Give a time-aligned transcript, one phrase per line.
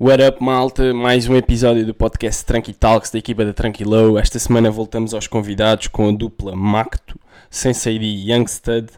[0.00, 0.92] What up, malta?
[0.92, 4.18] Mais um episódio do podcast Tranqui Talks da equipa da Tranquilo.
[4.18, 7.16] Esta semana voltamos aos convidados com a dupla Macto,
[7.48, 8.88] Sensei e Youngstud,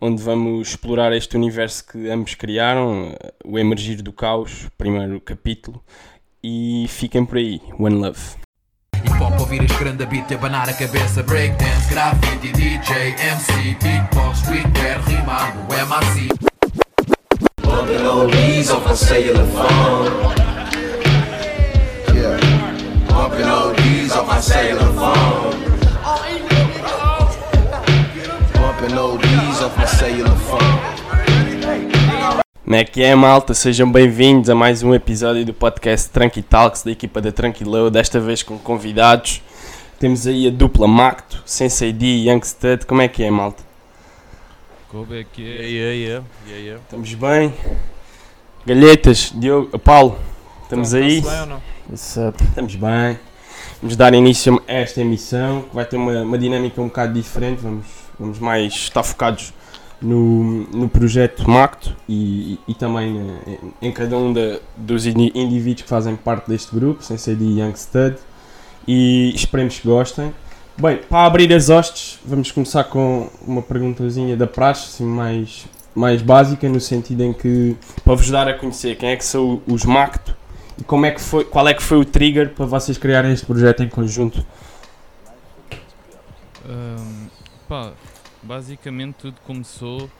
[0.00, 3.14] onde vamos explorar este universo que ambos criaram,
[3.44, 5.84] o Emergir do Caos, primeiro capítulo.
[6.42, 7.60] E fiquem por aí.
[7.78, 8.36] One love.
[9.04, 15.04] Hip hop ouvir este grande beat, abanar a cabeça Breakdance, graffiti, DJ, MC Beatbox, streetwear,
[15.04, 16.45] rimando, MRC
[17.86, 20.10] Oldies off my cellular phone.
[22.12, 22.36] Yeah.
[23.08, 25.54] Bumping off my cellular phone.
[28.54, 30.60] Bumping off my cellular phone.
[32.64, 33.54] Como é que é, malta?
[33.54, 38.18] Sejam bem-vindos a mais um episódio do podcast Tranqui Talks da equipa da Tranquilo, desta
[38.18, 39.40] vez com convidados.
[40.00, 42.84] Temos aí a dupla Macto, Sensei D e Youngstud.
[42.84, 43.65] Como é que é, malta?
[44.96, 45.62] Como é que é?
[45.68, 46.82] yeah, yeah, yeah, yeah.
[46.82, 47.52] Estamos bem?
[48.64, 50.18] Galhetas, Diogo, Paulo,
[50.62, 51.18] estamos aí?
[51.18, 51.62] Está-se bem ou não?
[51.92, 53.18] Estamos bem.
[53.82, 57.60] Vamos dar início a esta emissão que vai ter uma, uma dinâmica um bocado diferente.
[57.60, 57.84] Vamos,
[58.18, 59.52] vamos mais estar focados
[60.00, 63.38] no, no projeto Macto e, e também na-
[63.82, 67.36] em, em cada um da- dos indi- indivíduos que fazem parte deste grupo, sem ser
[67.36, 68.16] de Youngstud.
[68.88, 70.32] E esperemos que gostem.
[70.78, 76.20] Bem, para abrir as hostes, vamos começar com uma perguntazinha da praxe, assim, mais, mais
[76.20, 77.74] básica, no sentido em que,
[78.04, 80.36] para vos dar a conhecer quem é que são os Macto
[80.76, 83.46] e como é que foi, qual é que foi o trigger para vocês criarem este
[83.46, 84.44] projeto em conjunto?
[86.68, 87.28] Ahm,
[87.66, 87.94] pá,
[88.42, 90.10] basicamente tudo começou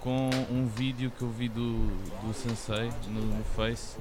[0.00, 1.76] com um vídeo que eu vi do,
[2.22, 3.98] do Sensei no, no Face.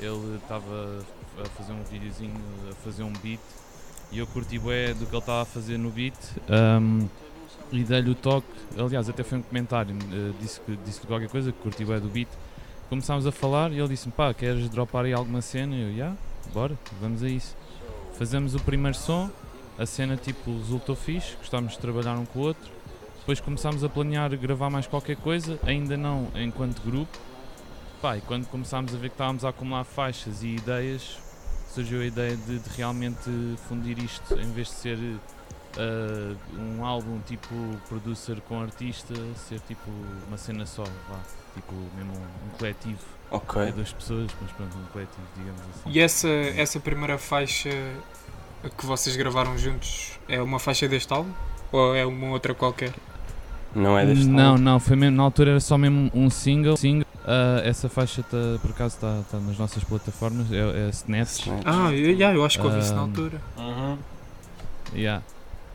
[0.00, 1.04] Ele estava
[1.38, 2.32] a fazer um videozinho,
[2.70, 3.40] a fazer um beat
[4.16, 6.16] e eu curti bué do que ele estava a fazer no beat
[6.48, 7.06] ahm,
[7.70, 8.46] e dei-lhe o toque.
[8.78, 12.08] Aliás, até foi um comentário, eh, disse que disse qualquer coisa, que curti bué do
[12.08, 12.28] beat.
[12.88, 15.74] Começámos a falar e ele disse-me: pá, queres dropar aí alguma cena?
[15.74, 16.14] E eu, já,
[16.54, 17.54] bora, vamos a isso.
[18.16, 19.30] Fazemos o primeiro som,
[19.78, 22.70] a cena tipo resultou fixe, gostámos de trabalhar um com o outro.
[23.18, 27.18] Depois começámos a planear gravar mais qualquer coisa, ainda não enquanto grupo.
[28.00, 31.18] Pá, e quando começámos a ver que estávamos a acumular faixas e ideias,
[31.76, 33.30] surgiu a ideia de, de realmente
[33.68, 34.98] fundir isto em vez de ser
[35.76, 37.54] ah, um álbum tipo
[37.88, 39.14] producer com artista,
[39.48, 39.90] ser tipo
[40.26, 41.18] uma cena só, vá,
[41.54, 42.98] tipo mesmo um, um coletivo.
[43.30, 43.60] Ok.
[43.60, 45.90] É duas pessoas, mas pronto, um coletivo, digamos assim.
[45.90, 47.70] E essa, essa primeira faixa
[48.78, 51.30] que vocês gravaram juntos é uma faixa deste álbum?
[51.72, 52.92] Ou é uma outra qualquer?
[53.74, 54.62] Não é deste Não, álbum?
[54.62, 56.76] não, foi mesmo, na altura era só mesmo um single.
[56.76, 57.05] single.
[57.26, 61.48] Ah, essa faixa tá, por acaso está tá nas nossas plataformas, é, é Snatch.
[61.64, 63.40] Ah, eu, yeah, eu acho que ouvi isso na Ah, altura.
[63.58, 63.98] Uhum.
[64.94, 65.22] Yeah.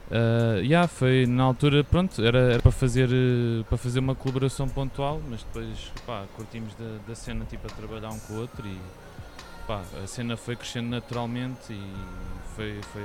[0.10, 4.68] Ah, yeah, foi na altura, pronto, era, era para, fazer, eh, para fazer uma colaboração
[4.70, 8.66] pontual, mas depois pá, curtimos da, da cena tipo, a trabalhar um com o outro
[8.66, 8.78] e
[9.68, 11.94] pá, a cena foi crescendo naturalmente e
[12.56, 13.04] foi, foi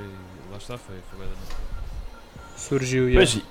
[0.51, 1.59] lá está, foi, foi natural.
[2.55, 3.41] Surgiu, yeah.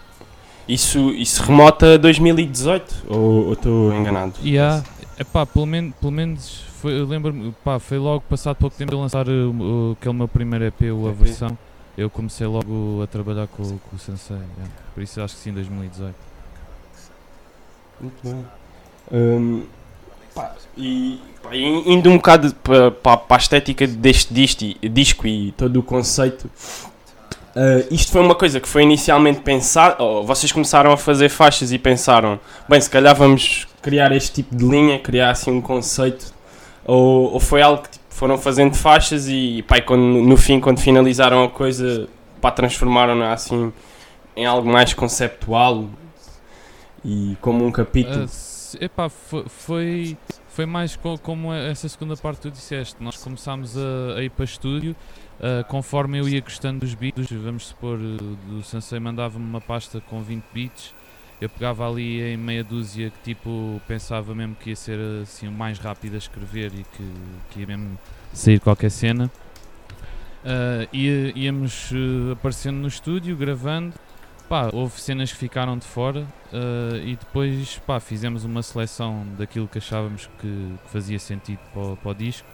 [0.69, 3.05] Isso, isso remota a 2018?
[3.09, 4.35] Ou ou estou enganado?
[4.45, 4.83] Yeah,
[5.19, 9.29] epá, pelo, men pelo menos foi, lembro-me, pá, foi logo passado pouco tempo de lançar
[9.29, 9.51] o,
[9.91, 11.17] o- aquele meu primeiro EP, o A EP.
[11.17, 11.57] Versão.
[11.97, 14.71] Eu comecei logo a trabalhar com, com o Sensei, yeah.
[14.95, 16.15] por isso acho que sim, 2018.
[18.01, 18.45] Muito bem.
[19.13, 19.63] Hum,
[20.35, 24.35] pá, e pá, indo um bocado para, para, para a estética deste
[24.91, 26.51] disco e todo o conceito,
[27.57, 31.73] ah, isto foi uma coisa que foi inicialmente pensado, ou vocês começaram a fazer faixas
[31.73, 36.33] e pensaram, bem, se calhar vamos criar este tipo de linha, criar assim um conceito,
[36.85, 40.81] ou, ou foi algo que tipo, foram fazendo faixas e e quando, no fim, quando
[40.81, 42.09] finalizaram a coisa,
[42.41, 43.73] pá, transformaram-na assim
[44.37, 45.87] em algo mais conceptual
[47.05, 48.27] e como um capítulo.
[48.29, 50.17] Se- epá, foi,
[50.49, 52.97] foi, mais co- como essa segunda parte que tu disseste.
[53.01, 54.95] Nós começámos a, a ir para estúdio,
[55.41, 58.17] ah, conforme eu ia gostando dos beats, vamos supor, uh,
[58.49, 60.95] do Sensei mandava-me uma pasta com 20 beats,
[61.41, 65.53] eu pegava ali em meia dúzia que tipo pensava mesmo que ia ser assim o
[65.53, 67.13] mais rápido a escrever e que,
[67.51, 67.99] que ia mesmo
[68.33, 69.31] sair qualquer cena.
[70.45, 73.95] Ah, ia- íamos uh, aparecendo no estúdio, gravando.
[74.49, 76.21] Pá, houve cenas que ficaram de fora
[76.53, 81.83] uh, e depois pá, fizemos uma seleção daquilo que achávamos que, que fazia sentido para,
[81.83, 82.47] o- para o disco.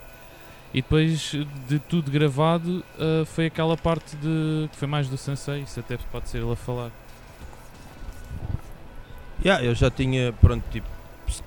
[0.75, 1.35] E depois
[1.69, 5.99] de tudo gravado uh, foi aquela parte de que foi mais do Sensei, isso até
[6.11, 6.91] pode ser ele a falar.
[9.45, 10.87] Yeah, eu já tinha, pronto, tipo,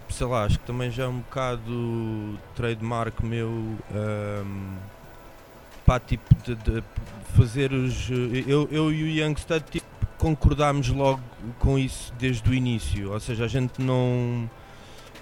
[0.10, 4.76] sei lá, acho que também já é um bocado trademark meu, ahm,
[5.86, 6.84] pá, tipo, de, de
[7.36, 8.10] fazer os.
[8.48, 9.88] Eu, eu e o Youngstud, tipo,
[10.18, 11.22] concordámos logo
[11.60, 14.50] com isso desde o início, ou seja, a gente não.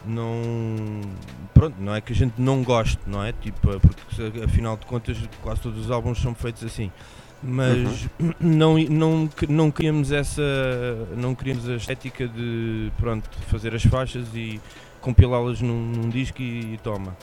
[0.06, 1.02] Não.
[1.54, 3.32] Pronto, não é que a gente não goste, não é?
[3.32, 6.92] Tipo, porque afinal de contas quase todos os álbuns são feitos assim.
[7.42, 8.08] Mas
[8.40, 10.42] não, não, não queríamos essa.
[11.18, 14.60] Não queríamos a estética de pronto, fazer as faixas e
[15.02, 17.16] compilá-las num, num disco e, e toma.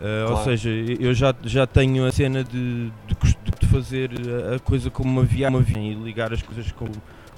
[0.00, 0.44] Uh, Ou Claro.
[0.44, 4.10] seja, eu já, já tenho a cena de, de, de fazer
[4.54, 6.86] a coisa como uma viagem, uma viagem e ligar as coisas com,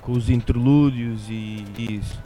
[0.01, 2.21] com os interlúdios e, e isso.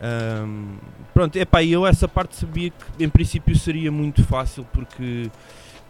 [0.00, 0.76] Ahm,
[1.12, 5.30] pronto, epá, eu essa parte sabia que em princípio seria muito fácil porque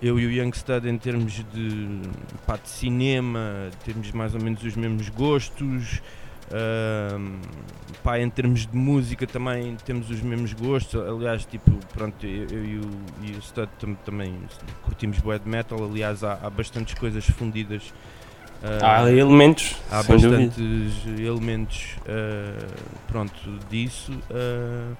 [0.02, 2.00] eu e o Youngstud em termos de,
[2.46, 6.02] pá, de cinema temos mais ou menos os mesmos gostos,
[6.52, 7.40] ahm,
[8.02, 12.64] pá, em termos de música também temos os mesmos gostos, aliás, tipo, pronto, eu, eu
[12.64, 12.90] e o,
[13.22, 14.34] e o Stud tam- também
[14.82, 17.92] curtimos de metal, aliás há, há bastantes coisas fundidas
[18.82, 20.46] Há elementos, há sem dúvida.
[20.46, 22.75] bastantes elementos uh,
[23.06, 23.34] pronto,
[23.70, 24.96] disso uh,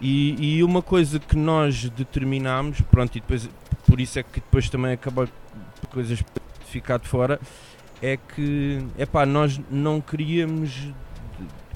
[0.00, 3.48] e, e uma coisa que nós determinámos pronto, e depois,
[3.86, 5.28] por isso é que depois também acaba
[5.90, 6.22] coisas
[6.66, 7.38] ficar de fora
[8.02, 10.88] é que epá, nós não queríamos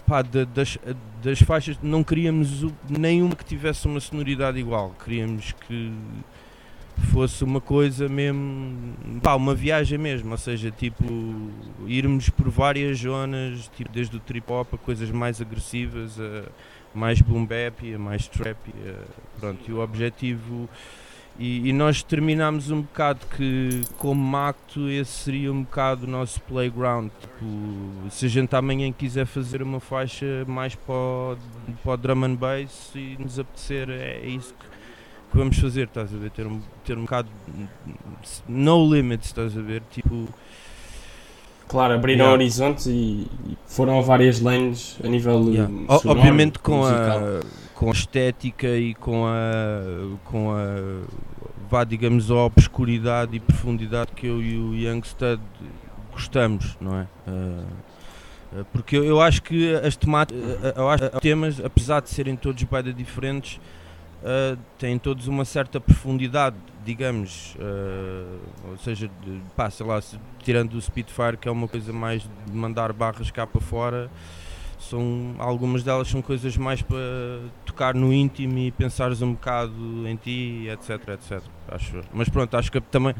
[0.06, 0.76] pá, da- das,
[1.22, 5.92] das faixas não queríamos nenhuma que tivesse uma sonoridade igual queríamos que
[7.06, 11.04] fosse uma coisa mesmo, pá, uma viagem mesmo, ou seja, tipo,
[11.86, 16.44] irmos por várias zonas, tipo, desde o trip hop a coisas mais agressivas, a
[16.94, 20.68] mais boom bap, a mais trap, a- pronto, e o objetivo,
[21.38, 26.40] e, e nós terminámos um bocado que, como Macto, esse seria um bocado o nosso
[26.42, 27.44] playground, tipo,
[28.10, 31.36] se a gente amanhã quiser fazer uma faixa mais para o,
[31.84, 34.66] para o drum and bass e nos apetecer, é, é isso que
[35.30, 36.30] que vamos fazer, estás a ver?
[36.30, 37.28] Ter um, ter um bocado
[38.48, 39.82] no limits, estás a ver?
[39.90, 40.28] Tipo,
[41.68, 42.32] Claro, abriram Yeah.
[42.32, 42.90] horizontes e,
[43.46, 45.70] e foram a várias lanes a nível yeah.
[45.70, 47.18] uh, O- sonoro, obviamente com musical.
[47.18, 51.04] a, com a estética e com a, com a
[51.70, 55.42] vá, digamos, a obscuridade e profundidade que eu e o Youngstud
[56.10, 57.06] gostamos, não é?
[57.26, 60.42] Ah, porque eu, eu acho que as temáticas,
[60.74, 63.60] eu acho, os temas, apesar de serem todos bem diferentes,
[64.24, 68.38] ah, têm todos uma certa profundidade, digamos, ah,
[68.70, 72.22] ou seja, de, pá, sei lá, se- tirando o Spitfire, que é uma coisa mais
[72.22, 74.10] de mandar barras cá para fora,
[74.78, 76.96] são, algumas delas são coisas mais para
[77.66, 79.74] tocar no íntimo e pensares um bocado
[80.06, 82.00] em ti, etc, etc, acho.
[82.12, 83.14] Mas pronto, acho que também,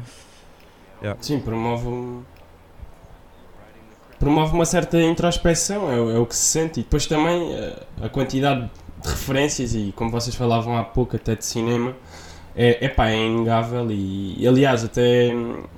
[1.21, 2.23] Sim, promove
[4.19, 6.79] promove uma certa introspeção, é, é o que se sente.
[6.79, 8.69] E depois também eh, a quantidade de
[9.03, 11.93] referências, e como vocês falavam há pouco até de cinema,
[12.55, 15.27] é, epá, é inegável e, aliás até,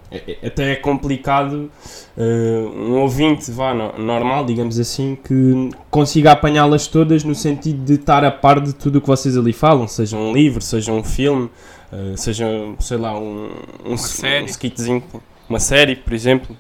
[0.10, 1.70] é, é- até é complicado
[2.18, 7.94] eh, um ouvinte vá, no- normal, digamos assim, que consiga apanhá-las todas no sentido de
[7.96, 11.04] estar a par de tudo o que vocês ali falam, seja um livro, seja um
[11.04, 11.50] filme,
[11.92, 12.46] eh, seja,
[12.80, 13.52] sei lá, um,
[13.86, 14.44] um, s- série.
[14.44, 15.04] um skitzinho,
[15.48, 16.56] uma série, por exemplo.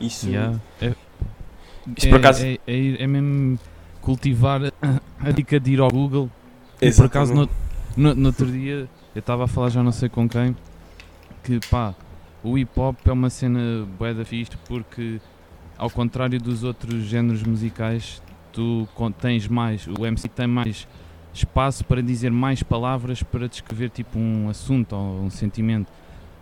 [0.00, 0.58] Isso, Yeah.
[0.82, 0.92] É,
[1.96, 3.58] Isso por acaso- é, é, é mesmo
[4.06, 6.30] cultivar a, a dica de ir ao Google.
[6.80, 7.48] E por acaso, no,
[7.96, 10.56] no, no outro dia, eu estava a falar já não sei com quem,
[11.42, 11.92] que pá,
[12.40, 15.20] o hip hop é uma cena bué da fixe porque,
[15.76, 18.22] ao contrário dos outros géneros musicais,
[18.52, 18.86] tu
[19.20, 20.86] tens mais, o MC tem mais
[21.34, 25.92] espaço para dizer mais palavras para descrever tipo um assunto ou um sentimento.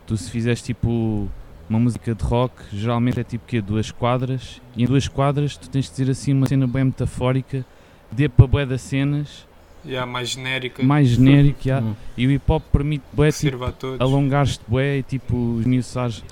[0.06, 1.30] Tu se fizeres tipo
[1.75, 5.69] uma música de rock, geralmente é tipo que duas quadras, e em duas quadras tu
[5.69, 7.64] tens de dizer assim uma cena bem metafórica,
[8.11, 9.47] dê para bué das cenas,
[9.87, 11.78] Yeah, mais genérica, mais genérico, já.
[11.78, 11.95] Hum.
[12.16, 13.59] e o hip hop permite bué, tipo,
[13.99, 16.25] alongar-te bué e tipo esmiuçares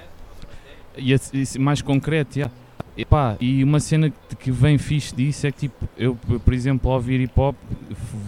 [0.97, 2.51] e, esse mais concreto, já.
[2.97, 6.55] E, pá, e uma cena que, que vem fixe disso é que tipo, eu por
[6.55, 7.55] exemplo ao ouvir hip hop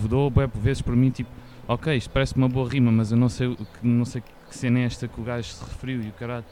[0.08, 1.30] dou bué por vezes para mim tipo,
[1.66, 4.84] ok, isto parece uma boa rima, mas eu não sei, não sei que cena é
[4.84, 6.44] esta que o gajo se referiu e o caralho.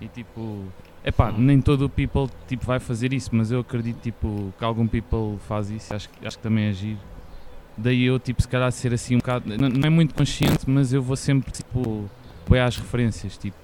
[0.00, 0.64] E tipo,
[1.04, 4.86] epá, nem todo o people tipo, vai fazer isso, mas eu acredito tipo, que algum
[4.86, 7.00] people faz isso, acho, acho que também é giro.
[7.76, 10.92] Daí eu tipo, se calhar ser assim um bocado, não, não é muito consciente, mas
[10.92, 12.08] eu vou sempre tipo,
[12.48, 13.56] bem às referências, tipo,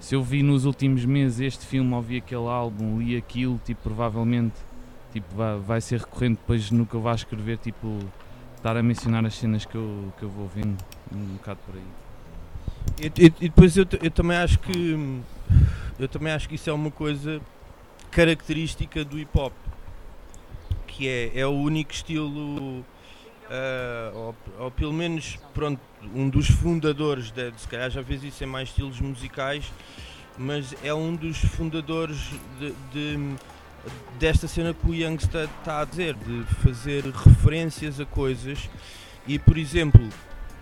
[0.00, 3.82] se eu vi nos últimos meses este filme ou vi aquele álbum, li aquilo, tipo,
[3.82, 4.54] provavelmente
[5.12, 7.98] tipo, vai, vai ser recorrente depois no que eu vá escrever, tipo,
[8.56, 10.76] estar a mencionar as cenas que eu, que eu vou vendo
[11.12, 12.05] um bocado por aí.
[12.98, 15.22] E, depois eu, eu também acho que
[15.98, 17.40] eu também acho que isso é uma coisa
[18.10, 19.52] característica do hip hop
[20.86, 22.84] que é, é o único estilo
[23.50, 25.80] ah, ou, ou pelo menos pronto,
[26.14, 29.70] um dos fundadores de, se calhar já vês isso em mais estilos musicais
[30.38, 32.18] mas é um dos fundadores
[32.58, 33.36] de, de-
[34.18, 38.68] desta cena que o Youngster está a dizer de fazer referências a coisas.
[39.26, 40.06] E por exemplo,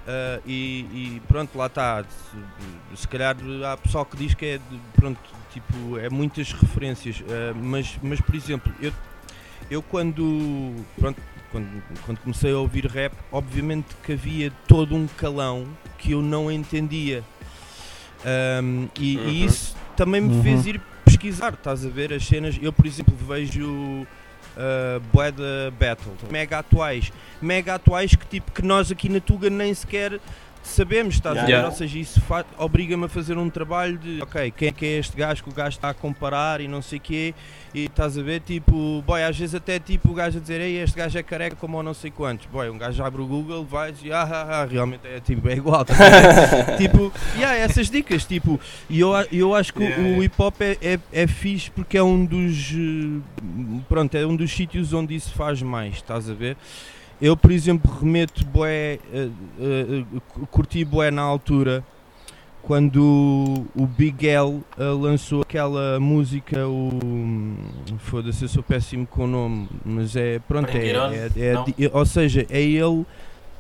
[0.06, 2.04] ah, e, e pronto, lá está.
[2.04, 3.36] Se, se calhar
[3.70, 5.18] há pessoal que diz que é de- pronto,
[5.52, 7.22] tipo, é muitas referências.
[7.28, 8.92] ah, mas, mas por exemplo, eu,
[9.70, 11.20] eu quando, pronto,
[11.50, 15.66] quando, quando comecei a ouvir rap, obviamente que havia todo um calão
[15.98, 17.22] que eu não entendia.
[18.24, 19.28] Ahm, e, Uhum.
[19.28, 20.42] e isso também me Uhum.
[20.42, 22.58] fez ir pesquisar, estás a ver as cenas.
[22.60, 24.06] Eu, por exemplo, vejo
[24.56, 30.20] uh, Battle, mega atuais, mega atuais que tipo que nós aqui na Tuga nem sequer
[30.68, 31.48] sabemos, estás a ver?
[31.48, 31.68] Yeah.
[31.68, 32.20] Ou seja, isso
[32.58, 35.52] obriga-me a fazer um trabalho de ok, quem é que é este gajo que o
[35.52, 37.34] gajo está a comparar e não sei o quê,
[37.74, 40.78] e estás a ver, tipo, boy, às vezes até tipo o gajo a dizer, ei,
[40.82, 43.64] este gajo é careca como ou não sei quantos, boy, um gajo abre o Google,
[43.64, 46.76] vai e ah, ah, ah, realmente é tipo, é igual, ver?
[46.78, 50.24] tipo, yeah, essas dicas, tipo, e eu, eu acho que o- Yeah, o yeah.
[50.24, 53.20] hip hop é, é, é fixe porque é um dos, eh,
[53.88, 56.56] pronto, é um dos sítios onde isso faz mais, estás a ver?
[57.20, 59.28] Eu, por exemplo, remeto bué, eh,
[59.60, 61.82] eh, eh, curti bué na altura
[62.62, 66.90] quando o Big L eh, lançou aquela música, o
[67.98, 72.04] foda-se, eu sou péssimo com o nome, mas é pronto, é, é- é di- ou
[72.06, 73.06] seja, é ele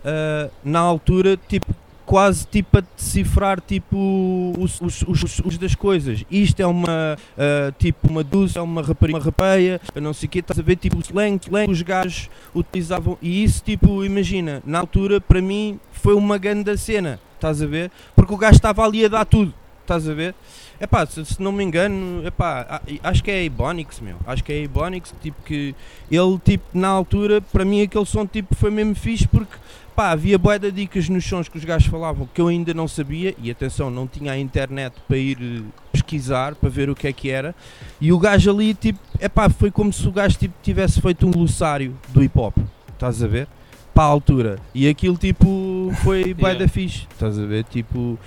[0.04, 1.72] eh, na altura tipo
[2.06, 6.24] quase tipo a decifrar tipo os, os, os, os- das coisas.
[6.30, 10.30] Isto é uma eh, tipo uma dulce, é uma rapariga, uma rapeia, não sei o
[10.30, 14.62] que, estás a ver tipo o slang, slang os gajos utilizavam e isso tipo, imagina,
[14.66, 17.90] na altura para mim foi uma grande cena, estás a ver?
[18.14, 20.34] Porque o gajo estava ali a dar tudo, estás a ver?
[20.80, 24.16] Epá, se, se não me engano, epá, a- acho que é a Ebonix, meu.
[24.26, 25.74] Acho que é a Ebonix, tipo que
[26.10, 29.54] ele, tipo, na altura, para mim aquele som, tipo, foi mesmo fixe porque,
[29.94, 32.88] pá, havia bué de dicas nos sons que os gajos falavam que eu ainda não
[32.88, 37.06] sabia e, atenção, não tinha a internet para ir eh, pesquisar, para ver o que
[37.06, 37.54] é que era
[38.00, 41.30] e o gajo ali, tipo, epá, foi como se o gajo, tipo, tivesse feito um
[41.30, 42.56] glossário do hip-hop,
[42.92, 43.48] estás a ver?
[43.94, 44.58] Para a altura.
[44.74, 46.58] E aquilo, tipo, foi Yeah.
[46.58, 47.64] da fixe, estás a ver?
[47.64, 48.18] Tipo...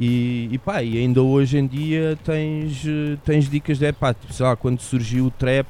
[0.00, 4.32] E, e pá, e ainda hoje em dia tens, eh, tens dicas de pá, tipo,
[4.32, 5.66] sei lá, quando surgiu o trap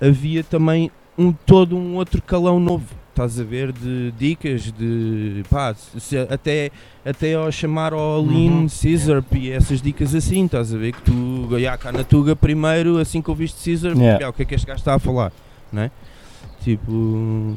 [0.00, 5.74] havia também um todo um outro calão novo, estás a ver, de dicas, de pá,
[5.74, 6.70] se- até,
[7.02, 8.68] até ao chamar ao Lean Uhum.
[8.68, 12.98] Scissor e essas dicas assim, estás a ver, que tu, já cá na Tuga primeiro,
[12.98, 14.20] assim que ouviste Scissor, Yeah.
[14.24, 15.32] "Ya, o que é que este gajo está a falar,
[15.72, 15.90] não é?
[16.62, 17.56] Tipo, um,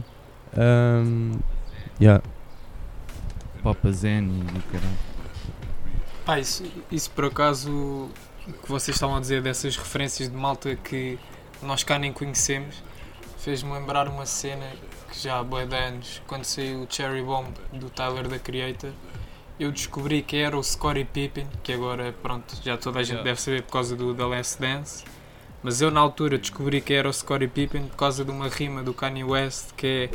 [1.99, 2.23] yeah.
[3.61, 4.97] Papa Zen e o caralho.
[6.25, 10.73] Ah, isso, isso por acaso o que vocês estavam a dizer dessas referências de malta
[10.75, 11.19] que
[11.61, 12.81] nós cá nem conhecemos
[13.39, 14.65] fez-me lembrar uma cena
[15.21, 18.91] já há bué de anos, quando saiu o Cherry Bomb do Tyler da Creator,
[19.59, 23.29] eu descobri que era o Scottie Pippen, que agora pronto, já toda a gente Yeah.
[23.29, 25.03] deve saber por causa do The Last Dance.
[25.61, 28.81] Mas eu na altura descobri que era o Scottie Pippen por causa de uma rima
[28.81, 30.09] do Kanye West que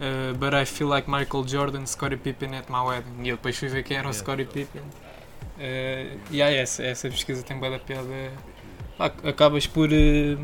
[0.00, 3.22] é uh, But I feel like Michael Jordan, Scottie Pippen at my wedding.
[3.22, 4.18] E eu depois fui ver quem era o Yeah.
[4.24, 4.82] Scottie Pippen.
[4.82, 8.32] Uh, e aí essa, essa pesquisa tem bem da piada.
[8.98, 10.38] Acabas por, uh,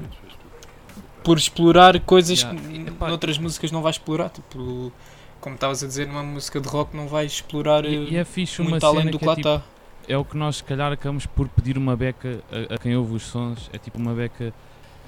[1.24, 2.60] por explorar coisas Yeah.
[2.60, 3.08] que Epá.
[3.08, 4.30] noutras músicas não vais explorar.
[4.30, 4.92] Tipo,
[5.40, 8.60] como estavas a dizer, numa música de rock não vais explorar E, e é fixe
[8.60, 9.62] uma muito além do que que lá é, tipo, está.
[10.08, 13.14] é o que nós se calhar acabamos por pedir uma beca a, a quem ouve
[13.14, 14.52] os sons, é tipo uma beca,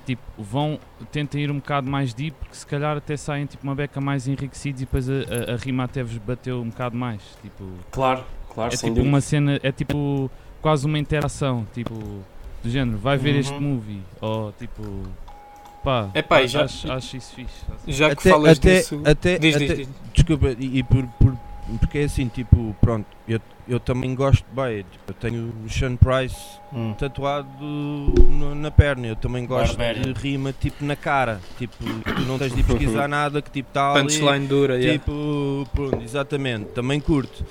[0.06, 0.78] tipo, vão,
[1.12, 4.26] tentem ir um bocado mais deep, porque se calhar até saem tipo uma beca mais
[4.26, 8.24] enriquecidos e depois a, a, a rima até vos bateu um bocado mais, tipo, Claro,
[8.52, 9.08] claro, é sem tipo dúvida.
[9.08, 10.30] uma cena, é tipo
[10.60, 11.94] quase uma interação, tipo,
[12.62, 13.60] do género, vai ver este Uhum.
[13.60, 14.82] movie, ou tipo,
[15.84, 17.54] pá, e acho, já- acho, acho isso fixe.
[17.86, 19.00] Já que falas disso.
[19.04, 19.88] até, diz, até- diz, diz.
[20.14, 21.36] Desculpa, e, e por, por-
[21.80, 25.96] porque é assim, tipo, pronto, eu, eu também gosto, bem, tipo, eu tenho o Sean
[25.96, 26.36] Price
[26.72, 26.94] Hum.
[26.98, 30.12] tatuado no- na perna, eu também gosto Barbarian.
[30.12, 33.68] de rima tipo na cara, tipo, tu não tens de ir pesquisar nada que tipo
[33.70, 34.92] está ali, Punchline dura, yeah.
[34.98, 37.44] tipo, pronto, exatamente, também curto.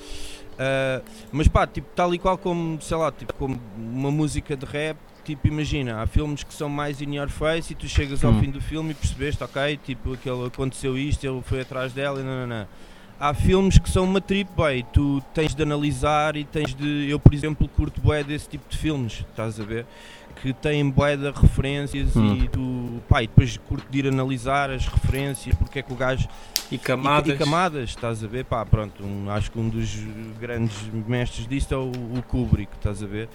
[0.58, 1.00] Ah,
[1.32, 4.96] mas pá, tipo, tal e qual como, sei lá, tipo, como uma música de rap,
[5.24, 8.40] tipo, imagina, há filmes que são mais in your face e tu chegas ao Hum.
[8.40, 12.22] fim do filme e percebeste, ok, tipo, aquele aconteceu isto, ele foi atrás dela e
[12.22, 12.66] não, não, não.
[13.18, 17.08] Há filmes que são uma trip, bem, tu tens de analisar e tens de.
[17.08, 19.86] Eu, por exemplo, curto bué desse tipo de filmes, estás a ver?
[20.42, 22.34] Que têm bué de referências Hum.
[22.34, 23.00] e tu.
[23.16, 26.28] E depois curto de ir analisar as referências, porque é que o gajo
[26.70, 27.34] E e- camadas.
[27.34, 28.44] E, camadas, estás a ver?
[28.44, 29.90] Pá, pronto, um- acho que um dos
[30.40, 33.28] grandes mestres disto é o, o Kubrick, estás a ver?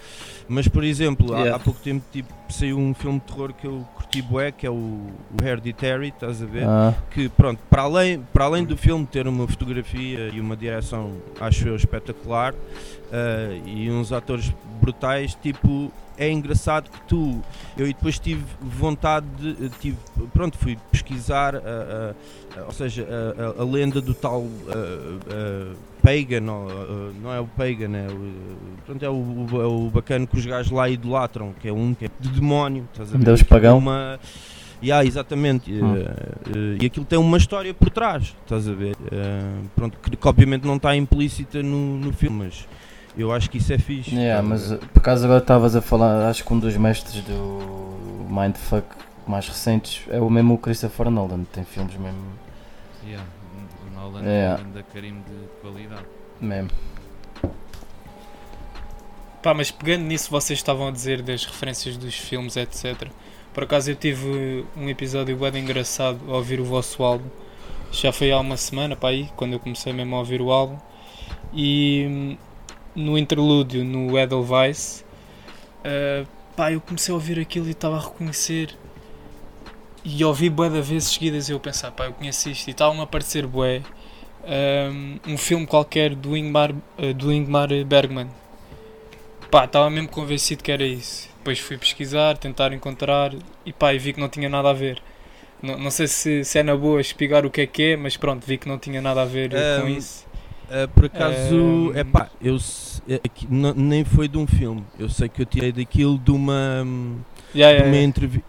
[0.48, 1.56] Mas, por exemplo, há- Yeah.
[1.56, 4.70] há, pouco tempo tipo, saiu um filme de terror que eu curti bué, que é
[4.70, 6.64] o, o Hereditary, estás a ver?
[6.68, 11.12] Ah, Que, pronto, para além, para além do filme ter uma fotografia e uma direção,
[11.40, 12.54] acho eu, espetacular,
[13.12, 17.40] ah, e uns atores brutais, tipo, é engraçado que tu.
[17.76, 19.68] Eu e depois tive vontade de.
[19.80, 19.96] Tive,
[20.32, 23.06] pronto, fui pesquisar, a- a- a- ou seja,
[23.58, 24.44] a, lenda do tal
[26.02, 26.40] Pagan,
[27.22, 28.32] não é o Pagan, é o,
[28.86, 31.94] pronto, é o, o, é o bacana que os gajos lá idolatram, que é um
[31.94, 33.24] que é de demónio, estás a ver?
[33.24, 33.78] Deus pagão.
[33.78, 34.18] tem Uma,
[34.82, 35.70] Yeah, exatamente.
[35.70, 35.94] Hum.
[35.94, 38.96] Eh, eh, e aquilo tem uma história por trás, estás a ver?
[39.12, 39.42] Eh,
[39.76, 42.66] pronto, que, que obviamente não está implícita no, no filme, mas
[43.16, 44.14] eu acho que isso é fixe.
[44.14, 48.26] Yeah, a mas por acaso agora estavas a falar, acho que um dos mestres do
[48.28, 48.86] Mindfuck
[49.26, 52.22] mais recentes é o mesmo Christopher Nolan, tem filmes mesmo.
[53.04, 53.24] Yeah,
[53.86, 54.44] o Nolan É.
[54.44, 56.04] é um grande carimbo de qualidade.
[56.40, 56.70] mesmo.
[59.42, 63.08] Pá, mas pegando nisso, vocês estavam a dizer das referências dos filmes, etc.
[63.54, 67.28] Por acaso eu tive um episódio bem engraçado a ouvir o vosso álbum.
[67.90, 70.76] Já foi há uma semana, pá, aí, quando eu comecei mesmo a ouvir o álbum.
[71.54, 72.36] E hum,
[72.94, 75.04] no interlúdio, no Edelweiss,
[75.84, 78.76] uh, pá, eu comecei a ouvir aquilo e estava a reconhecer.
[80.02, 82.68] E ouvi bué de vezes seguidas e eu pensar, pá, eu conheço isto.
[82.68, 83.82] E estavam a aparecer bué.
[84.42, 88.28] Um, um filme qualquer do Ingmar, uh, do Ingmar Bergman.
[89.50, 91.28] Pá, estava mesmo convencido que era isso.
[91.38, 93.34] Depois fui pesquisar, tentar encontrar
[93.66, 95.02] e pá, e vi que não tinha nada a ver.
[95.62, 98.16] Não, não sei se, se é na boa explicar o que é que é, mas
[98.16, 100.26] pronto, vi que não tinha nada a ver com Um, isso.
[100.70, 102.56] Eh, por acaso, é pá, eu
[103.50, 104.84] n- nem foi de um filme.
[104.98, 107.16] Eu sei que eu tirei daquilo de uma, hum,
[107.54, 108.08] Yeah, de uma yeah.
[108.08, 108.48] entrevista.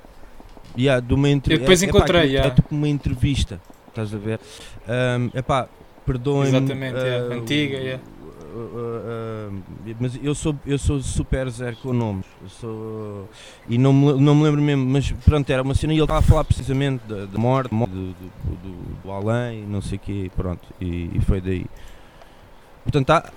[0.78, 2.52] Yeah, de uma entre- Eu depois é- é encontrei, aquilo yeah.
[2.52, 3.60] É tipo uma entrevista,
[3.90, 4.40] estás a ver?
[4.88, 5.68] É epá,
[6.06, 6.50] perdoem-me.
[6.58, 8.04] Exatamente, yeah, eh, antiga, yeah.
[8.54, 12.26] uh, uh, uh, mas eu sou, eu sou super zero com nomes.
[12.44, 13.30] Eu sou,
[13.68, 16.20] e não me, não me lembro mesmo, mas pronto, era uma cena e ele estava
[16.20, 20.32] a falar precisamente da, da morte, do, do, do, do além, não sei o quê,
[20.36, 21.66] pronto, e, e foi daí.
[22.84, 23.32] Portanto, há,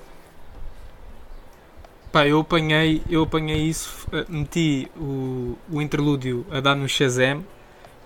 [2.14, 7.44] Pá, eu apanhei, eu apanhei isso, eh, meti o, o interlúdio a dar no Shazam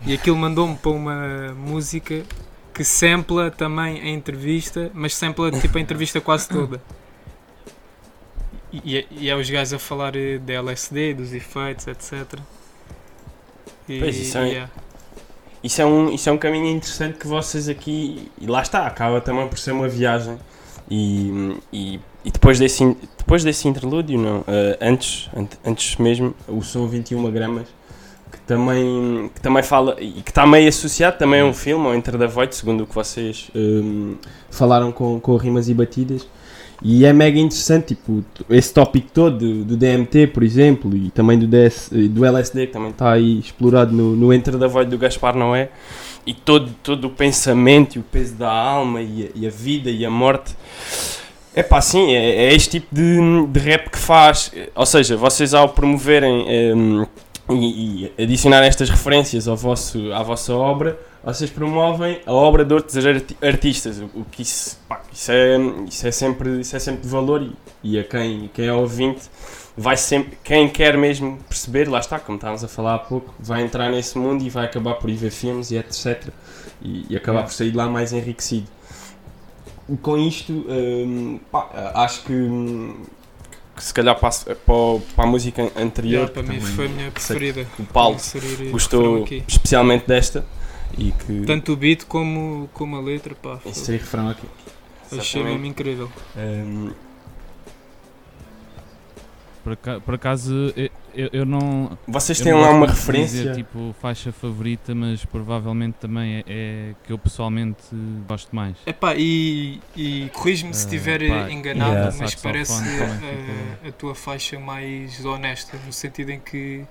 [0.07, 2.25] e aquilo mandou-me para uma música
[2.73, 6.81] que sampla também a entrevista, mas sampla tipo a entrevista quase toda.
[8.73, 12.41] E, e, é os gajos a falar eh, de LSD, dos efeitos, etc.
[13.87, 14.71] E, Pois, isso é- yeah.
[15.63, 18.31] Isso é, um, isso é um caminho interessante que vocês aqui.
[18.41, 20.39] E lá está, acaba também por ser uma viagem.
[20.91, 26.63] E, e, e depois, desse, depois desse interlúdio, não, eh, antes, ant- antes mesmo, o
[26.63, 27.67] som 21 gramas,
[28.33, 29.97] que também, que também fala.
[30.01, 32.87] e que está meio associado também a um filme, ao Enter the Void, segundo o
[32.87, 34.15] que vocês hum,
[34.51, 36.27] falaram com, com rimas e batidas.
[36.81, 41.47] E é mega interessante, tipo, esse tópico todo do, DMT, por exemplo, e também do,
[41.47, 44.97] DS, eh, do LSD, que também está aí explorado no, no Enter the Void do
[44.97, 45.71] Gaspar Noé,
[46.27, 49.91] e todo, todo o pensamento e o peso da alma e a, e a vida
[49.91, 50.55] e a morte.
[51.55, 54.53] É pá, sim, é, é este tipo de, de rap que faz.
[54.75, 57.07] Ou seja, vocês ao promoverem em,
[57.51, 60.99] e, e adicionarem estas referências ao vosso, à vossa obra,
[61.35, 65.57] vocês promovem a obra de outros arti- artistas, o, que isso, pá, isso, é,
[65.89, 69.23] isso, é sempre, isso é sempre de valor e, e a quem, quem é ouvinte
[69.77, 73.63] vai sempre, quem quer mesmo perceber, lá está, como estávamos a falar há pouco, vai
[73.63, 76.29] entrar nesse mundo e vai acabar por ir ver filmes e etc.
[76.83, 78.67] E, e acabar por sair de lá mais enriquecido.
[79.89, 82.95] E com isto, hum, pá, acho que,
[83.77, 86.89] que se calhar passo para, o- para a música anterior, Yeah, para mim foi a
[86.89, 87.67] minha preferida.
[87.79, 88.17] o Paulo
[88.71, 90.45] gostou especialmente desta
[90.97, 93.59] e que Tanto o beat como, como a letra, pá.
[93.59, 94.47] foi- esse refrão aqui.
[95.07, 95.51] Achei Exatamente.
[95.53, 96.13] mesmo incrível.
[96.37, 96.93] Hum,
[99.65, 100.73] Por, aca- por acaso,
[101.15, 101.99] eu, eu, não.
[102.07, 103.41] vocês eu têm não lá uma referência?
[103.41, 107.83] Dizer, tipo, faixa favorita, mas provavelmente também é, é que eu pessoalmente
[108.27, 108.77] gosto mais.
[108.87, 112.17] Epá, e, e corrijo-me se Ah, estiver enganado, yeah.
[112.19, 113.29] mas parece também
[113.85, 116.85] eh, a tua faixa mais honesta, no sentido em que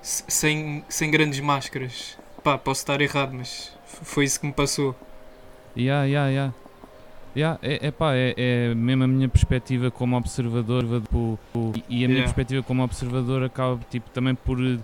[0.00, 2.16] se- sem, sem grandes máscaras.
[2.48, 4.94] Pá, posso estar errado, mas foi isso que me passou.
[5.76, 6.54] Yeah, yeah, yeah.
[7.36, 11.38] Yeah, é, é pá, é, é mesmo a minha perspectiva como observador tipo,
[11.90, 12.22] e, a minha Yeah.
[12.22, 14.78] perspectiva como observador acaba tipo, também por eh,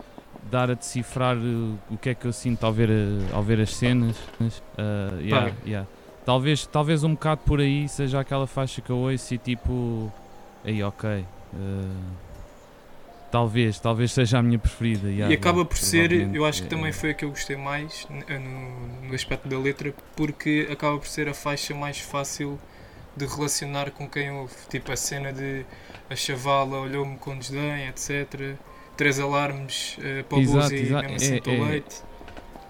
[0.50, 3.60] dar a decifrar eh, o que é que eu sinto ao ver, eh, ao ver
[3.60, 4.14] as cenas.
[4.76, 5.88] Ah, yeah, yeah.
[6.26, 10.12] Talvez, talvez um bocado por aí seja aquela faixa que eu ouço e tipo,
[10.62, 11.08] aí ok.
[11.08, 11.24] eh,
[13.34, 15.08] talvez, talvez seja a minha preferida.
[15.08, 17.30] yeah, e acaba yeah, por ser, eu acho que é- também foi a que eu
[17.30, 21.98] gostei mais eh, no, no aspecto da letra, porque acaba por ser a faixa mais
[21.98, 22.56] fácil
[23.16, 24.54] de relacionar com quem ouve.
[24.70, 25.66] Tipo a cena de
[26.08, 28.54] a chavala olhou-me com desdém, etc.
[28.96, 31.96] Três alarmes eh, para o Exato, e exato, mesmo assim é- é- leite.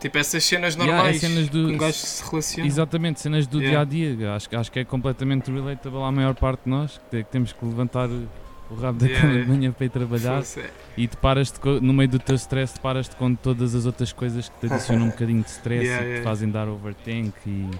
[0.00, 2.66] Tipo essas cenas Yeah, é normais cenas do- que um gajo se relaciona.
[2.66, 4.32] Exatamente, cenas do dia a dia.
[4.34, 7.52] Acho, que- acho que é completamente relatable à maior parte de nós, que, que temos
[7.52, 8.08] que levantar,
[8.74, 10.42] o rabo da Yeah, cama de manhã para ir trabalhar
[10.96, 14.60] e deparas-te co- no meio do teu stress, deparas-te com todas as outras coisas que
[14.68, 17.70] te adicionam um bocadinho de stress Yeah, e que te fazem dar overthink e,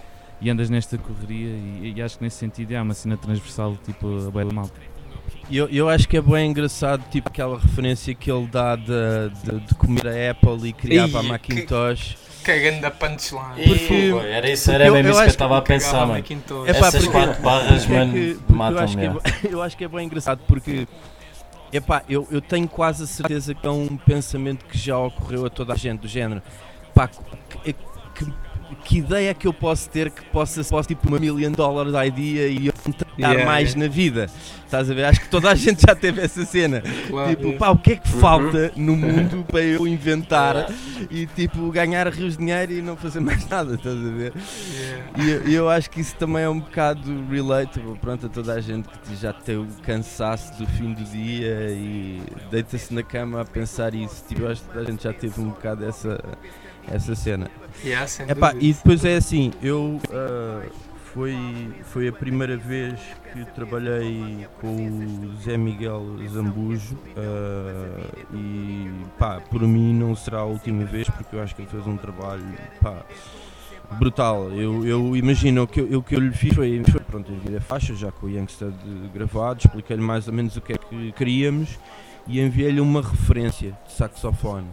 [0.41, 4.07] e andas nesta correria e, e acho que nesse sentido é uma cena transversal tipo
[4.27, 4.81] a boa malta.
[5.51, 8.85] Eu, eu acho que é bem engraçado, tipo aquela referência que ele dá de,
[9.45, 12.17] de, de comer a Apple e criava a Macintosh.
[12.45, 13.67] Cagando da punchline.
[13.67, 16.25] Porque- Pô, era isso, era eu- mesmo eu isso que eu estava a pensar, mano.
[16.67, 18.85] É pá, Essas porque- quatro barras, mano, eu matam-me.
[18.85, 19.05] acho, que
[19.49, 20.87] é, eu acho que é bem engraçado porque
[21.73, 25.51] epá, eu, eu tenho quase a certeza que é um pensamento que já ocorreu a
[25.51, 26.43] toda a gente do género.
[26.95, 27.73] Pá, que,
[28.15, 28.33] que-
[28.85, 32.49] que ideia é que eu posso ter que possa ser tipo uma million dollar idea
[32.49, 33.87] e eu tentar Yeah, mais yeah.
[33.87, 34.27] na vida?
[34.65, 35.05] Estás a ver?
[35.05, 36.83] Acho que toda a gente já teve essa cena.
[37.09, 37.31] Claro.
[37.31, 40.69] Tipo, pá, o que é que falta no mundo para eu inventar
[41.11, 44.33] e tipo ganhar rios de dinheiro e não fazer mais nada, estás a ver?
[44.75, 45.23] Yeah.
[45.23, 48.61] E eu, eu acho que isso também é um bocado relatable, pronto, a toda a
[48.61, 53.45] gente que já tem o cansaço do fim do dia e deita-se na cama a
[53.45, 54.25] pensar isso.
[54.27, 56.21] Tipo, acho que toda a gente já teve um bocado essa,
[56.91, 57.49] essa cena.
[57.83, 58.65] Yeah, sem Epá, dúvida.
[58.67, 60.63] e depois é assim, eu ah,
[61.13, 61.37] foi,
[61.85, 62.99] foi a primeira vez
[63.33, 70.45] que trabalhei com o Zé Miguel Zambujo ah, e pá, por mim não será a
[70.45, 72.45] última vez porque eu acho que ele fez um trabalho
[72.81, 73.05] pá,
[73.99, 74.51] brutal.
[74.53, 77.59] Eu, eu imagino o que eu, o que eu lhe fiz foi, foi pronto, enviei
[77.59, 80.79] a faixa já com o Youngster de- gravado, expliquei-lhe mais ou menos o que é
[80.79, 81.79] que queríamos
[82.27, 84.67] e enviei-lhe uma referência de saxofone.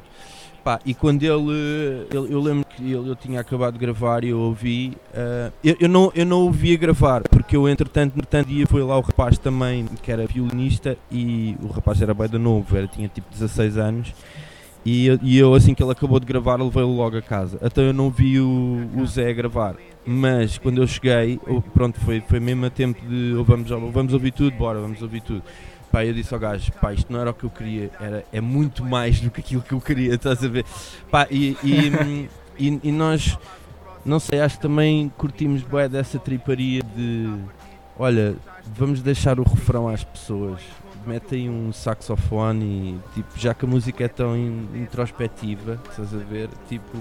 [0.64, 4.30] Pá, e quando ele, ele- eu lembro que ele, eu tinha acabado de gravar e
[4.30, 8.68] eu ouvi, ah, eu, eu não, eu não ouvia gravar, porque eu entretanto, entretanto dia
[8.68, 12.78] foi lá o rapaz também, que era violinista, e o rapaz era bem de novo,
[12.78, 14.14] era, tinha tipo 16 anos,
[14.86, 17.58] e, eu- e eu assim que ele acabou de gravar, levei-lo logo a casa.
[17.64, 22.22] Então eu não vi o, o Zé gravar, mas quando eu cheguei, oh, pronto, foi,
[22.22, 25.42] foi mesmo a tempo de oh, vamos, vamos ouvir tudo, bora, vamos ouvir tudo.
[25.92, 28.40] Pá, eu disse ao gajo, pá, isto não era o que eu queria, era, é
[28.40, 30.66] muito mais do que aquilo que eu queria, estás a ver?
[31.10, 33.38] Pá, e, e, e, e nós,
[34.06, 37.30] não sei, acho que também curtimos bué dessa triparia de,
[38.00, 38.36] olha,
[38.74, 40.62] vamos deixar o refrão às pessoas,
[41.06, 46.18] metem um saxofone e, tipo, já que a música é tão in- introspectiva, estás a
[46.20, 46.98] ver, tipo,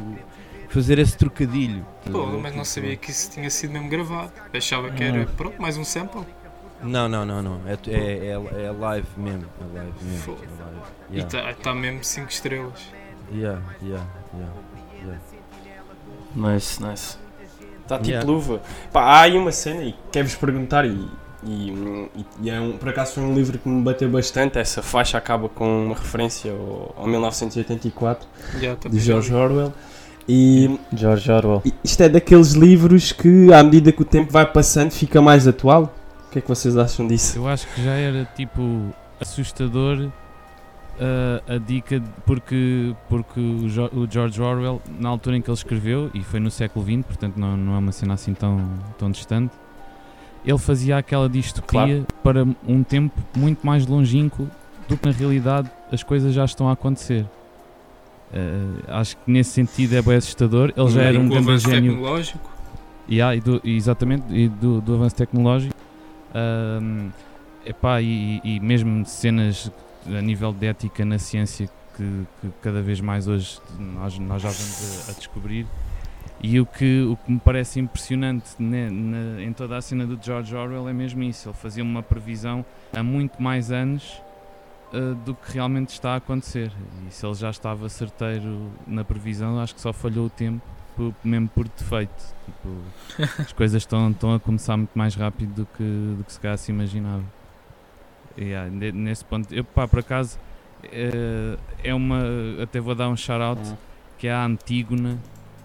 [0.68, 1.86] fazer esse trocadilho.
[2.10, 4.32] Pô, mas não Tipo, sabia que isso tinha sido mesmo gravado.
[4.52, 6.22] Achava que era, pronto, mais um sample.
[6.82, 10.32] Não, não, não, não, é, é, é, é live mesmo, é live mesmo.
[10.32, 10.80] É live.
[11.10, 11.50] E Yeah.
[11.50, 12.80] está tá mesmo 5 estrelas.
[13.32, 14.52] Yeah, yeah, yeah,
[15.04, 15.18] yeah.
[16.34, 17.16] Nice, nice.
[17.82, 18.26] Está tipo Yeah.
[18.30, 18.62] luva.
[18.92, 21.08] Pá, há aí uma cena e quero-vos perguntar e,
[21.44, 24.58] e, e- e é um, por acaso foi um livro que me bateu bastante.
[24.58, 28.26] Essa faixa acaba com uma referência ao, ao 1984
[28.60, 29.34] Já, também de George.
[29.34, 29.72] Orwell.
[30.28, 31.62] E George Orwell.
[31.64, 35.46] e isto é daqueles livros que à medida que o tempo vai passando fica mais
[35.48, 35.92] atual.
[36.30, 37.36] O que é que vocês acham disso?
[37.38, 40.08] Eu acho que já era tipo assustador
[41.00, 45.56] ah, a dica porque, porque o, Jo- o George Orwell, na altura em que ele
[45.56, 48.62] escreveu, e foi no século XX, portanto não, não é uma cena assim tão,
[48.96, 49.52] tão distante,
[50.46, 54.48] ele fazia aquela distopia para um tempo muito mais longínquo
[54.88, 57.26] do que na realidade as coisas já estão a acontecer.
[58.32, 60.72] Ah, acho que nesse sentido é bem assustador.
[60.76, 61.92] Ele já E era um grande avanço gênio.
[61.94, 62.50] tecnológico.
[63.10, 65.74] Yeah, e do, exatamente, e do, do avanço tecnológico.
[66.34, 67.10] Ahm,
[67.64, 69.70] epá, e, e mesmo cenas
[70.06, 74.48] a nível de ética na ciência que, que cada vez mais hoje nós, nós já
[74.48, 75.66] vamos a, a descobrir.
[76.42, 80.18] E o que, o que me parece impressionante ne- na- em toda a cena do
[80.22, 81.48] George Orwell é mesmo isso.
[81.50, 82.64] Ele fazia uma previsão
[82.96, 84.22] há muito mais anos
[84.92, 86.72] ah, do que realmente está a acontecer.
[87.06, 90.62] E se ele já estava certeiro na previsão, acho que só falhou o tempo
[90.96, 92.34] por- mesmo por defeito.
[92.50, 95.82] Tipo, as coisas estão, estão a começar muito mais rápido do que,
[96.18, 97.22] do que se calhar se imaginava.
[98.36, 100.38] E, yeah, ne- nesse ponto, eu pá, por acaso,
[100.84, 102.20] eh, é uma.
[102.62, 103.60] Até vou dar um shout-out
[104.18, 105.18] que é a Antígona,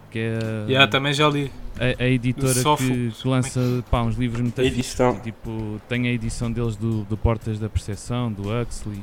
[0.09, 0.39] que é
[0.73, 1.51] Já, também já li.
[1.79, 5.11] a, a editora que, que lança pá, uns livros muito Edição.
[5.15, 9.01] fixos, Tipo, tem a edição deles do, do Portas da Percepção, do Huxley.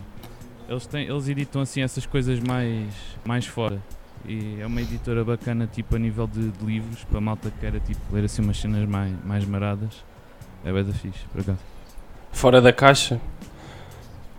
[0.69, 2.89] Eles, têm, eles editam assim essas coisas mais,
[3.25, 3.79] mais fora.
[4.27, 7.59] E é uma editora bacana, tipo, a nível de, de livros, para a malta que
[7.59, 10.05] queira tipo, ler assim umas cenas mais, mais maradas.
[10.65, 11.59] É bem da fixe, por acaso.
[12.31, 13.21] Fora da caixa.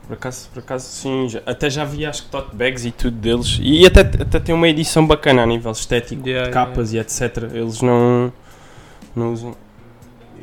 [0.07, 3.17] Por acaso, por acaso sim, já- até já vi acho que tote bags e tudo
[3.17, 3.57] deles.
[3.61, 7.49] E até, até tem uma edição bacana a nível estético, Yeah, de capas e etc.
[7.53, 8.31] Eles não,
[9.15, 9.55] não usam.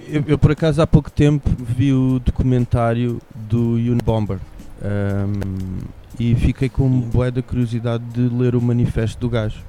[0.09, 4.38] Eu, eu, por acaso há pouco tempo vi o documentário do Unabomber
[4.83, 5.81] ahm,
[6.20, 9.64] e fiquei com boa da curiosidade de ler o manifesto do gajo.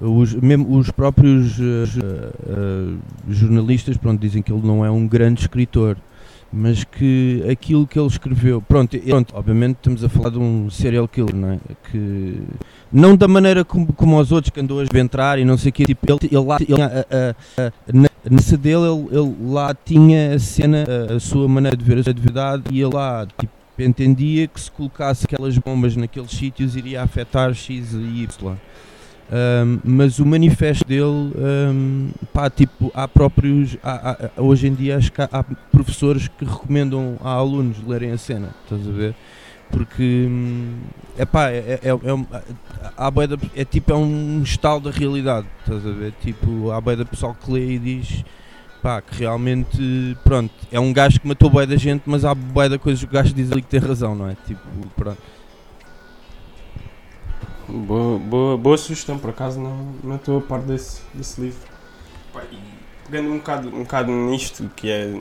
[0.00, 2.94] Os, mesmo os próprios eh, eh,
[3.28, 5.98] jornalistas pronto, dizem que ele não é um grande escritor,
[6.50, 11.06] mas que aquilo que ele escreveu, pronto, pronto, obviamente estamos a falar de um serial
[11.06, 11.58] killer, não é?
[11.92, 12.40] Que
[12.90, 15.72] não da maneira como, como os outros que andou a entrar e não sei o
[15.74, 16.78] que, tipo, ele, ele lá, ele,
[17.92, 21.98] na, nessa dele, ele, ele lá tinha a cena, a, a sua maneira de ver
[21.98, 27.02] a verdade e ele lá, tipo, entendia que se colocasse aquelas bombas naqueles sítios iria
[27.02, 28.56] afetar X e Y.
[29.32, 34.96] Um, mas o manifesto dele, um, pá, tipo, há próprios, há- há- hoje em dia
[34.96, 39.14] acho que há, há professores que recomendam a alunos lerem a cena, estás a ver?
[39.70, 40.78] Porque, hum,
[41.16, 42.26] epá, é, é, é, um-
[43.54, 46.12] é tipo, é um estalo da realidade, estás a ver?
[46.20, 48.24] Tipo, há bué da pessoal que lê e diz,
[48.82, 52.68] pá, que realmente, pronto, é um gajo que matou bué da gente, mas há bué
[52.68, 54.36] da coisas que o gajo diz ali que tem razão, não é?
[54.46, 54.60] Tipo,
[54.96, 55.22] pronto.
[57.68, 61.60] Boa, boa, boa sugestão, por acaso não não estou a par desse, desse livro.
[62.32, 62.58] Pá, e
[63.04, 65.14] pegando um bocado, um bocado nisto, que é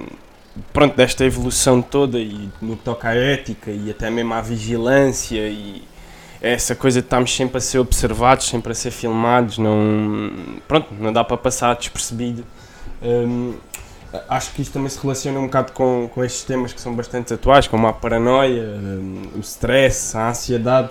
[0.74, 5.48] pronto, desta evolução toda e no que toca à ética e até mesmo à vigilância
[5.48, 5.84] e
[6.41, 10.32] essa coisa de estarmos sempre a ser observados, sempre a ser filmados, não,
[10.67, 12.45] pronto, não dá para passar despercebido.
[13.01, 13.55] Hum,
[14.27, 17.33] acho que isto também se relaciona um bocado com, com estes temas que são bastante
[17.33, 20.89] atuais, como a paranoia, hum, o stress, a ansiedade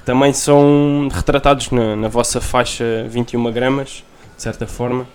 [0.00, 4.02] que também são retratados na, na vossa faixa 21 gramas,
[4.34, 5.06] de certa forma.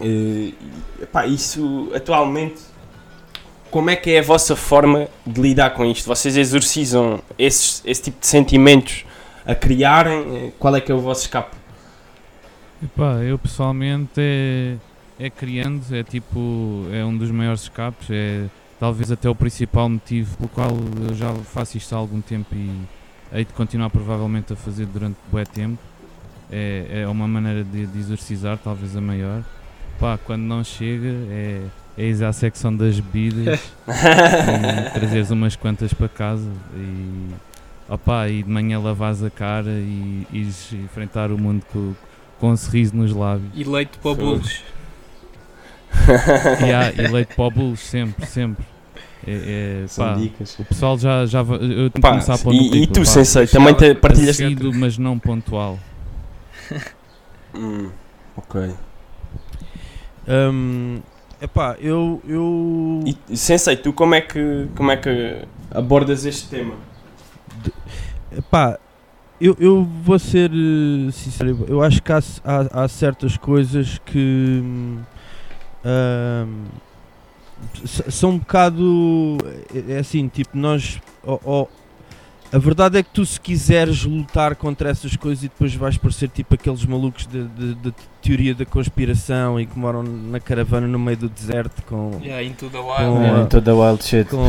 [0.00, 0.54] E,
[1.00, 2.60] epá, isso atualmente,
[3.70, 6.06] como é que é a vossa forma de lidar com isto?
[6.06, 9.06] Vocês exorcizam esses, esse tipo de sentimentos
[9.46, 10.52] a criarem?
[10.58, 11.56] Qual é que é o vosso escape?
[12.82, 14.76] Epá, eu pessoalmente é,
[15.18, 18.46] é criando, é tipo, é um dos maiores escapes, é
[18.78, 20.70] talvez até o principal motivo pelo qual
[21.08, 22.70] eu já faço isto há algum tempo e
[23.32, 25.78] hei de continuar provavelmente a fazer durante bué tempo.
[26.50, 29.42] É, é uma maneira de, de exorcizar, talvez a maior.
[29.98, 31.62] Pá, quando não chega é,
[31.98, 37.34] é ir à secção das bebidas e trazeres umas quantas para casa e,
[37.88, 41.94] opá, e de manhã lavares a cara e ires enfrentar o mundo com,
[42.38, 43.50] com um sorriso nos lábios.
[43.54, 44.62] E leite para bolos.
[46.66, 48.64] E, há, e leite para o bolos, sempre, sempre.
[49.26, 50.58] É, é, São pá, dicas.
[50.58, 52.94] o pessoal já, já eu tenho que Pá, começar a pôr no e, e currículo,
[52.94, 53.06] tu, pá.
[53.06, 54.40] Sensei, também te, partilhas.
[54.40, 55.78] Assíduo, mas não pontual.
[57.54, 57.90] Hum,
[58.36, 58.70] ok.
[60.28, 61.00] Hum,
[61.40, 66.48] epá, eu, eu E, e, Sensei, tu como é, que, como é que abordas este
[66.48, 66.74] tema?
[68.30, 68.78] Epá,
[69.40, 74.62] eu, eu vou ser eh, sincero, eu acho que há, há, há certas coisas que
[77.84, 79.38] s- são um bocado
[79.74, 81.66] é é assim, tipo, nós ó- ó,
[82.52, 86.28] a verdade é que tu se quiseres lutar contra essas coisas e depois vais parecer
[86.28, 90.98] tipo aqueles malucos de, de- de teoria da conspiração e que moram na caravana no
[90.98, 93.18] meio do deserto com, Yeah, into the Com- wild.
[93.22, 93.46] Yeah, Ah.
[93.46, 94.30] toda wild shit.
[94.30, 94.44] com,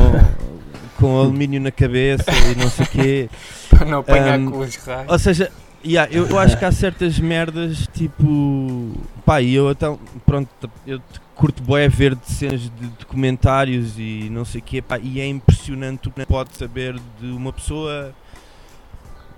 [0.97, 3.29] com alumínio na cabeça e não sei o quê.
[3.69, 5.11] Para não apanhar Um, com os raios.
[5.11, 5.51] Ou seja,
[5.85, 8.91] yeah, eu, eu acho que há certas merdas tipo.
[9.25, 9.99] Pá, e eu então.
[10.25, 10.49] Pronto,
[10.85, 11.01] eu
[11.35, 15.25] curto bué ver de cenas de documentários e não sei o quê, pá, e é
[15.25, 18.13] impressionante o que pode saber de uma pessoa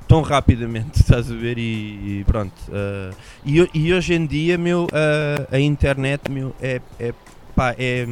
[0.07, 1.59] tão rapidamente, estás a ver?
[1.59, 2.53] E, e pronto.
[2.73, 3.13] ah,
[3.45, 6.81] e, e hoje em dia, meu, ah, a internet, meu, é.
[6.99, 7.13] é
[7.55, 8.05] pá, é.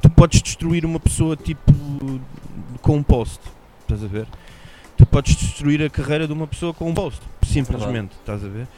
[0.00, 1.72] Tu podes destruir uma pessoa tipo
[2.80, 3.40] com um post,
[3.80, 4.26] estás a ver?
[4.96, 8.68] Tu podes destruir a carreira de uma pessoa com um post, simplesmente, estás a ver?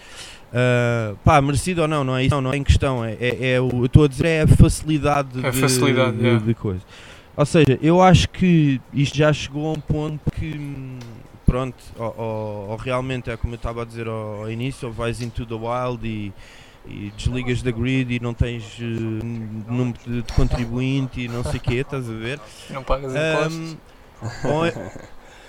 [0.52, 3.52] Ah, pá, merecido ou não, não é isso, não, não é em questão, é, é,
[3.52, 6.44] é o, eu estou a dizer é a facilidade, A de, facilidade, de, yeah.
[6.44, 6.80] de coisa.
[7.36, 10.98] Ou seja, eu acho que isto já chegou a um ponto que,
[11.46, 14.92] pronto, ou, ou- ou realmente é como eu estava a dizer ao, ao início, ou
[14.92, 16.32] vais into the wild e,
[16.86, 18.84] e desligas da grid e não tens eh,
[19.70, 22.40] número de, de contribuinte e não sei o quê, estás a ver?
[22.70, 23.76] Não pagas impostos.
[24.44, 24.92] Ahm, ou, é-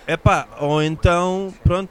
[0.08, 1.90] epá, ou então, pronto,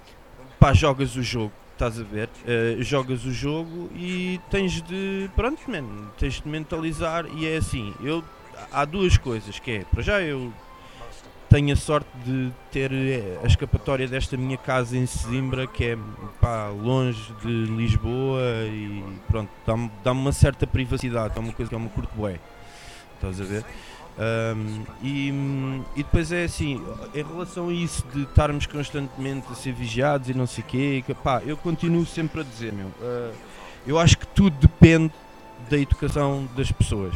[0.58, 2.28] pá, jogas o jogo, estás a ver?
[2.46, 7.94] Eh, jogas o jogo e tens de, pronto, man, tens de mentalizar e é assim,
[8.02, 8.22] eu,
[8.70, 10.52] há duas coisas, que é, para já eu
[11.48, 15.98] tenho a sorte de ter eh, a escapatória desta minha casa em Sesimbra, que é,
[16.38, 21.74] pá, longe de Lisboa e pronto, dá-me dá uma certa privacidade, é uma coisa que
[21.74, 22.38] é uma curto bué,
[23.14, 23.64] estás a ver?
[24.20, 25.28] Um, e,
[25.96, 30.34] e depois é assim, em relação a isso de estarmos constantemente a ser vigiados e
[30.34, 33.32] não sei o quê, pá, eu continuo sempre a dizer, meu, uh,
[33.86, 35.10] eu acho que tudo depende
[35.70, 37.14] da educação das pessoas.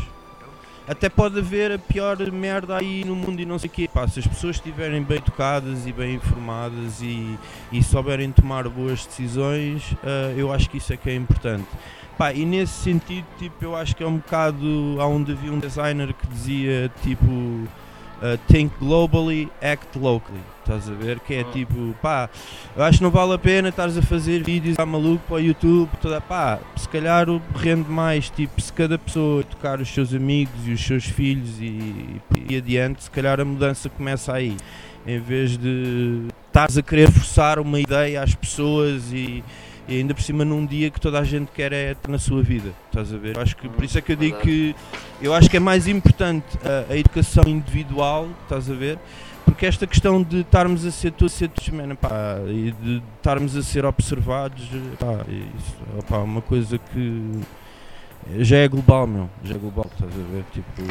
[0.88, 3.88] até pode haver a pior merda aí no mundo e não sei o quê.
[3.92, 7.38] Pá, se as pessoas estiverem bem tocadas e bem informadas e,
[7.70, 11.68] e souberem tomar boas decisões, ah, eu acho que isso é que é importante.
[12.16, 14.96] Pá, e nesse sentido, tipo, eu acho que é um bocado.
[15.00, 17.30] Há onde havia um designer que dizia tipo.
[18.22, 20.40] uh, think globally, act locally.
[20.60, 21.20] Estás a ver?
[21.20, 21.44] Que é Ah.
[21.52, 22.30] tipo, pá,
[22.74, 25.40] eu acho que não vale a pena estares a fazer vídeos a maluco para o
[25.40, 30.54] YouTube, toda, pá, se calhar rende mais, tipo, se cada pessoa tocar os seus amigos
[30.66, 34.56] e os seus filhos e, e adiante, se calhar a mudança começa aí.
[35.06, 39.44] Em vez de estares a querer forçar uma ideia às pessoas e,
[39.88, 42.42] e ainda por cima num dia que toda a gente quer é estar na sua
[42.42, 43.36] vida, estás a ver?
[43.36, 44.74] Eu acho que por isso é que eu digo que
[45.20, 48.98] eu acho que é mais importante a, a educação individual, estás a ver?
[49.44, 51.38] Porque esta questão de estarmos a ser todos
[52.00, 54.66] pá, e de estarmos a ser observados,
[54.98, 57.40] pá, isso, opá, é uma coisa que
[58.38, 60.44] já é global, meu, já é global, estás a ver?
[60.52, 60.82] Tipo,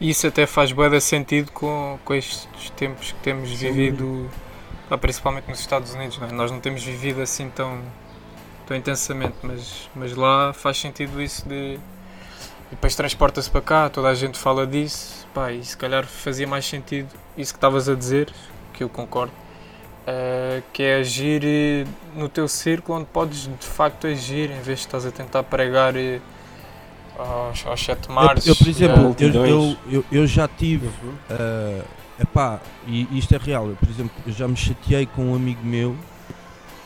[0.00, 4.28] Isso até faz bué sentido com, com estes tempos que temos vivido,
[4.88, 6.18] pá, principalmente nos Estados Unidos.
[6.18, 6.32] Não é?
[6.32, 7.80] Nós não temos vivido assim tão,
[8.66, 11.78] tão intensamente, mas, mas lá faz sentido isso de.
[12.68, 16.48] E depois transporta-se para cá, toda a gente fala disso, pá, e se calhar fazia
[16.48, 18.28] mais sentido isso que estavas a dizer,
[18.72, 19.32] que eu concordo,
[20.04, 21.84] eh, que é agir eh,
[22.16, 25.94] no teu círculo onde podes de facto agir, em vez de estás a tentar pregar
[25.94, 26.20] eh,
[27.16, 28.44] aos, aos sete mares.
[28.44, 30.88] eu, eu, por exemplo, eu, eu, eu, eu já tive
[31.30, 31.84] Uh,
[32.20, 35.64] epá, e isto é real, eu, por exemplo, eu já me chateei com um amigo
[35.64, 35.96] meu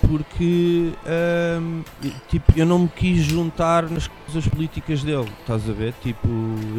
[0.01, 0.93] porque
[2.03, 5.95] e, tipo, eu não me quis juntar nas coisas políticas dele, estás a ver?
[6.03, 6.27] Tipo,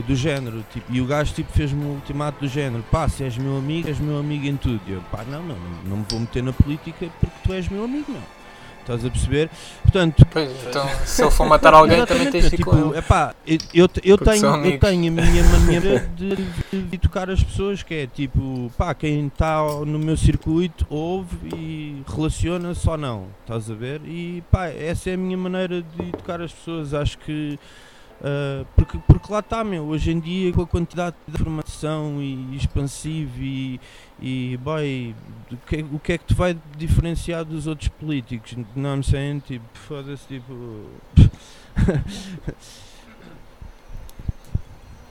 [0.08, 3.38] do género, tipo, e o gajo tipo, fez-me um ultimato do género, pá, se és
[3.38, 4.82] meu amigo, és meu amigo em tudo.
[4.88, 7.84] E eu, pá, não, não, não me vou meter na política porque tu és meu
[7.84, 8.41] amigo, não.
[8.82, 9.50] Estás a perceber?
[9.84, 12.98] Portanto, Pois, então, se ele for matar alguém, também tens de ir tipo, com ele.
[12.98, 17.44] epá, eu, eu, eu tenho, eu tenho a minha maneira de, de, de tocar as
[17.44, 23.28] pessoas, que é tipo, pá, quem está no meu circuito ouve e relaciona-se ou não,
[23.42, 24.02] estás a ver?
[24.06, 27.60] E pá, essa é a minha maneira de tocar as pessoas, acho que.
[28.24, 32.56] ah, porque, porque lá está, meu, hoje em dia com a quantidade de informação e
[32.56, 33.80] expansivo e,
[34.22, 35.16] e boy,
[35.52, 38.56] o que, o que é que te vai diferenciar dos outros políticos?
[38.76, 40.86] Não me sei, tipo, foda-se, tipo.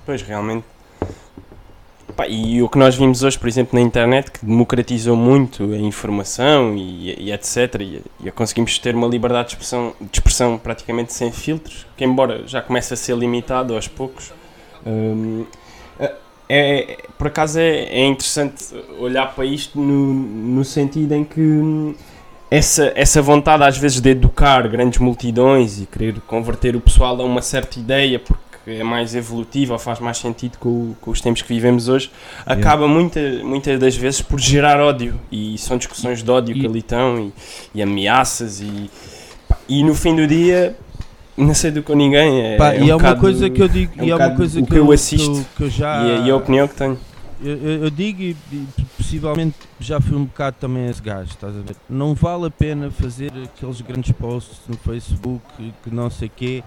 [0.07, 0.65] Pois, realmente.
[2.17, 5.79] Pá, e o que nós vimos hoje, por exemplo, na internet, que democratizou muito a
[5.79, 7.77] informação e, e etc.
[7.81, 12.47] E, e conseguimos ter uma liberdade de expressão, de expressão praticamente sem filtros, que embora
[12.47, 14.33] já comece a ser limitado aos poucos.
[14.85, 15.45] hum,
[16.53, 18.65] é- por acaso é, é interessante
[18.99, 21.95] olhar para isto no, no sentido em que hum,
[22.51, 27.25] essa, essa vontade às vezes de educar grandes multidões e querer converter o pessoal a
[27.25, 31.43] uma certa ideia porque é mais evolutiva ou faz mais sentido com, com os tempos
[31.43, 32.11] que vivemos hoje,
[32.45, 35.19] acaba muita, muitas das vezes por gerar ódio.
[35.33, 37.33] E são discussões de ódio E- que ali estão e,
[37.75, 38.91] e ameaças e,
[39.69, 40.77] e no fim do dia
[41.41, 42.41] não sei do com ninguém.
[42.41, 44.17] É, Pá, é um e é uma coisa que eu digo, é um e é
[44.17, 45.47] uma coisa que, eu eu, assisto.
[45.57, 46.05] que eu, já.
[46.05, 46.99] e, é- e a opinião que tenho.
[47.43, 48.67] Eu, eu- eu digo e, e
[48.99, 51.75] possivelmente já fui um bocado também esse gajo, estás a ver?
[51.89, 55.43] Não vale a pena fazer aqueles grandes posts no Facebook
[55.83, 56.63] que não sei quê.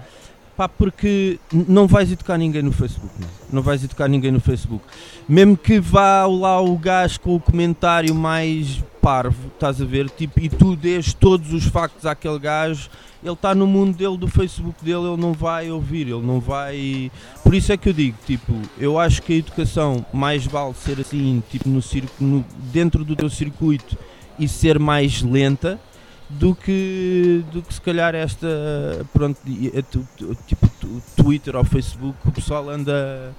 [0.56, 3.28] Pá, porque não vais educar ninguém no Facebook, não.
[3.54, 4.84] não vais educar ninguém no Facebook.
[5.28, 10.08] Mesmo que vá lá o gajo com o comentário mais parvo, estás a ver?
[10.10, 12.88] Tipo, e tu dês todos os factos àquele gajo,
[13.22, 17.10] ele está no mundo dele, do Facebook dele, ele não vai ouvir, ele não vai.
[17.42, 21.00] Por isso é que eu digo, tipo, eu acho que a educação mais vale ser
[21.00, 23.98] assim, tipo, no circo, no- dentro do teu circuito
[24.38, 25.80] e ser mais lenta
[26.38, 28.46] do que, do que se calhar esta,
[29.12, 29.38] pronto,
[30.46, 30.68] tipo,
[31.16, 33.32] Twitter ou Facebook, o pessoal anda.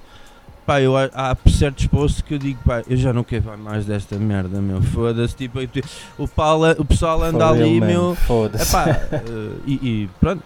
[0.64, 4.16] Pá, eu, há- certos posts que eu digo, pá, eu já não quero mais desta
[4.16, 5.60] merda, meu, foda-se, tipo,
[6.18, 8.16] o, pala- o pessoal anda ali, man, meu,
[8.60, 10.42] epá, eh, e, e pronto.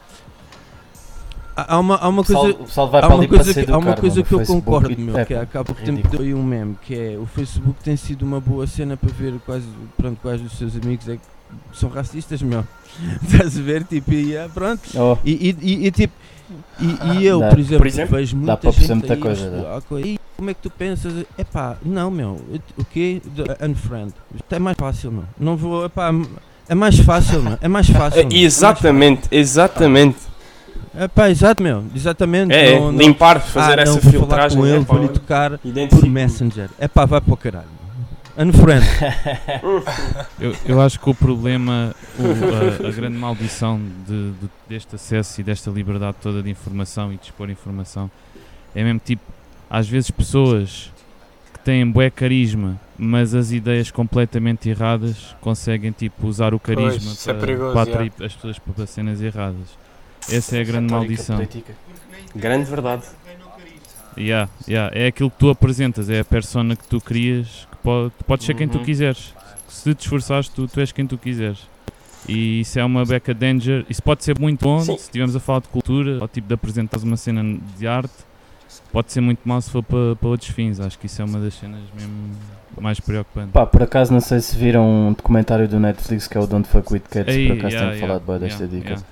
[1.57, 3.79] Há uma, há uma O pessoal- coisa, o pessoal vai há uma coisa, que, há
[3.79, 6.77] uma coisa que eu Facebook concordo, meu, é, que há pouco tempo aí um meme,
[6.83, 9.65] que é o Facebook tem sido uma boa cena para ver quais,
[9.97, 11.23] pronto, quais dos seus amigos é que
[11.73, 12.65] são racistas, meu.
[13.23, 13.85] Estás a ver?
[13.85, 14.81] Tipo, e é, pronto.
[14.97, 16.13] Oh, E, e, e- e, tipo,
[16.81, 17.49] e, e eu, Dá.
[17.51, 19.81] por exemplo, Por exemplo, vejo muita para perceber gente muita aí, coisa, dá.
[19.89, 21.25] co- "Ei, como é que tu pensas?
[21.39, 22.41] Epá, não, meu,
[22.77, 23.21] o quê?
[23.63, 24.13] Unfriend.
[24.35, 25.25] Isto é mais fácil, meu.
[25.39, 26.11] Não vou, epá,
[26.69, 27.59] é mais fácil, meu.
[27.61, 28.17] É mais fácil.
[28.17, 28.27] meu.
[28.27, 30.15] É mais exatamente, exatamente.
[30.17, 30.31] fácil.
[31.05, 31.85] Epá, exato, meu.
[31.95, 32.53] Exatamente.
[32.53, 34.19] É, não, não- limpar, fazer ah, essa não, vou falar
[34.51, 34.59] filtragem.
[34.59, 36.09] com é, ele, pá, vou-lhe tocar por.
[36.09, 36.69] Messenger.
[36.81, 37.80] Epá, vai para o caralho.
[38.41, 38.85] Unfriend.
[40.41, 45.41] Eu, eu acho que o problema, o- a, a grande maldição de- de- deste acesso
[45.41, 48.11] e desta liberdade toda de informação e de expor informação
[48.75, 49.23] é mesmo tipo,
[49.69, 50.91] às vezes pessoas
[51.53, 57.29] que têm bué carisma, mas as ideias completamente erradas conseguem tipo usar o carisma Pois,
[57.29, 59.69] é para, perigoso, para atrair as pessoas para cenas erradas.
[60.33, 61.37] Essa é a grande maldição.
[61.37, 61.75] política.
[62.35, 63.03] Grande verdade.
[64.21, 64.91] Yeah, yeah.
[64.97, 68.55] É aquilo que tu apresentas, é a persona que tu crias, que pode, pode ser
[68.55, 68.85] quem tu Uhum.
[68.85, 69.35] quiseres.
[69.69, 71.67] Se te esforçares, tu, tu és quem tu quiseres.
[72.29, 73.85] E isso é uma beca danger.
[73.89, 74.97] Isso pode ser muito bom Sim.
[74.99, 78.13] se estivermos a falar de cultura ou tipo de apresentares uma cena de arte.
[78.93, 80.79] Pode ser muito mal se for para, para outros fins.
[80.81, 82.13] Acho que isso é uma das cenas mesmo
[82.81, 83.53] mais preocupantes.
[83.53, 86.69] Pá, por acaso não sei se viram um documentário do Netflix que é o Don't
[86.69, 88.91] Fuck With Cats, Ei, por acaso yeah, tenho yeah, falado bem desta yeah, dica.
[88.91, 89.07] yeah.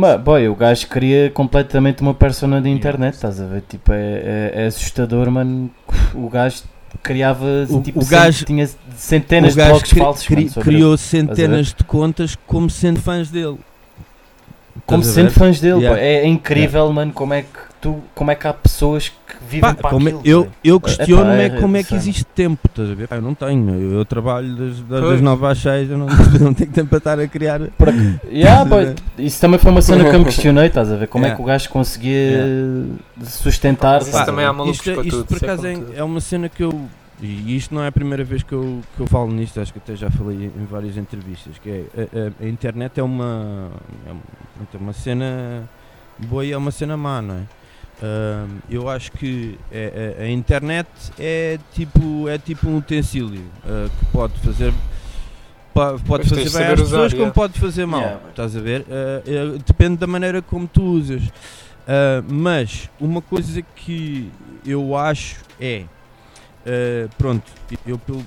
[0.00, 2.78] Mas, boy, o gajo cria completamente uma persona de Yeah.
[2.78, 3.62] internet, estás a ver?
[3.68, 5.68] Tipo, é, é, é assustador, mano.
[6.14, 6.62] O gajo
[7.02, 10.62] criava, O- tipo, o cent- gajo- tinha centenas o de blogs cri- falsos, cri- mano,
[10.62, 10.98] criou ele.
[10.98, 13.58] centenas de contas como sendo fãs dele.
[14.86, 15.98] Como sendo fãs dele, Yeah.
[15.98, 16.08] boy.
[16.08, 17.48] É incrível, mano, como é que
[17.80, 20.80] tu, como é que há pessoas que vivem Pá, para como é- aquilo, eu, eu
[20.80, 23.08] questiono-me é- é como é que existe tempo, estás a ver?
[23.08, 25.12] Pá, eu não tenho, eu, eu trabalho das, das, Pois.
[25.12, 26.06] das 9 às 6, eu não,
[26.40, 27.60] não tenho tempo para estar a criar.
[27.78, 30.96] Por ac- Yeah, boy, isso também foi uma cena que eu me questionei, estás a
[30.96, 31.08] ver?
[31.08, 31.36] Como é Yeah.
[31.36, 32.44] que o gajo conseguia
[33.24, 34.00] sustentar.
[34.00, 36.04] Mas isso também há malucos isto, é- para isto tudo, por é acaso é, é
[36.04, 36.80] uma cena que eu.
[37.20, 39.80] E isto não é a primeira vez que eu, que eu falo nisto, acho que
[39.80, 43.70] até já falei em várias entrevistas, que é a, a- a internet é uma,
[44.06, 44.20] é uma-
[44.72, 45.68] é uma cena
[46.28, 47.40] boa e é uma cena má, não é?
[48.02, 50.88] Ahm, eu acho que é- é- a internet
[51.18, 54.72] é tipo, é tipo um utensílio ah, que pode fazer
[55.74, 58.20] po- pode fazer bem às pessoas como pode fazer mal, Yeah.
[58.30, 58.86] estás a ver?
[58.88, 61.22] Ah, é- depende da maneira como tu usas.
[61.88, 64.30] Ah, mas uma coisa que
[64.64, 65.84] eu acho é
[66.66, 67.44] Uh, pronto,
[67.86, 68.26] eu pelo-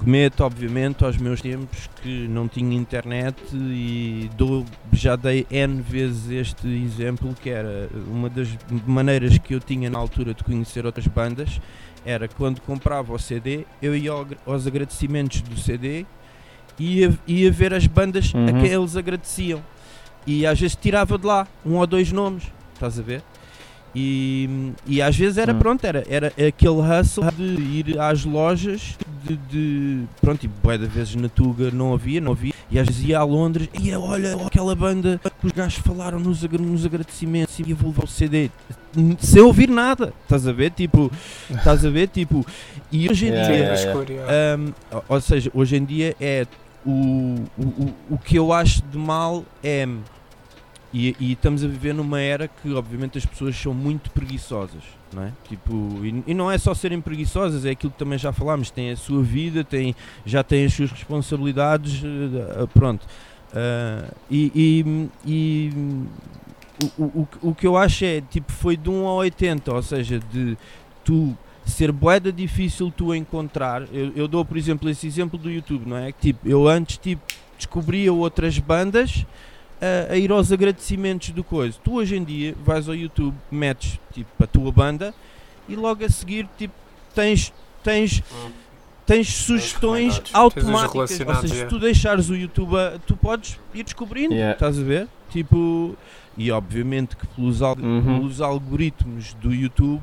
[0.00, 6.30] remeto obviamente aos meus tempos que não tinha internet e dou, já dei N vezes
[6.30, 8.48] este exemplo que era uma das
[8.86, 11.60] maneiras que eu tinha na altura de conhecer outras bandas
[12.04, 16.04] era quando comprava o CD, eu ia ao- aos agradecimentos do CD
[16.78, 18.46] e ia, ia ver as bandas Uhum.
[18.48, 19.62] a quem eles agradeciam
[20.26, 23.22] e às vezes tirava de lá um ou dois nomes, estás a ver?
[23.94, 25.58] E, e às vezes era Hum.
[25.58, 30.86] pronto, era, era aquele hustle de ir às lojas de, de pronto, e bué de
[30.86, 34.34] vezes na Tuga não havia, não havia, e às vezes ia a Londres e olha
[34.46, 38.50] aquela banda que os gajos falaram nos, nos agradecimentos e eu vou levar o CD
[39.20, 40.70] sem ouvir nada, estás a ver?
[40.70, 41.10] Tipo,
[41.50, 42.08] estás a ver?
[42.08, 42.44] Tipo,
[42.90, 44.58] e hoje em Yeah, dia yeah, yeah.
[44.58, 46.46] um, ou- ou seja, hoje em dia é
[46.84, 46.90] o,
[47.58, 49.86] o, o, o que eu acho de mal é
[50.92, 54.82] e, e estamos a viver numa era que obviamente as pessoas são muito preguiçosas,
[55.12, 55.32] não é?
[55.48, 55.72] Tipo,
[56.04, 58.96] e, e não é só serem preguiçosas, é aquilo que também já falámos, têm a
[58.96, 59.94] sua vida, têm,
[60.26, 63.06] já têm as suas responsabilidades, eh, pronto.
[63.54, 64.84] Ah, e,
[65.24, 65.72] e,
[66.98, 70.18] o, o, o- que eu acho é, tipo, foi de 1 a 80, ou seja,
[70.32, 70.56] de
[71.04, 73.82] tu ser boeda difícil tu encontrar.
[73.92, 76.12] Eu, eu dou, por exemplo, esse exemplo do YouTube, não é?
[76.12, 77.22] Tipo, eu antes tipo,
[77.56, 79.24] descobria outras bandas
[80.08, 81.76] a, a ir aos agradecimentos do coisa.
[81.82, 85.12] Tu hoje em dia vais ao YouTube, metes tipo a tua banda
[85.68, 86.72] e logo a seguir tipo,
[87.14, 87.52] tens,
[87.82, 88.22] tens,
[89.04, 90.34] tens sugestões recomendados.
[90.34, 90.94] automáticas.
[90.96, 91.68] Ou seja, se yeah.
[91.68, 94.52] tu deixares o YouTube, a- tu podes ir descobrindo, Yeah.
[94.54, 95.08] estás a ver?
[95.30, 95.96] Tipo,
[96.36, 98.02] e obviamente que pelos, al- Uhum.
[98.20, 100.02] pelos algoritmos do YouTube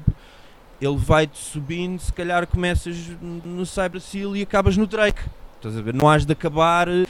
[0.82, 5.22] ele vai-te subindo, se calhar começas no Cyber Seal e acabas no Drake.
[5.60, 5.94] Estás a ver?
[5.94, 7.06] Não has de acabar, eh,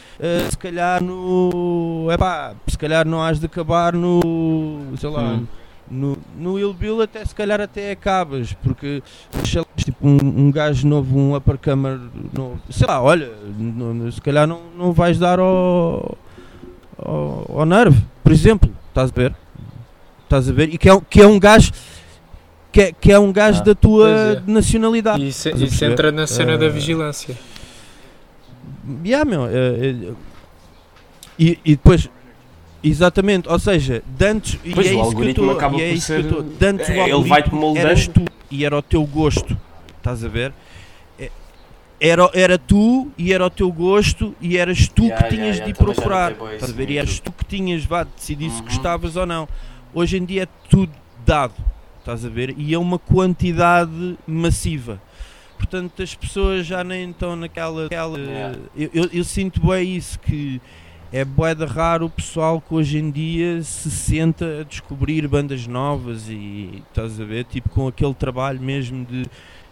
[0.50, 2.08] se calhar no.
[2.12, 4.20] Epá, se calhar não has de acabar no.
[4.98, 5.22] sei lá.
[5.34, 5.46] Hum.
[5.92, 9.02] No, no Ill Bill até se calhar até acabas, porque
[9.44, 12.00] sei lá, tipo um, um gajo novo, um uppercomer
[12.32, 13.32] novo, sei lá, olha,
[14.14, 16.16] se calhar não, não vais dar ao,
[16.96, 19.34] ao, ao Nerve, por exemplo, estás a ver?
[20.26, 20.72] Estás a ver?
[20.72, 21.72] E que é, um- que é um gajo
[22.72, 24.44] que é, que é um gajo Ah, da tua é.
[24.46, 25.24] nacionalidade.
[25.24, 27.36] E isso, isso entra na cena da Eh, vigilância.
[29.04, 29.52] Yeah, meu, é-
[29.90, 30.14] é-
[31.38, 32.10] e, e depois,
[32.84, 36.12] exatamente, ou seja, dantes, e é o isso que eu acaba e é por que
[36.12, 37.88] eu dantes o Ele algoritmo vai-te moldando.
[37.88, 39.58] eras tu e era o teu gosto,
[39.98, 40.54] estás a ver?
[41.18, 41.30] É-
[42.02, 45.66] Era, era tu e era o teu gosto e eras tu Yeah, que tinhas yeah,
[45.66, 46.90] de ir procurar, estás a ver?
[46.90, 48.66] E eras tu que tinhas, vá, decidir se Uhum.
[48.66, 49.48] gostavas ou não.
[49.94, 50.92] Hoje em dia é tudo
[51.26, 51.54] dado,
[52.00, 52.56] estás a ver?
[52.58, 55.02] E é uma quantidade massiva.
[55.60, 57.86] Portanto, as pessoas já nem estão naquela.
[57.86, 58.58] aquela- Yeah.
[58.76, 60.60] eu, eu, eu sinto bem isso, que
[61.12, 65.68] é bué de raro o pessoal que hoje em dia se senta a descobrir bandas
[65.68, 69.26] novas e estás a ver, tipo com aquele trabalho mesmo de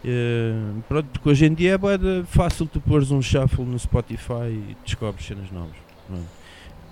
[0.05, 0.53] Eh,
[0.88, 4.47] pronto, porque hoje em dia é bué de fácil tu pôres um shuffle no Spotify
[4.51, 5.75] e descobres cenas novas.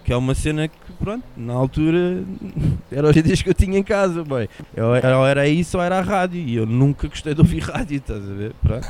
[0.05, 2.23] Que é uma cena que, pronto, na altura
[2.91, 4.47] era os CDs que eu tinha em casa, bem.
[4.75, 6.39] Eu, era, isso ou era a rádio.
[6.39, 8.53] E eu nunca gostei de ouvir rádio, estás a ver?
[8.61, 8.87] Pronto.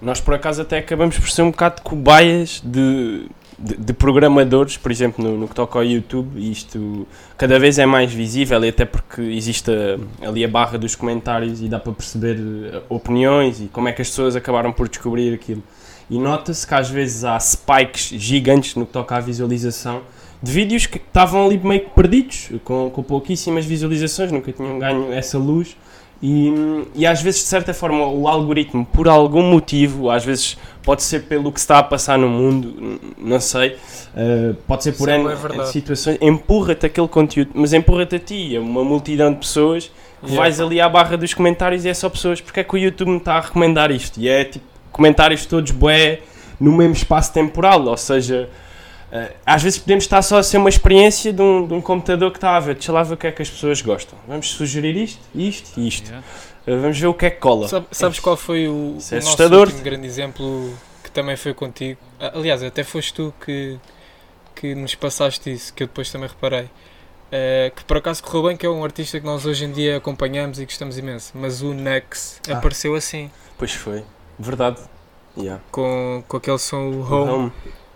[0.00, 3.26] Nós por acaso até acabamos por ser um bocado cobaias de,
[3.58, 7.84] de, de programadores, por exemplo, no, no que toca ao YouTube, isto cada vez é
[7.84, 11.92] mais visível, e até porque existe a- ali a barra dos comentários e dá para
[11.92, 12.38] perceber
[12.72, 15.62] eh, opiniões e como é que as pessoas acabaram por descobrir aquilo.
[16.08, 20.00] E nota-se que às vezes há spikes gigantes no que toca à visualização
[20.42, 25.12] de vídeos que estavam ali meio que perdidos, com, com pouquíssimas visualizações, nunca tinham ganho
[25.12, 25.76] essa luz.
[26.22, 26.52] E,
[26.94, 31.22] e às vezes, de certa forma, o algoritmo, por algum motivo, às vezes pode ser
[31.22, 33.76] pelo que está a passar no mundo, não sei,
[34.14, 35.70] eh, pode ser por Isso é N, verdade.
[35.70, 39.84] situações, empurra-te aquele conteúdo, mas empurra-te a ti, é uma multidão de pessoas
[40.20, 40.36] que Yeah.
[40.42, 43.08] vais ali à barra dos comentários e é só pessoas, porque é que o YouTube
[43.08, 44.20] me está a recomendar isto?
[44.20, 46.20] E é tipo comentários todos bué
[46.60, 48.50] no mesmo espaço temporal, ou seja,
[49.44, 52.36] às vezes podemos estar só a ser uma experiência de um, de um computador que
[52.38, 54.18] está a ver, deixa lá ver o que é que as pessoas gostam.
[54.28, 56.06] Vamos sugerir isto, isto e isto.
[56.08, 56.26] Yeah.
[56.66, 57.66] Eh, vamos ver o que é que cola.
[57.68, 61.52] Sabe- sabes qual foi o, Isso é o nosso último grande exemplo que também foi
[61.54, 61.98] contigo?
[62.20, 63.78] Aliás, até foste tu que,
[64.54, 66.68] que nos passaste isso, que eu depois também reparei.
[67.32, 69.96] Eh, que por acaso correu bem, que é um artista que nós hoje em dia
[69.96, 71.32] acompanhamos e gostamos imenso.
[71.34, 72.54] Mas o Nex Ah.
[72.54, 74.04] apareceu assim, Pois foi,
[74.38, 74.78] verdade.
[75.38, 75.62] Yeah.
[75.70, 77.30] com, com aquele som o Home.
[77.32, 77.52] Home.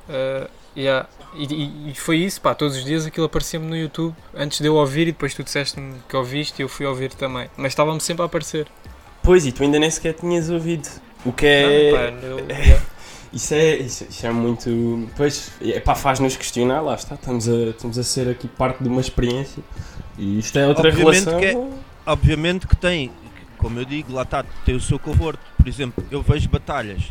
[0.08, 1.08] Uh, yeah.
[1.34, 4.66] e, e- e foi isso, pá, todos os dias aquilo aparecia-me no YouTube antes de
[4.66, 7.48] eu ouvir e depois tu disseste-me que ouviste e eu fui ouvir também.
[7.56, 8.66] Mas estava-me sempre a aparecer.
[9.22, 10.88] Pois, e tu ainda nem sequer tinhas ouvido.
[11.24, 11.90] O que é.
[11.90, 12.82] Não, pá, eu- yeah.
[13.32, 15.08] Isso é, isso, isso é muito.
[15.16, 17.16] Pois, é, pá, faz-nos questionar, lá está.
[17.16, 19.60] Estamos a, estamos a ser aqui parte de uma experiência.
[20.16, 21.40] E isto é outra Obviamente relação.
[21.40, 21.68] que é-
[22.06, 23.10] Obviamente que tem,
[23.58, 25.40] como eu digo, lá está, tem o seu conforto.
[25.56, 27.02] Por exemplo, eu vejo batalhas.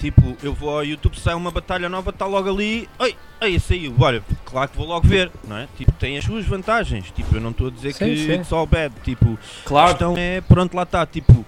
[0.00, 2.88] Tipo, eu vou ao YouTube, sai uma batalha nova, está logo ali.
[2.98, 3.94] Ai, ai, saiu.
[4.00, 5.68] Olha, claro que vou logo ver, não é?
[5.76, 7.10] Tipo, tem as suas vantagens.
[7.10, 8.32] Tipo, eu não estou a dizer Sim, que sim.
[8.32, 8.94] it's all bad.
[9.04, 11.44] Tipo, a Claro, questão é, pronto, lá está, tipo,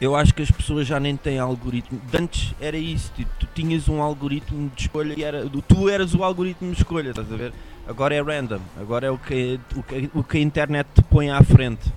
[0.00, 2.00] eu acho que as pessoas já nem têm algoritmo.
[2.14, 6.22] Antes era isso, tipo, tu tinhas um algoritmo de escolha e era, tu eras o
[6.22, 7.52] algoritmo de escolha, estás a ver?
[7.88, 11.30] Agora é random, agora é o que, o que, o que a internet te põe
[11.30, 11.92] à frente.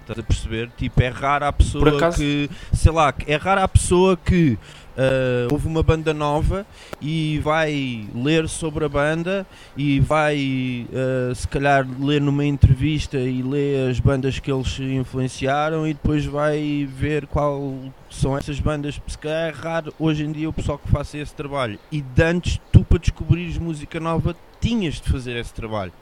[0.00, 0.68] Estás a perceber?
[0.76, 4.58] Tipo, é rara a pessoa Por acaso- que, sei lá, é rara a pessoa que
[4.96, 6.66] ah, houve uma banda nova
[7.00, 13.42] e vai ler sobre a banda e vai uh, se calhar ler numa entrevista e
[13.42, 17.74] ler as bandas que eles influenciaram e depois vai ver qual
[18.10, 19.00] são essas bandas.
[19.06, 21.78] Se calhar é raro hoje em dia o pessoal que faça esse trabalho.
[21.90, 25.92] E de antes tu para descobrires música nova tinhas de fazer esse trabalho.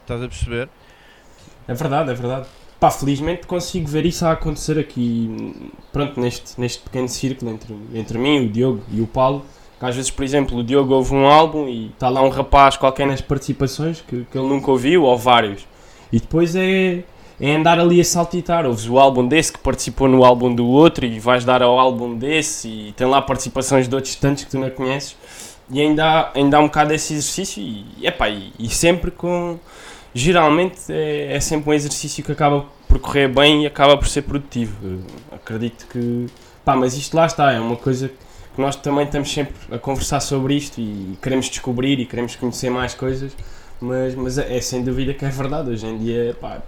[0.00, 0.68] Estás a perceber?
[1.68, 2.48] é verdade, é verdade.
[2.80, 5.54] Pá, felizmente consigo ver isso a acontecer aqui,
[5.92, 9.44] pronto, neste, neste pequeno círculo entre, entre mim, o Diogo e o Paulo.
[9.78, 12.78] Que às vezes, por exemplo, o Diogo ouve um álbum e está lá um rapaz
[12.78, 15.66] qualquer nas participações que, que ele nunca ouviu, ou vários.
[16.10, 17.04] E depois é,
[17.38, 18.64] é andar ali a saltitar.
[18.64, 22.16] Ouves o álbum desse que participou no álbum do outro e vais dar ao álbum
[22.16, 25.16] desse e tem lá participações de outros tantos que tu não conheces.
[25.70, 29.58] E ainda há, ainda há um bocado esse exercício e, epá, e, e sempre com...
[30.14, 34.22] Geralmente é, é sempre um exercício que acaba por correr bem e acaba por ser
[34.22, 34.76] produtivo.
[34.82, 35.00] Eu
[35.32, 36.26] acredito que...
[36.64, 40.20] Pá, mas isto lá está, é uma coisa que nós também estamos sempre a conversar
[40.20, 43.32] sobre isto e queremos descobrir e queremos conhecer mais coisas,
[43.80, 45.70] mas, mas é, é sem dúvida que é verdade.
[45.70, 46.58] Hoje em dia pá,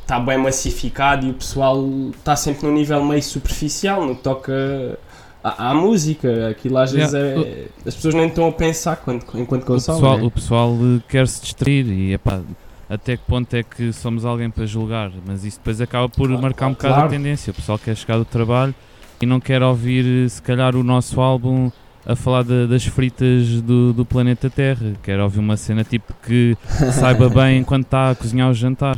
[0.00, 1.82] está bem massificado e o pessoal
[2.16, 4.98] está sempre num nível meio superficial no que toca
[5.42, 6.48] à, à música.
[6.50, 7.40] Aquilo às vezes Yeah.
[7.48, 7.64] é.
[7.86, 10.00] As pessoas nem estão a pensar quando, enquanto O consomem.
[10.00, 10.24] pessoal, né?
[10.24, 10.76] o pessoal
[11.08, 12.40] quer se distrair e epá,
[12.88, 16.42] até que ponto é que somos alguém para julgar, mas isso depois acaba por Claro,
[16.42, 17.06] marcar um claro, bocado claro.
[17.06, 17.50] a tendência.
[17.50, 18.74] O pessoal quer chegar do trabalho
[19.20, 21.70] e não quer ouvir, eh, se calhar, o nosso álbum
[22.06, 24.92] a falar da- das fritas do, do planeta Terra.
[25.02, 26.54] Quer ouvir uma cena tipo que
[26.92, 28.96] saiba bem enquanto está a cozinhar o jantar.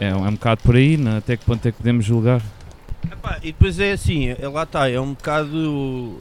[0.00, 1.16] É, é, um- é um bocado por aí, né?
[1.18, 2.42] até que ponto é que podemos julgar?
[3.10, 6.20] Epá, e depois é assim, é, lá está, é um bocado.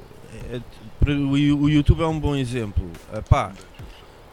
[0.54, 0.60] é,
[1.00, 2.90] para o, o YouTube é um bom exemplo.
[3.14, 3.52] Epá,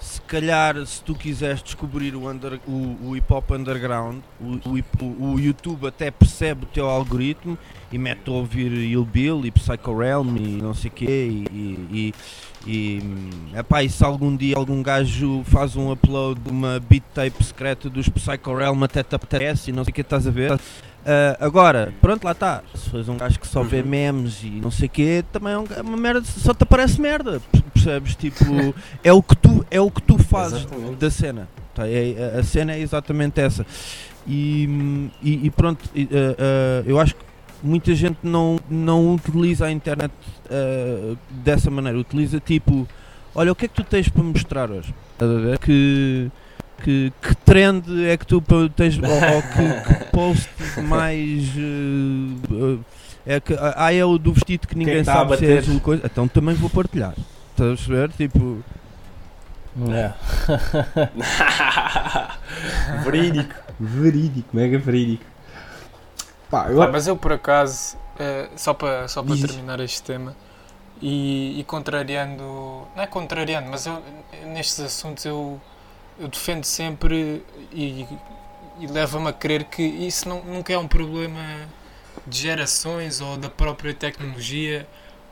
[0.04, 4.58] se calhar, se tu quiseres descobrir o, under- o, o hip hop underground, o,
[5.00, 7.56] o o- YouTube até percebe o teu algoritmo
[7.90, 11.06] e mete a ouvir Ill Bill e Psycho Realm e não sei o quê.
[11.06, 12.12] E, e,
[12.66, 13.00] e,
[13.52, 17.42] e, epá, e se algum dia algum gajo faz um upload de uma beat tape
[17.42, 20.58] secreta dos Psycho Realm até te apetece e não sei o que estás a ver.
[21.06, 22.62] Ah, agora, pronto, lá está.
[22.74, 23.86] Se fores um gajo que só vê Uhum.
[23.88, 27.00] memes e não sei o quê, também é um- é uma merda, só te aparece
[27.00, 27.40] merda.
[27.72, 28.14] Percebes?
[28.16, 28.44] Tipo,
[29.04, 30.96] é o que tu, é o que tu fazes Exatamente.
[30.96, 31.48] da cena.
[31.74, 31.86] Tá?
[31.88, 33.66] É- a- a cena é exatamente essa.
[34.26, 37.22] E, e- e pronto, e, ah, ah, eu acho que
[37.62, 40.12] muita gente não, não utiliza a internet
[40.50, 41.98] uh, dessa maneira.
[41.98, 42.86] Utiliza tipo,
[43.34, 44.94] olha, o que é que tu tens para mostrar hoje?
[45.62, 46.30] Que,
[46.84, 48.42] que, que trend é que tu
[48.76, 50.50] tens, ou, ou que, que post
[50.82, 51.48] mais.
[51.56, 52.84] uh, uh,
[53.26, 56.02] é que, ah, é o do vestido que ninguém a sabe se é azul coisa.
[56.04, 57.14] Então também vou partilhar.
[57.52, 58.12] Estás a perceber?
[58.12, 58.62] Tipo,
[59.76, 60.14] Yeah.
[63.02, 65.24] verídico, verídico, mega verídico.
[66.48, 70.36] Pá, eu Pá, mas eu por acaso, eh, só para só para terminar este tema,
[71.02, 72.44] e, e contrariando,
[72.94, 74.00] não é contrariando, mas eu,
[74.46, 75.60] nestes assuntos eu,
[76.18, 77.42] eu defendo sempre
[77.72, 78.06] e,
[78.78, 81.68] e leva-me a crer que isso não, nunca é um problema
[82.26, 84.86] de gerações ou da própria tecnologia,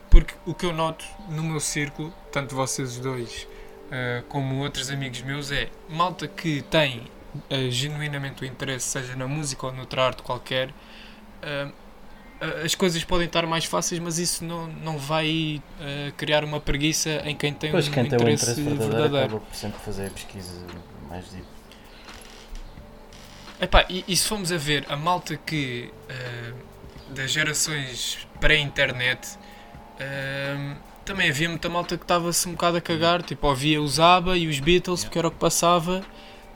[0.09, 3.47] porque o que eu noto no meu círculo, tanto vocês dois
[3.91, 7.07] eh, como outros amigos meus, é malta que tem
[7.49, 10.73] eh, genuinamente o interesse, seja na música ou noutra arte qualquer,
[11.41, 11.71] ah,
[12.63, 17.21] as coisas podem estar mais fáceis, mas isso não, não vai ah, criar uma preguiça
[17.25, 19.25] em quem tem Pois um quem tem um interesse, interesse verdadeiro, verdadeiro.
[19.25, 20.65] acaba por sempre fazer pesquisa
[21.09, 21.45] mais deep.
[23.61, 26.53] Epá, e, e se formos a ver a malta que ah,
[27.09, 29.37] das gerações pré-internet
[29.99, 30.75] ah,
[31.05, 34.47] também havia muita malta que estava-se um bocado a cagar, tipo, ouvia os ABBA e
[34.47, 36.01] os Beatles, porque era o que passava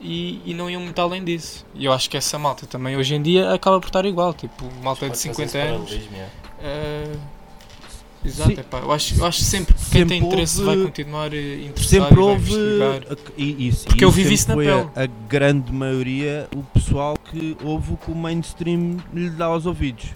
[0.00, 1.64] e, e não iam muito além disso.
[1.74, 4.64] E eu acho que essa malta também hoje em dia acaba por estar igual, tipo,
[4.82, 5.90] malta de Pode fazer 50 esse anos.
[5.90, 6.32] yeah.
[6.62, 7.12] Eh,
[8.24, 8.60] exato, Sim.
[8.60, 11.54] epá, eu, acho, eu acho sempre que quem tem Sempre interesse houve- vai continuar eh,
[11.64, 12.16] interessado sempre e
[12.78, 13.18] vai houve.
[13.36, 14.90] E, isso, Porque eu vivi sempre isso na foi pele.
[14.96, 19.66] A, a grande maioria, o pessoal que ouve o que o mainstream lhe dá aos
[19.66, 20.06] ouvidos.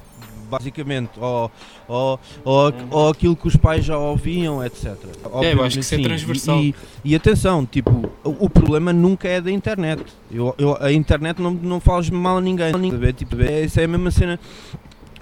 [0.52, 1.50] Basicamente, ou,
[1.88, 2.72] ou, ou, Uhum.
[2.90, 4.94] ou aquilo que os pais já ouviam, etc.
[5.42, 6.60] É, eu acho que isso é transversal.
[6.60, 6.74] E,
[7.04, 10.02] e atenção, tipo, o, problema nunca é da internet.
[10.30, 12.70] Eu, eu- a internet não, não faz mal a ninguém.
[12.70, 13.12] Sabe?
[13.14, 14.38] Tipo, é, isso é a mesma cena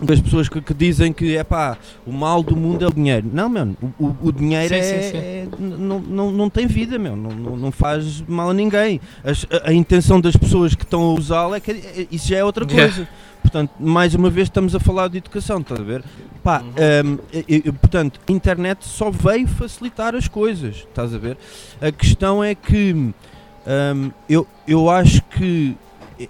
[0.03, 1.77] das pessoas que, que dizem que é pá,
[2.07, 3.29] o mal do mundo é o dinheiro.
[3.33, 5.17] Não, mano, o, o- dinheiro Sim, é, sim, sim.
[5.19, 8.99] é- não, não, não tem vida, meu, não, não, faz mal a ninguém.
[9.23, 12.39] As- a, a intenção das pessoas que estão a usá-lo é que é- isso já
[12.39, 13.07] é outra Yeah.
[13.43, 16.05] Portanto, mais uma vez estamos a falar de educação, estás a ver?
[16.43, 17.13] Pá, Uhum.
[17.13, 21.37] hum, portanto, a internet só veio facilitar as coisas, estás a ver?
[21.81, 25.77] A questão é que hum, eu, eu acho que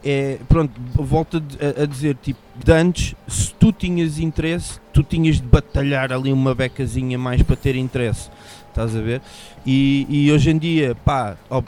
[0.05, 1.43] é, pronto, volto
[1.79, 6.33] a, a dizer, tipo, de antes, se tu tinhas interesse, tu tinhas de batalhar ali
[6.33, 8.31] uma becazinha mais para ter interesse,
[8.69, 9.21] estás a ver?
[9.67, 11.61] E, e hoje em dia, pá, ó,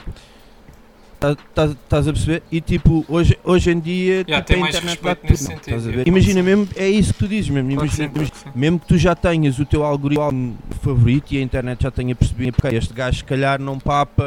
[1.22, 2.42] tá- tá- estás a perceber?
[2.50, 5.44] E tipo, hoje, hoje em dia, Já, tipo, a mais internet respeito dá tudo, nesse
[5.44, 5.96] não, sentido, estás a é.
[5.96, 6.08] ver?
[6.08, 8.58] Imagina mesmo, é isso que tu dizes mesmo, Claro que sim, imagina, claro que sim.
[8.58, 12.52] mesmo que tu já tenhas o teu algoritmo favorito e a internet já tenha percebido
[12.52, 14.24] porque este gajo se calhar não papa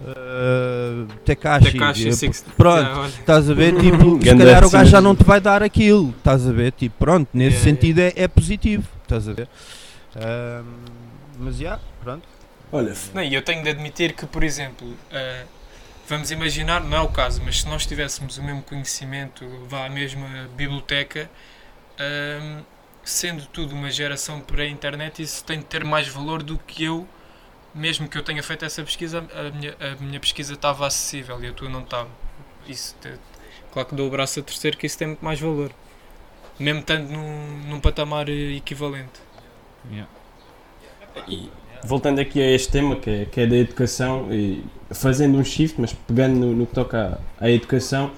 [0.00, 2.50] uh, Tekashi, Tekashi 60.
[2.56, 3.08] pronto, olha.
[3.08, 3.74] Estás a ver?
[3.78, 6.14] Tipo, se calhar o gajo já não te vai dar aquilo.
[6.16, 6.72] Estás a ver?
[6.72, 8.84] Tipo, pronto, nesse Yeah, sentido É, é positivo.
[9.02, 9.48] Estás a ver?
[10.16, 10.64] Ahm,
[11.38, 12.22] mas já, pronto.
[12.72, 15.44] Olha, Não, e eu tenho de admitir que, por exemplo, eh,
[16.08, 19.88] vamos imaginar, não é o caso, mas se nós tivéssemos o mesmo conhecimento, vá à
[19.90, 21.28] mesma biblioteca,
[21.98, 22.62] ehm,
[23.04, 27.08] sendo tudo uma geração pré-internet, isso tem de ter mais valor do que eu,
[27.74, 31.48] mesmo que eu tenha feito essa pesquisa, a minha, a minha pesquisa estava acessível e
[31.48, 32.10] a tua não estava.
[32.68, 33.14] Isso, te-
[33.72, 35.72] claro que dou o braço a terceiro que isso tem muito mais valor.
[36.58, 39.20] Mesmo estando num, num patamar eh, equivalente.
[39.90, 40.08] Yeah.
[41.28, 41.50] E
[41.84, 45.80] voltando aqui a este tema que é, que é da educação, e fazendo um shift,
[45.80, 48.10] mas pegando no, no que toca à, à educação,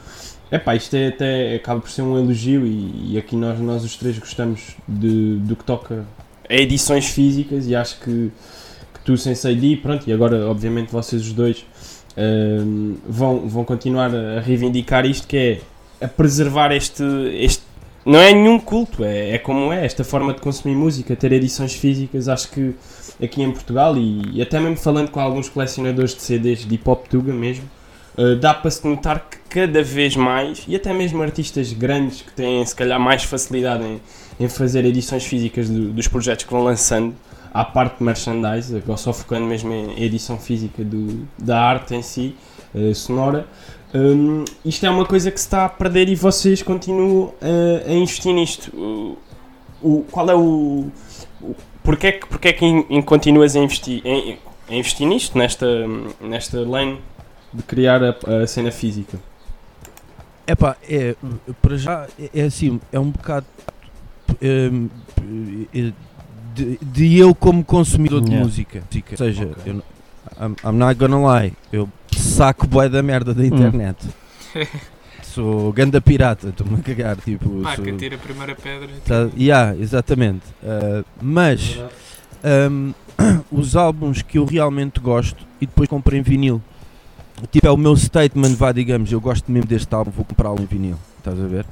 [0.51, 3.97] epá, isto é até acaba por ser um elogio e, e aqui nós, nós os
[3.97, 6.05] três gostamos de, do que toca
[6.49, 8.31] a edições físicas e acho que,
[8.95, 11.65] que tu, Sensei Di, pronto, e agora obviamente vocês os dois
[12.17, 15.61] hum, vão, vão continuar a reivindicar isto que é
[16.05, 17.03] a preservar este,
[17.35, 17.63] este
[18.05, 21.73] não é nenhum culto, é, é como é esta forma de consumir música, ter edições
[21.75, 22.75] físicas, acho que
[23.23, 26.89] aqui em Portugal e, e até mesmo falando com alguns colecionadores de CDs de hip
[26.89, 27.65] hop tuga mesmo,
[28.19, 32.33] uh, dá para se notar que cada vez mais, e até mesmo artistas grandes que
[32.33, 34.01] têm se calhar mais facilidade em,
[34.41, 37.15] em fazer edições físicas do- dos projetos que vão lançando,
[37.55, 42.01] à parte de merchandise, agora só focando mesmo em edição física do, da arte em
[42.03, 42.35] si,
[42.75, 43.47] uh, sonora,
[43.95, 47.35] Hum, isto é uma coisa que se está a perder e vocês continuam uh,
[47.87, 48.75] a investir nisto.
[48.75, 49.19] O,
[49.83, 50.87] o- qual é o.
[51.43, 54.39] o porquê, é que- porquê é que in- in- continuas a investir, em,
[54.69, 55.67] a investir nisto, nesta,
[56.21, 56.99] nesta lane
[57.53, 59.19] de criar a, a cena física?
[60.47, 61.15] Epá, é,
[61.61, 63.47] para já, é, é assim, é um bocado
[64.43, 64.89] hum,
[65.75, 65.93] é,
[66.55, 68.47] de, de eu como consumidor de Yeah.
[68.47, 68.83] música.
[69.11, 69.83] Ou seja, eu, não-
[70.41, 71.89] I'm, I'm not gonna lie, eu
[72.23, 73.99] saco bué da merda da internet.
[75.23, 78.89] sou ganda pirata, estou-me a cagar, tipo, Ah, sou- que tira a primeira pedra.
[79.07, 80.43] Tá, yeah, exatamente.
[80.63, 81.79] Uh, mas
[82.71, 82.93] um,
[83.51, 86.61] os álbuns que eu realmente gosto e depois compro em vinil.
[87.51, 90.67] Tipo, é o meu statement, vá, digamos, eu gosto mesmo deste álbum, vou comprá-lo em
[90.67, 90.97] vinil.
[91.19, 91.65] Estás a ver?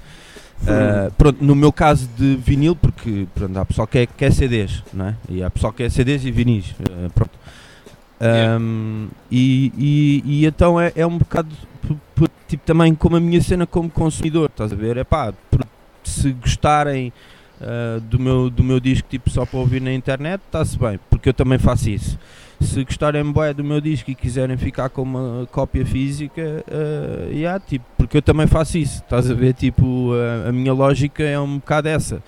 [0.63, 4.83] Uh, pronto, no meu caso de vinil, porque pronto, há pessoal que quer, quer CDs,
[4.93, 5.15] não é?
[5.29, 6.71] E há pessoal que quer CDs e vinis.
[6.71, 7.31] uh, pronto.
[8.23, 8.59] Yeah.
[8.59, 11.49] Um, e, e, e então é, é um bocado
[12.47, 14.97] tipo também como a minha cena como consumidor, estás a ver?
[14.99, 15.64] É pá, por-
[16.05, 17.12] se gostarem
[17.61, 21.29] uh, do, meu, do meu disco tipo só para ouvir na internet, está-se bem, porque
[21.31, 22.18] eu também faço isso.
[22.61, 27.59] Se gostarem bué do meu disco e quiserem ficar com uma cópia física, uh, yeah,
[27.59, 29.55] tipo, porque eu também faço isso, estás a ver?
[29.55, 32.23] Tipo, uh, a minha lógica é um bocado essa.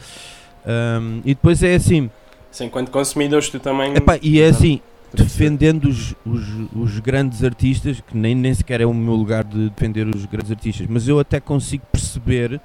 [0.67, 2.09] Um, e depois é assim,
[2.51, 3.95] Assim, enquanto consumidores, tu também.
[3.95, 4.81] epá, e é assim,
[5.15, 6.43] defendendo os, os,
[6.75, 10.51] os grandes artistas, que nem, nem sequer é o meu lugar de defender os grandes
[10.51, 12.61] artistas, mas eu até consigo perceber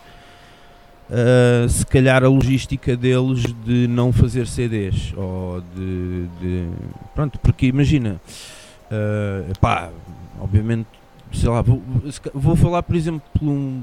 [1.09, 6.69] uh, se calhar a logística deles de não fazer CDs ou de, de-
[7.13, 8.19] pronto, porque imagina
[8.91, 9.89] uh, pá,
[10.39, 10.87] obviamente
[11.33, 11.81] sei lá, vou,
[12.33, 13.81] vou falar por exemplo um,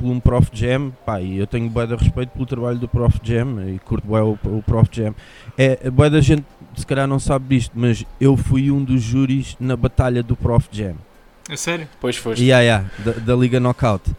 [0.00, 3.18] por um Prof Jam, pá, e eu tenho bué de respeito pelo trabalho do Prof
[3.22, 5.14] Jam e curto bué o, o Prof Jam
[5.56, 6.44] é, bué da gente
[6.76, 10.68] se calhar não sabe disto, mas eu fui um dos júris na batalha do Prof
[10.70, 10.94] Jam.
[11.50, 11.88] A sério?
[11.92, 12.42] Depois foste.
[12.44, 14.10] Yeah, yeah, da, da Liga Knockout.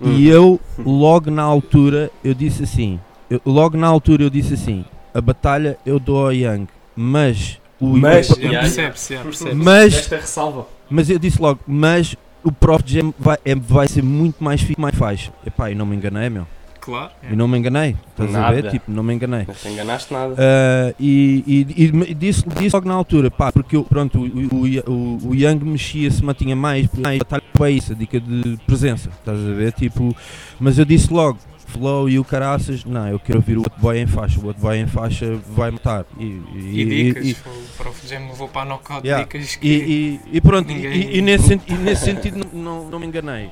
[0.00, 0.12] Hum.
[0.14, 2.98] E eu, logo na altura, eu disse assim,
[3.30, 6.66] eu- logo na altura eu disse assim, a batalha eu dou ao Young,
[6.96, 8.60] mas o Mas- Yeah.
[8.60, 10.66] percebe-se, já percebe mas, Esta ressalva.
[10.90, 14.80] mas eu disse logo, mas o Prof Jam vai, é- vai ser muito mais fixe,
[14.80, 15.32] mais faixa.
[15.46, 16.46] Epá, e não me enganei, meu.
[16.82, 17.12] Claro.
[17.30, 17.94] E não me enganei.
[18.10, 18.64] Estás a ver?
[18.64, 18.70] Nada.
[18.70, 19.44] Tipo, não me enganei.
[19.46, 20.34] Não te enganaste nada.
[20.34, 21.44] Uh, e,
[21.76, 25.34] e, e disse, disse logo na altura, pá, porque eu, pronto, o, o, o, o
[25.34, 29.72] Young mexia-se, mantinha mais, mais batalha é isso, a dica de presença, estás a ver?
[29.72, 30.14] Tipo,
[30.58, 31.38] mas eu disse logo,
[31.72, 34.60] Flow e o Caraças, não, eu quero ouvir o outro boy em faixa, o outro
[34.62, 36.04] boy em faixa vai matar.
[36.18, 38.02] E, e, E dicas, e- o Prof.
[38.12, 39.24] Levou para a knockout Yeah.
[39.24, 40.20] dicas que.
[40.32, 43.46] e, pronto, e, nesse, senti- nesse sentido não, não, me enganei.
[43.46, 43.50] Uh,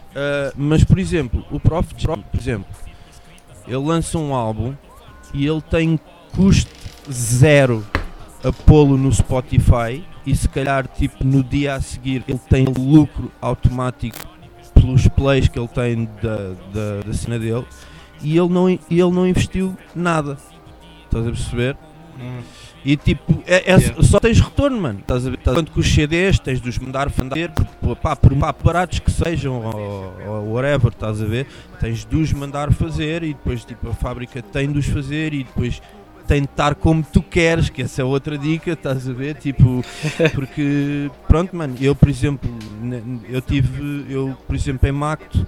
[0.57, 2.67] mas, por exemplo, o Prof, por exemplo,
[3.67, 4.75] ele lança um álbum
[5.33, 5.99] e ele tem
[6.35, 6.71] custo
[7.11, 7.87] zero
[8.45, 13.31] a pô-lo no Spotify e se calhar tipo no dia a seguir ele tem lucro
[13.41, 14.17] automático
[14.75, 16.37] pelos plays que ele tem da,
[16.73, 17.65] da, da cena dele
[18.23, 20.37] e ele não, e ele não investiu nada.
[21.05, 21.77] Estás a perceber?
[22.21, 22.41] Hum.
[22.85, 24.03] E tipo, é, é- Yeah.
[24.03, 25.01] só tens retorno, mano.
[25.01, 25.39] Estás a ver?
[25.39, 27.51] Tanto que os CDs tens de os mandar fazer,
[27.81, 31.47] por, pá, por mais baratos que sejam, ou, ou whatever, estás a ver?
[31.79, 35.45] Tens de os mandar fazer e depois tipo, a fábrica tem de os fazer e
[35.45, 35.83] depois
[36.27, 39.35] tem de estar como tu queres, que essa é outra dica, estás a ver?
[39.35, 39.85] Tipo,
[40.33, 42.49] porque, pronto, mano, eu por exemplo,
[43.29, 45.47] eu tive, eu por exemplo em Macto,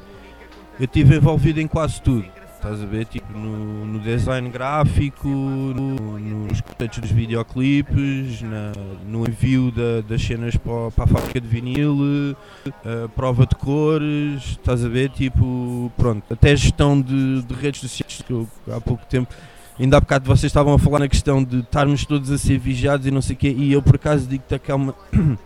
[0.78, 2.24] eu estive envolvido em quase tudo.
[2.62, 3.06] Estás a ver?
[3.06, 8.70] Tipo, no, no design gráfico, no- nos cortes dos videoclipes, na-
[9.04, 12.36] no envio da- das cenas para, para a fábrica de vinil,
[12.84, 15.10] a prova de cores, estás a ver?
[15.10, 19.34] Tipo, pronto, até gestão de, de redes sociais, que eu há pouco tempo,
[19.76, 23.08] ainda há bocado vocês estavam a falar na questão de estarmos todos a ser vigiados
[23.08, 24.94] e não sei o quê, e eu por acaso digo-te que é uma.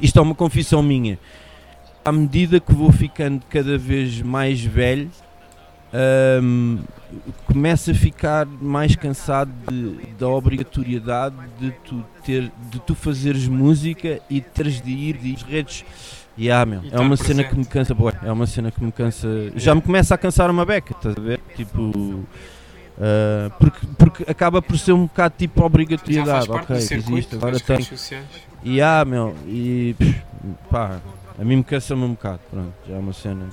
[0.00, 1.18] Isto é uma confissão minha.
[2.04, 5.10] À medida que vou ficando cada vez mais velho,
[6.42, 6.78] hum,
[7.46, 14.20] começo a ficar mais cansado de- da obrigatoriedade de tu, ter, de tu fazeres música
[14.28, 15.84] e teres de ir de redes.
[16.36, 17.48] Yeah, meu, E é uma cena presente.
[17.50, 19.28] que me cansa, boy, é uma cena que me cansa.
[19.54, 21.40] Já me começa a cansar uma beca, estás a ver?
[21.54, 22.24] Tipo.
[23.00, 28.26] ah, porque, porque acaba por ser um bocado tipo obrigatoriedade, ok, circuito isto, agora sociais.
[28.64, 30.22] E ah, meu, e pff,
[30.68, 30.98] pá,
[31.38, 33.46] a mim me cansa-me um bocado, pronto, já é uma cena.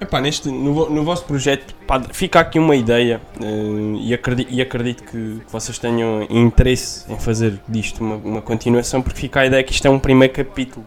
[0.00, 4.62] Epá, neste, no, no vosso projeto pá, fica aqui uma ideia eh, e, acredito, e
[4.62, 9.46] acredito que, que vocês tenham interesse em fazer disto uma, uma continuação, porque fica a
[9.46, 10.86] ideia que isto é um primeiro capítulo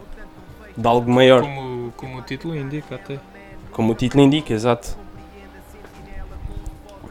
[0.76, 3.18] de algo maior, como, Como, como o título indica até.
[3.78, 4.96] o título indica, exato.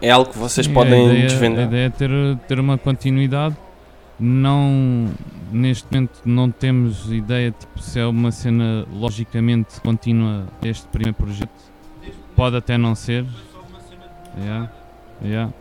[0.01, 1.63] É algo que vocês Sim, podem a ideia, desvendar.
[1.63, 2.09] A ideia é ter,
[2.47, 3.55] ter uma continuidade.
[4.19, 5.09] Não,
[5.51, 11.72] neste momento não temos ideia tipo, se é uma cena logicamente contínua este primeiro projeto.
[12.35, 13.25] Pode até não ser.
[14.37, 14.71] Yeah,
[15.23, 15.53] yeah.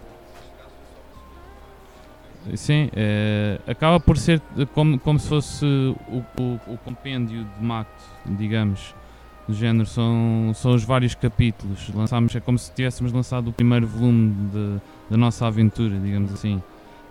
[2.57, 4.41] Sim, é, acaba por ser
[4.75, 8.95] como, como se fosse o, o, o compêndio de Macto, digamos,
[9.47, 9.87] do género.
[9.87, 11.89] São, são os vários capítulos.
[11.95, 14.79] Lançámos, é como se tivéssemos lançado o primeiro volume de,
[15.11, 16.61] da nossa aventura, digamos assim.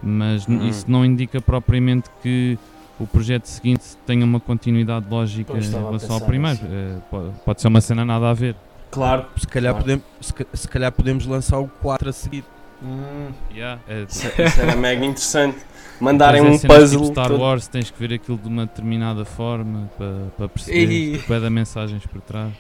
[0.04, 0.68] Mas Uhum.
[0.68, 2.58] isso não indica propriamente que
[3.00, 6.60] o projeto seguinte tenha uma continuidade lógica em relação ao primeiro.
[6.64, 6.74] nisso.
[6.76, 8.56] Eh, po- pode ser uma cena nada a ver.
[8.92, 9.26] Claro.
[9.38, 9.84] Se calhar, Claro.
[9.86, 12.44] podemos, se, se calhar podemos lançar o 4 a seguir.
[12.84, 15.58] Hum, Yeah, é, isso, isso era mega interessante.
[16.00, 17.02] Mandarem é um cenas puzzle.
[17.02, 20.90] Tipo Star todo- Wars, tens que ver aquilo de uma determinada forma para, para perceber
[20.92, 21.16] Ei.
[21.16, 22.52] o que é da mensagens por trás.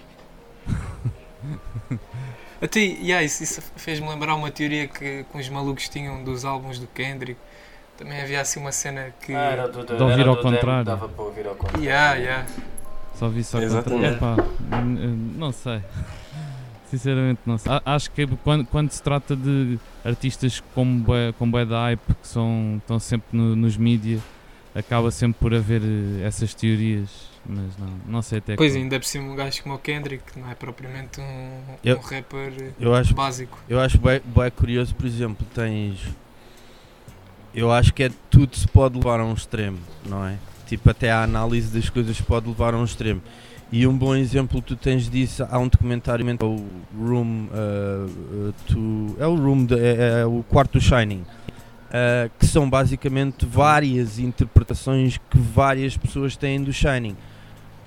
[2.62, 6.78] Até, yeah, isso, isso fez-me lembrar uma teoria que, que os malucos tinham dos álbuns
[6.78, 7.40] do Kendrick.
[7.98, 9.34] Também havia assim uma cena que.
[9.34, 10.86] Ah, era do, De ouvir era ao do demo, contrário.
[10.86, 11.84] Dava para ouvir ao contrário.
[11.84, 12.46] Yeah, yeah.
[13.16, 14.20] Só vi só Exatamente.
[14.20, 14.34] contra.
[14.34, 14.44] Epá,
[15.36, 15.82] não sei.
[16.92, 17.72] Sinceramente não sei.
[17.86, 22.28] Acho que quando, quando se trata de artistas como bué, com bué da hype que
[22.28, 24.20] são, estão sempre no- nos mídia,
[24.76, 27.10] acaba sempre por haver eh, essas teorias,
[27.46, 30.34] mas não, não sei até Pois que ainda por cima um gajo como o Kendrick,
[30.34, 33.58] que não é propriamente um, Eu- um rapper Eu acho, básico.
[33.70, 35.98] eu acho bem, bem curioso, por exemplo, tens.
[37.54, 40.38] Eu acho que é tudo se pode levar a um extremo, não é?
[40.68, 43.22] Tipo, até a análise das coisas pode levar a um extremo.
[43.72, 46.66] E um bom exemplo tu tens disso, há um documentário, é o
[47.00, 52.30] Room uh, uh, to, é o Room, de- é, é o quarto do Shining, uh,
[52.38, 57.16] que são basicamente várias interpretações que várias pessoas têm do Shining.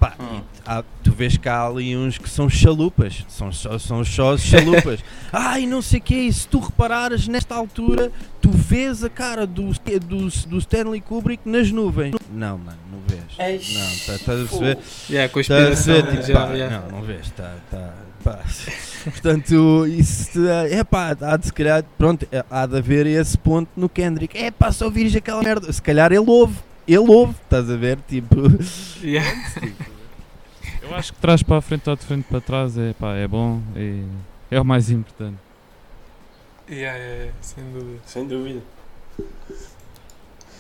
[0.05, 0.41] Pá, Hum.
[0.41, 4.37] e há- tu vês que há ali uns que são chalupas, são só, são só
[4.39, 5.01] chalupas.
[5.33, 9.71] Ai, não sei o que, se tu reparares nesta altura, tu vês a cara do,
[9.73, 12.15] do, do Stanley Kubrick nas nuvens.
[12.33, 13.23] Não, mano, não vês.
[13.39, 14.79] Eish, Não, tá- estás a perceber?
[15.09, 15.95] Yeah, conspiração.
[15.95, 16.11] perceber?
[16.11, 16.81] Tipo, já, pá, yeah.
[16.91, 18.41] Não, não vês, tá, tá, pá.
[19.05, 23.69] Portanto, isso é pá, há de se calhar, pronto, é, há de haver esse ponto
[23.77, 24.37] no Kendrick.
[24.37, 25.73] É pá, só ouvires aquela merda.
[25.73, 27.99] Se calhar ele ouve, ele ouve, estás a ver?
[28.09, 28.37] Tipo,
[29.03, 29.31] Yeah.
[30.85, 33.27] Eu acho que trás para a frente ou de frente para trás é, pá, é
[33.27, 34.07] bom e
[34.51, 35.39] é o mais importante.
[36.69, 38.01] Yeah, yeah, yeah, sem dúvida.
[38.05, 38.63] Sem dúvida.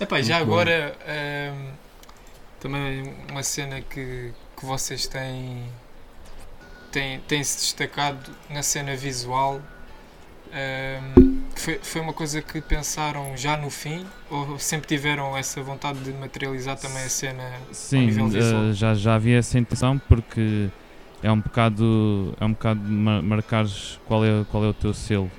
[0.01, 1.73] Epá, já Muito agora ehm,
[2.59, 5.69] também uma cena que, que vocês têm,
[6.91, 9.61] têm, têm se destacado na cena visual
[10.55, 15.99] ehm, foi, foi uma coisa que pensaram já no fim ou sempre tiveram essa vontade
[16.01, 17.43] de materializar também a cena
[17.73, 18.63] Sim, nível visual.
[18.65, 20.69] eh, já, já havia essa intenção porque
[21.23, 25.31] é um bocado, é um bocado mar marcares qual é, qual é o teu selo,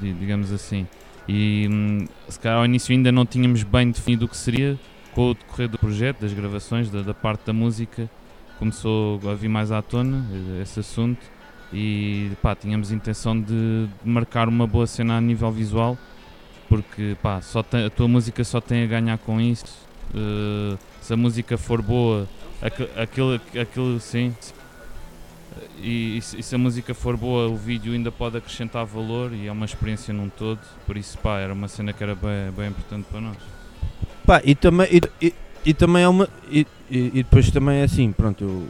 [0.00, 0.86] di- digamos assim.
[1.28, 4.78] E hum, se calhar ao início ainda não tínhamos bem definido o que seria,
[5.12, 8.08] com o decorrer do projeto, das gravações, da, da parte da música,
[8.58, 10.24] começou a vir mais à tona
[10.58, 11.18] eh, esse assunto
[11.74, 15.98] e pá, tínhamos intenção de, marcar uma boa cena a nível visual
[16.68, 19.82] porque pá, só tem- a tua música só tem a ganhar com isso.
[20.14, 22.28] eh, se a música for boa,
[22.62, 24.32] aqu- aquilo, aquilo sim.
[25.80, 29.52] E, e se a música for boa, o vídeo ainda pode acrescentar valor e é
[29.52, 30.58] uma experiência num todo.
[30.86, 33.36] Por isso, pá, era uma cena que era bem, bem importante para nós.
[34.26, 35.34] Pá, e também, e, e-
[35.66, 36.28] e também é uma.
[36.50, 38.68] E, e- depois também é assim, pronto, eu,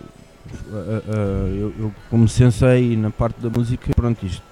[1.59, 4.43] eu, eu como sensei na parte da música, pronto, isto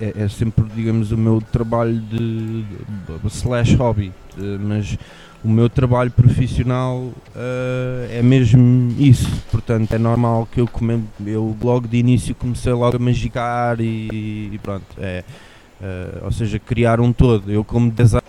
[0.00, 4.98] é, é sempre, digamos, o meu trabalho de, de- slash hobby, de- mas
[5.44, 11.56] o meu trabalho profissional eh, é mesmo isso, portanto é normal que eu, come, eu
[11.62, 15.24] logo de início comecei logo a magicar e, e pronto, é.
[15.80, 17.50] eh, ou seja, criar um todo.
[17.50, 18.20] Eu, como designer,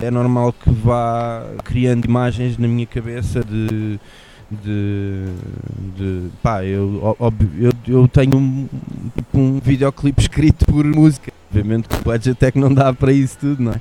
[0.00, 3.98] é normal que vá criando imagens na minha cabeça de.
[4.50, 5.24] De,
[5.96, 8.68] de pá, eu, óbvio, eu, eu tenho um,
[9.14, 11.32] tipo, um videoclipe escrito por música.
[11.48, 13.80] Obviamente que o budget é que não dá para isso tudo, não é?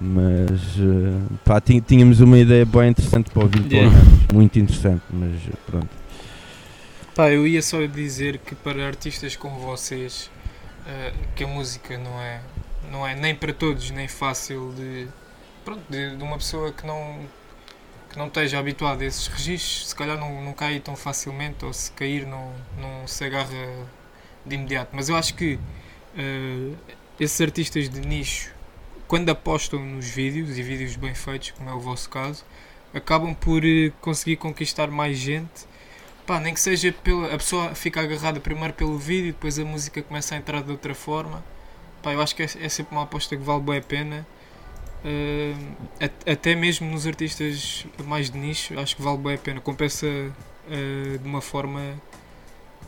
[0.00, 3.96] Mas eh, pá, tínhamos uma ideia bem interessante para o vídeo, Yeah.
[4.32, 5.32] muito interessante, mas
[5.66, 5.88] pronto.
[7.14, 10.30] Pá, eu ia só dizer que para artistas como vocês,
[10.86, 12.40] eh, que a música não é,
[12.92, 15.08] não é nem para todos, nem fácil de,
[15.64, 17.18] pronto, de, de uma pessoa que não,
[18.18, 21.90] não esteja habituada a esses registros, se calhar não, não cai tão facilmente, ou se
[21.92, 23.86] cair não, não se agarra
[24.44, 24.90] de imediato.
[24.94, 25.58] Mas eu acho que
[26.16, 26.74] eh,
[27.18, 28.52] esses artistas de nicho,
[29.06, 32.44] quando apostam nos vídeos, e vídeos bem feitos, como é o vosso caso,
[32.92, 35.68] acabam por eh, conseguir conquistar mais gente
[36.28, 37.28] Pá, nem que seja pela.
[37.34, 40.94] A pessoa fica agarrada primeiro pelo vídeo, depois a música começa a entrar de outra
[40.94, 41.42] forma.
[42.02, 44.26] Pá, eu acho que é, é sempre uma aposta que vale bem a pena.
[46.00, 49.60] At- até mesmo nos artistas mais de nicho, acho que vale bem a pena.
[49.60, 50.06] Compensa
[50.70, 51.80] eh, de uma forma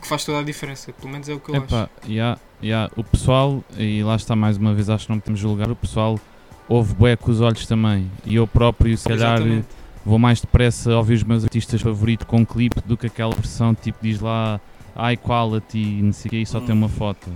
[0.01, 0.91] que faz toda a diferença.
[0.93, 2.11] Pelo menos é o que eu Epá, acho.
[2.11, 5.69] yeah, yeah, o pessoal, e lá está mais uma vez, acho que não podemos julgar,
[5.69, 6.19] o pessoal
[6.67, 8.09] ouve bué com os olhos também.
[8.25, 9.67] E eu próprio, se calhar, Exatamente.
[10.05, 13.75] vou mais depressa ouvir os meus artistas favoritos com um clipe do que aquela versão
[13.75, 14.59] tipo diz lá
[14.95, 17.29] high quality e não sei o que e só tem uma foto.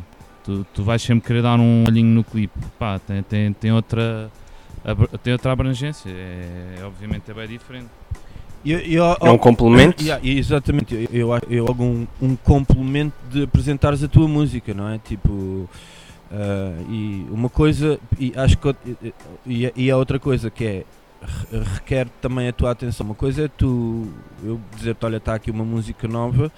[0.44, 2.58] Tu, tu vais sempre querer dar um olhinho no clipe.
[2.78, 4.30] Pá, tem, tem, tem, outra,
[5.24, 6.10] tem outra abrangência.
[6.10, 7.88] É, obviamente é bem diferente.
[8.66, 10.02] Eu, eu, É um complemento.
[10.04, 14.74] Yeah, exatamente, eu, eu acho eu, logo um, um complemento de apresentares a tua música,
[14.74, 14.98] não é?
[14.98, 15.70] Tipo,
[16.32, 18.76] ah, e uma coisa, e acho que
[19.46, 20.84] e, e a outra coisa que é
[21.52, 23.06] re- requer também a tua atenção.
[23.06, 24.08] Uma coisa é tu
[24.44, 26.52] eu dizer-te, olha, está aqui uma música nova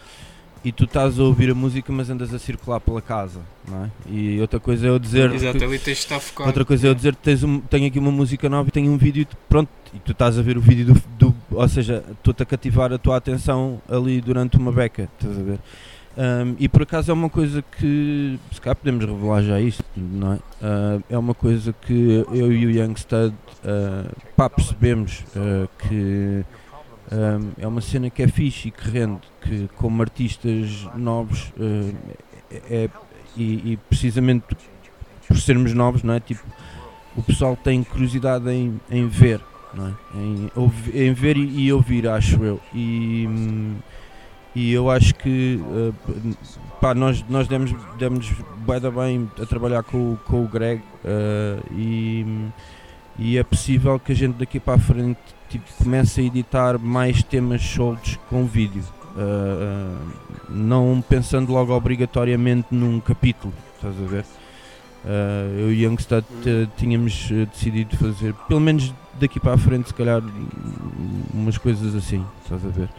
[0.63, 3.89] e tu estás a ouvir a música, mas andas a circular pela casa, não é?
[4.09, 6.49] E outra coisa é eu dizer Exato, ali tens de estar focado.
[6.49, 8.91] Outra coisa é eu dizer que tens um, tenho aqui uma música nova e tenho
[8.91, 11.03] um vídeo, pronto, e tu estás a ver o vídeo do.
[11.17, 15.43] do ou seja, estou-te a cativar a tua atenção ali durante uma beca, estás a
[15.43, 15.59] ver?
[16.17, 20.33] Um, e por acaso é uma coisa que, se calhar podemos revelar já isto, não
[20.33, 20.39] é?
[20.61, 26.43] Ah, é uma coisa que eu e o Youngstud uh, pá, percebemos ah, que
[27.11, 32.17] um, é uma cena que é fixe e que rende, que como artistas novos ah,
[32.69, 32.89] é,
[33.35, 34.45] e, e precisamente
[35.27, 36.19] por sermos novos, não é?
[36.19, 36.43] Tipo,
[37.15, 39.41] o pessoal tem curiosidade em, em ver,
[39.73, 39.93] não é?
[40.15, 40.51] Em,
[40.93, 42.59] em ver e, e ouvir, acho eu.
[42.73, 43.27] E,
[44.55, 45.93] e eu acho que uh,
[46.79, 48.31] pá, nós, nós demos, demos
[48.81, 52.25] da bem a trabalhar com, com o Greg uh, e,
[53.19, 55.19] e é possível que a gente daqui para a frente
[55.49, 58.83] tipo, comece a editar mais temas soltos com vídeo.
[59.15, 59.97] Uh, uh,
[60.49, 64.25] não pensando logo obrigatoriamente num capítulo, estás a ver?
[65.03, 69.87] Uh, eu e Youngstad uh, tínhamos uh, decidido fazer, pelo menos daqui para a frente,
[69.87, 72.89] se calhar, um- umas coisas assim, estás a ver?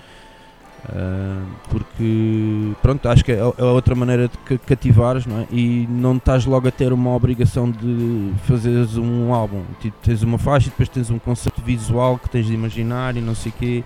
[0.84, 5.46] Uh, porque, pronto, acho que é, é outra maneira de ca- cativares, não é?
[5.50, 9.64] E não estás logo a ter uma obrigação de fazeres um álbum.
[9.80, 13.20] Tipo, tens uma faixa e depois tens um conceito visual que tens de imaginar e
[13.20, 13.84] não sei o quê.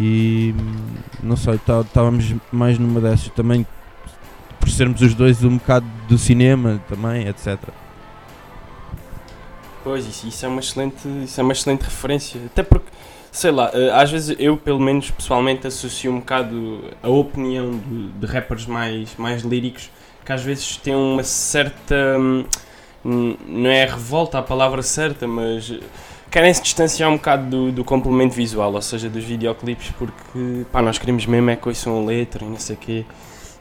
[0.00, 0.54] E
[1.22, 3.66] não sei, tá- estávamos mais numa dessas também
[4.58, 7.58] por sermos os dois um bocado do cinema também, etc.
[9.84, 12.40] Pois, isso, isso é uma excelente, isso é uma excelente referência.
[12.46, 12.83] Até porque,
[13.34, 18.08] sei lá, eh, às vezes eu, pelo menos pessoalmente, associo um bocado a opinião de,
[18.12, 19.90] de rappers mais, mais líricos
[20.24, 22.16] que às vezes têm uma certa.
[23.04, 25.72] hum, Não é revolta a palavra certa, mas
[26.30, 30.80] querem se distanciar um bocado do, do complemento visual, ou seja, dos videoclipes, porque pá,
[30.80, 33.04] nós queremos mesmo é que ouçam a letra e não sei o quê.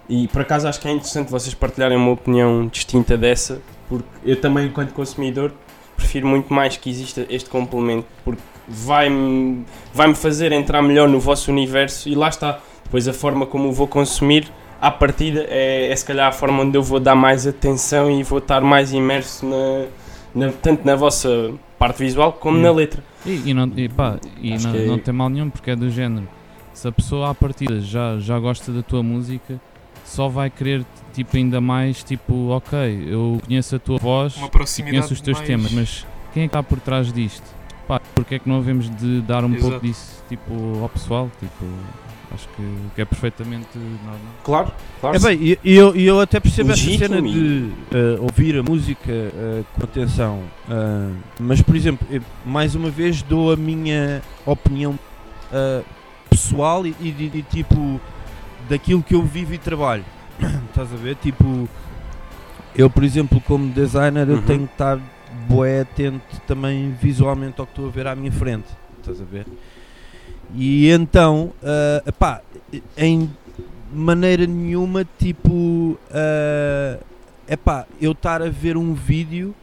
[0.07, 3.59] E por acaso acho que é interessante vocês partilharem uma opinião distinta dessa,
[3.89, 5.51] porque eu também, enquanto consumidor,
[5.95, 11.51] prefiro muito mais que exista este complemento, porque vai-me vai fazer entrar melhor no vosso
[11.51, 12.59] universo e lá está.
[12.84, 14.47] Depois a forma como o vou consumir,
[14.82, 18.24] à partida, é, é se calhar a forma onde eu vou dar mais atenção e
[18.24, 19.86] vou estar mais imerso na,
[20.47, 23.03] na- tanto na vossa parte visual como na letra.
[23.26, 25.76] E, e não, e pá, e não, que é- não tem mal nenhum porque é
[25.76, 26.28] do género.
[26.74, 29.59] Se a pessoa à partida já, já gosta da tua música,
[30.05, 30.84] só vai querer
[31.14, 34.36] tipo ainda mais tipo, ok, eu conheço a tua voz,
[34.91, 37.43] conheço os teus mais- temas, mas quem é que está por trás disto?
[37.88, 39.62] Pá, porque é que não havemos de dar um Exato.
[39.72, 41.30] pouco disso tipo ao pessoal?
[41.40, 41.66] Tipo,
[42.34, 44.20] acho que, que é perfeitamente normal.
[44.44, 44.72] Claro,
[45.02, 45.16] claro.
[45.18, 48.58] É bem, e e eu, e eu até percebo essa cena e- de eh, ouvir
[48.58, 53.56] a música eh, com atenção, ah, mas por exemplo, eu, mais uma vez dou a
[53.58, 54.98] minha opinião
[56.30, 58.00] pessoal e, e de- de tipo
[58.70, 60.04] daquilo que eu vivo e trabalho.
[60.70, 61.16] Estás a ver?
[61.18, 61.68] Tipo,
[62.76, 64.42] eu por exemplo, como designer, eu Uhum.
[64.42, 64.98] tenho que estar
[65.48, 68.68] bué atento também visualmente ao que estou a ver à minha frente.
[69.00, 69.46] Estás a ver?
[70.56, 72.42] E então, ah, pá,
[72.98, 73.30] em
[73.94, 77.00] maneira nenhuma, tipo, é
[77.48, 79.54] epá, eu estar a ver um vídeo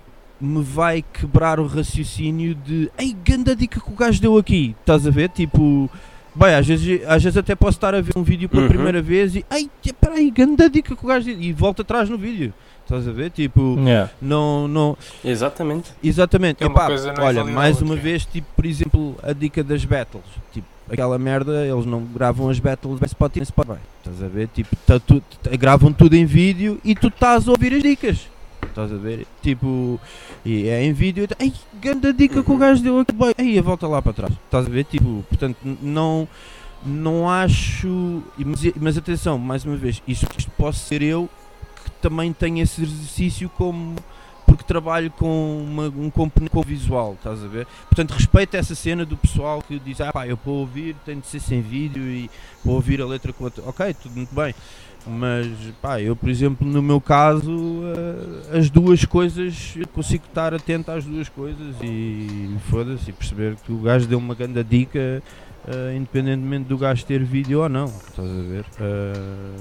[0.41, 5.07] me vai quebrar o raciocínio de ei, ganda dica que o gajo deu aqui, estás
[5.07, 5.29] a ver?
[5.31, 5.89] Tipo,
[6.35, 8.69] bem, às vezes, às vezes até posso estar a ver um vídeo pela Uhum.
[8.69, 9.69] primeira vez e ei,
[9.99, 12.53] peraí, ganda dica que o gajo deu e volta atrás no vídeo,
[12.91, 13.31] estás a ver?
[13.31, 14.11] Tipo, Yeah.
[14.21, 15.91] não, não, Exatamente.
[16.03, 16.63] Exatamente.
[16.63, 19.85] É uma Epá, coisa não olha, mais uma vez, tipo, por exemplo, a dica das
[19.85, 20.25] battles.
[20.53, 23.45] Tipo, aquela merda, eles não gravam as battles no Spotify.
[23.51, 24.49] Estás a ver?
[24.49, 28.29] Tipo, tá tu- tá- gravam tudo em vídeo e tu estás a ouvir as dicas.
[28.67, 29.27] Estás a ver?
[29.43, 29.99] Tipo,
[30.45, 31.25] e é em vídeo.
[31.39, 33.13] e- Ei, grande dica que o gajo deu aqui.
[33.13, 33.33] Boy.
[33.39, 34.33] Ei, volta lá para trás.
[34.45, 34.85] Estás a ver?
[34.85, 36.29] Tipo, portanto, não.
[36.85, 38.23] Não acho.
[38.39, 41.29] Mas, mas atenção, mais uma vez, isto, isto posso ser eu
[42.01, 43.97] também tenho esse exercício como
[44.47, 47.69] porque trabalho com uma- um componente com visual, estás a ver?
[47.89, 51.29] Portanto, respeito essa cena do pessoal que diz, ah pá, eu para ouvir tenho de
[51.29, 52.29] ser sem vídeo e
[52.61, 53.63] para ouvir a letra com outra.
[53.65, 54.53] Ok, tudo muito bem.
[55.07, 55.47] Mas,
[55.81, 57.83] pá, eu, por exemplo, no meu caso,
[58.53, 63.79] eh, as duas coisas, consigo estar atento às duas coisas e foda-se, perceber que o
[63.79, 65.23] gajo deu uma grande dica,
[65.69, 68.65] eh, independentemente do gajo ter vídeo ou não, estás a ver?
[68.81, 69.61] Eh,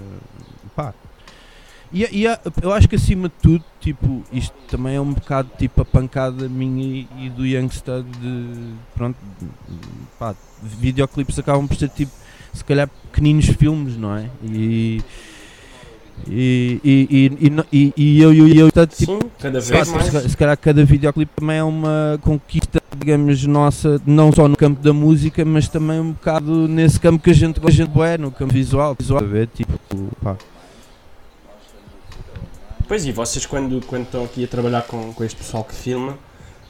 [0.75, 0.93] pá.
[1.91, 2.25] E, e
[2.61, 6.47] eu acho que acima de tudo, tipo, isto também é um bocado tipo a pancada
[6.47, 9.17] minha e, e do Youngstar de pronto,
[10.19, 12.11] pá, videoclipes acabam por ser tipo,
[12.53, 14.29] se calhar pequeninos filmes, não é?
[14.43, 15.01] E
[16.27, 17.31] e, e,
[17.71, 20.31] e, e, eu e o Youngstar tipo, Sim, cada vez se, mais.
[20.31, 24.93] se calhar cada videoclipe também é uma conquista, digamos, nossa, não só no campo da
[24.93, 28.53] música, mas também um bocado nesse campo que a gente gosta de é, no campo
[28.53, 29.73] visual, visual, a ver, tipo,
[30.21, 30.35] pá.
[32.89, 36.17] Pois e vocês quando, quando estão aqui a trabalhar com, com este pessoal que filma,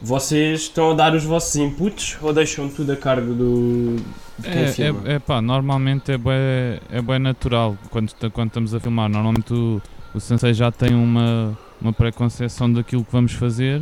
[0.02, 3.96] vocês estão a dar os vossos inputs ou deixam tudo a cargo do
[4.38, 5.08] de quem filma?
[5.08, 9.08] É, é, é pá, normalmente é bem, é bem natural quando, quando estamos a filmar.
[9.08, 9.82] Normalmente o,
[10.14, 13.82] o sensei já tem uma, uma pré-conceção daquilo que vamos fazer,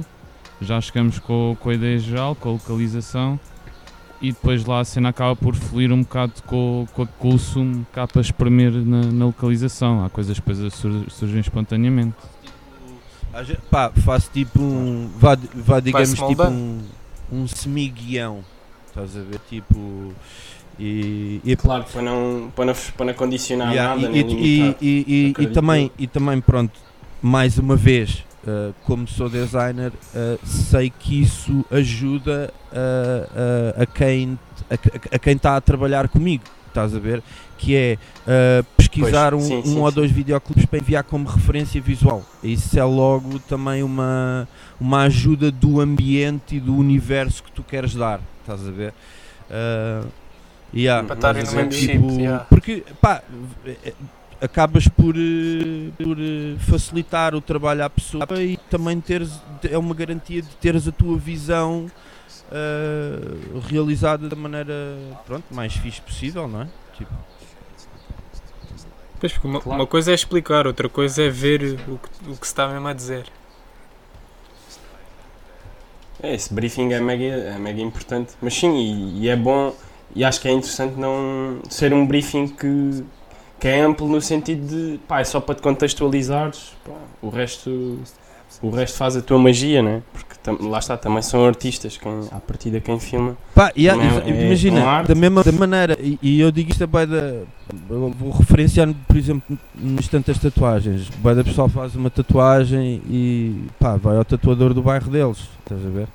[0.61, 3.39] já chegamos com, com a ideia geral, com a localização
[4.22, 7.86] e depois lá a cena acaba por fluir um bocado com, com, com o sumo
[7.93, 10.03] cá para espremer na, na localização.
[10.03, 12.15] Há coisas que depois sur- surgem espontaneamente.
[13.45, 16.80] Ve- Pá, faço tipo um, vá, vá digamos, tipo um,
[17.32, 18.43] um semi-guião,
[18.88, 20.11] estás a ver, tipo,
[20.80, 24.57] e, e Claro, para não, para não, para não condicionar Yeah, nada, e, nem e-
[24.57, 24.78] limitar.
[24.82, 26.74] e- e- e também, e também, pronto,
[27.22, 33.85] mais uma vez, uh, como sou designer, uh, sei que isso ajuda uh, uh, a
[33.85, 34.39] quem
[34.69, 37.21] a, a- a quem está a trabalhar comigo, estás a ver?
[37.57, 41.27] Que é uh, pesquisar Pois, um, sim, um sim, ou dois videoclipes para enviar como
[41.27, 42.23] referência visual.
[42.43, 44.47] Isso é logo também uma,
[44.79, 48.93] uma ajuda do ambiente e do universo que tu queres dar, estás a ver?
[49.49, 50.07] Uh,
[50.73, 51.05] yeah.
[51.05, 51.91] Para estarem no mesmo exemplo, chip.
[52.07, 52.45] Tipo, yeah.
[52.49, 53.21] Porque, pá,
[53.65, 53.93] eh,
[54.41, 59.95] acabas por, eh, por eh, facilitar o trabalho à pessoa e também teres, é uma
[59.95, 61.88] garantia de teres a tua visão
[62.51, 63.19] eh,
[63.69, 64.73] realizada da maneira
[65.25, 66.67] pronto, mais fixe possível, não é?
[66.95, 67.11] Tipo,
[69.19, 69.79] Pois, porque uma, Claro.
[69.81, 72.88] uma coisa é explicar, outra coisa é ver o que, o que se está mesmo
[72.88, 73.25] a dizer.
[76.21, 78.33] É, esse briefing é mega, é mega importante.
[78.41, 79.73] Mas sim, e, e é bom,
[80.15, 83.03] e acho que é interessante não ser um briefing que,
[83.60, 87.99] que é amplo no sentido de, pá, é só para te contextualizares, pá, o resto,
[88.62, 90.01] o resto faz a tua magia, né?
[90.14, 90.28] Porque
[90.68, 93.36] lá está, também são artistas, quem, à partida quem filma.
[93.53, 95.08] Pá, e há- é- imagina, é arte.
[95.10, 97.41] da mesma da maneira, e, e eu digo isto a da.
[97.89, 101.10] Vou referenciar, por exemplo, no instante das tatuagens.
[101.18, 105.86] Bué da pessoal faz uma tatuagem e pá, vai ao tatuador do bairro deles, estás
[105.86, 106.08] a ver?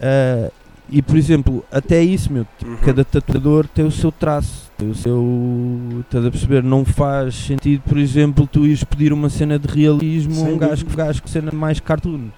[0.00, 0.50] Ah,
[0.90, 2.76] e por exemplo, até isso, meu, Uhum.
[2.76, 5.24] cada tatuador tem o seu traço, tem o seu.
[6.00, 6.62] Estás a perceber?
[6.62, 10.84] Não faz sentido, por exemplo, tu ires pedir uma cena de realismo a um gajo
[10.86, 12.28] gajo que cena mais cartoon.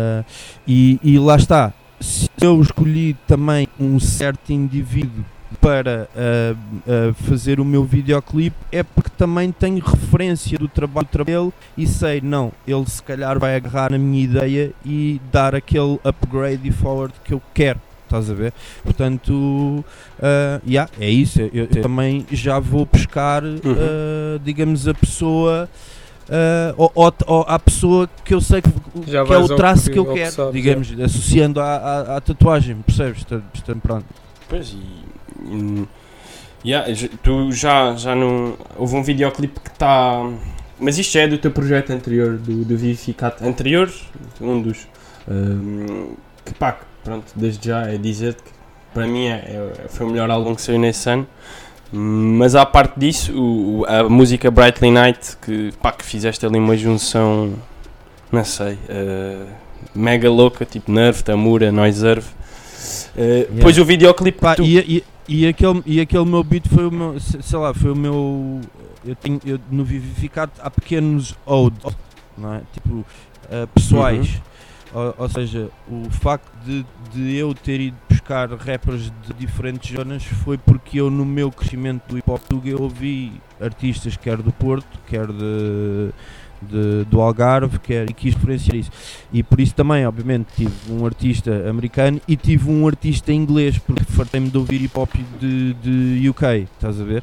[0.00, 0.24] Ah,
[0.66, 1.72] e, e lá está.
[2.00, 5.24] Se eu escolhi também um certo indivíduo
[5.60, 6.54] para ah,
[6.86, 12.20] ah, fazer o meu videoclipe é porque também tenho referência do trabalho dele e sei,
[12.20, 17.14] não, ele se calhar vai agarrar na minha ideia e dar aquele upgrade e forward
[17.24, 17.80] que eu quero.
[18.04, 18.52] Estás a ver?
[18.84, 19.84] Portanto,
[20.22, 21.40] ah, yeah, é isso.
[21.40, 25.68] Eu, eu também já vou buscar, ah, digamos, a pessoa.
[26.28, 28.70] ah, ou, ou, ou a pessoa que eu sei que,
[29.10, 31.74] Já que é o traço que- que eu ao que quero, sabes, digamos, associando à,
[31.76, 33.24] à, à tatuagem, percebes?
[33.24, 34.04] Portanto, pronto.
[34.48, 35.01] Pois, e,
[35.46, 35.88] e-
[36.68, 36.86] yeah,
[37.22, 38.54] tu já, já não.
[38.76, 40.28] Houve um videoclipe que está.
[40.78, 43.42] Mas isto é do teu projeto anterior, do, do Vivificat.
[43.44, 43.90] Anterior,
[44.40, 44.88] um dos.
[45.28, 46.14] hum,
[46.44, 48.50] que pá, pronto, desde já é dizer que
[48.92, 51.26] para mim é, é- foi o melhor álbum que saiu nesse ano.
[51.92, 56.76] Mas à parte disso, o- a música Brightly Night, que, pá, que fizeste ali uma
[56.76, 57.52] junção,
[58.32, 59.44] não sei, eh,
[59.94, 62.26] mega louca, tipo Nerve, Tamura, Noiserve.
[63.16, 66.86] Eh, Depois o videoclipe Pá, tu- e, e, e, aquele, e aquele meu beat foi
[66.86, 68.60] o meu, se- sei lá, foi o meu.
[69.04, 71.96] Eu tenho, eu, no Vivificado há pequenos odes,
[72.36, 72.62] não é?
[72.72, 73.04] Tipo,
[73.50, 74.40] ah, pessoais.
[74.94, 80.22] Ou, ou seja, o facto de, de eu ter ido buscar rappers de diferentes zonas
[80.22, 84.98] foi porque eu, no meu crescimento do hip hop, eu ouvi artistas, quer do Porto,
[85.08, 86.10] quer de,
[86.70, 88.90] de- do Algarve, quer, e quis referenciar isso.
[89.32, 94.04] E por isso também, obviamente, tive um artista americano e tive um artista inglês, porque
[94.04, 95.10] fartei-me de ouvir hip hop
[95.40, 97.22] de, de UK, estás a ver?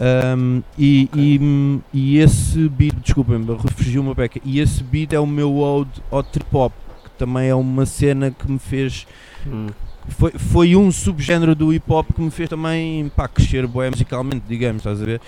[0.00, 4.40] Um, e, e, e esse beat, desculpem-me, refugiu uma beca.
[4.44, 6.72] E esse beat é o meu ode ao trip hop,
[7.04, 9.06] que também é uma cena que me fez.
[9.46, 9.66] Hum.
[10.08, 14.42] Foi, foi um subgénero do hip hop que me fez também pá, crescer bué musicalmente,
[14.48, 15.20] digamos, estás a ver?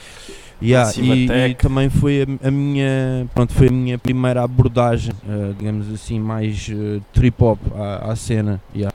[0.62, 5.52] Yeah, e, e também foi a, a minha pronto, foi a minha primeira abordagem, eh,
[5.58, 8.60] digamos assim, mais eh, trip hop à, à cena.
[8.74, 8.94] Yeah.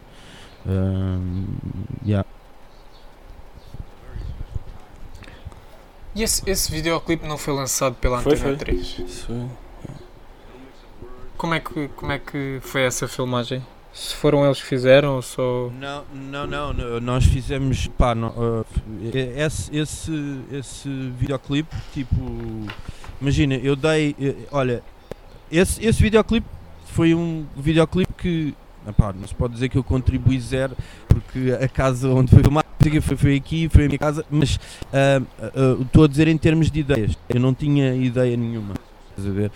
[0.68, 1.46] Um,
[2.06, 2.28] yeah.
[6.16, 8.58] E esse, esse videoclipe não foi lançado pela Foi, Antena foi.
[8.58, 9.00] 3?
[9.08, 9.46] Isso foi-
[11.38, 13.64] Como é, que, como é que foi essa filmagem?
[13.92, 15.70] Se foram eles que fizeram ou só.
[15.80, 18.66] Não, não, não, não, nós fizemos, pá, não, uh,
[19.14, 22.16] esse, esse, esse videoclipe, tipo,
[23.20, 24.84] imagina, eu dei, eh, olha,
[25.52, 26.48] esse, esse videoclipe
[26.86, 28.56] foi um videoclipe que,
[28.88, 32.68] epá, não se pode dizer que eu contribuí zero, porque a casa onde foi filmado
[33.02, 34.60] foi, foi aqui, foi a minha casa, mas
[34.94, 35.22] ah,
[35.82, 38.76] estou a dizer em termos de ideias, eu não tinha ideia nenhuma.
[39.20, 39.52] Estás a ver?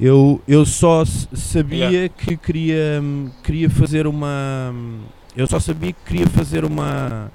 [0.00, 2.08] Eu, eu só sabia Yeah.
[2.16, 4.70] que queria, hum, queria fazer uma.
[4.72, 5.00] hum,
[5.36, 7.30] Eu só sabia que queria fazer uma.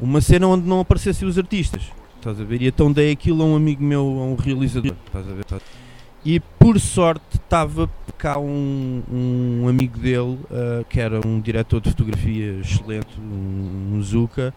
[0.00, 1.82] Uma cena onde não aparecessem os artistas.
[2.16, 2.62] Estás a ver?
[2.62, 4.94] E então dei aquilo a um amigo meu, a um realizador.
[5.06, 5.44] Estás a ver?
[6.24, 11.90] E por sorte estava cá um, um amigo dele, ah, que era um diretor de
[11.90, 14.52] fotografia excelente, um, um Zuka.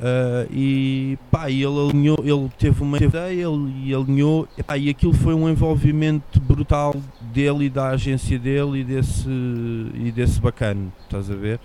[0.00, 5.14] Ah, e pá, ele alinhou, ele teve uma ideia ele, alinhou, e, pá, e aquilo
[5.14, 9.28] foi um envolvimento brutal dele e da agência dele e desse,
[9.94, 11.60] e desse bacana, estás a ver?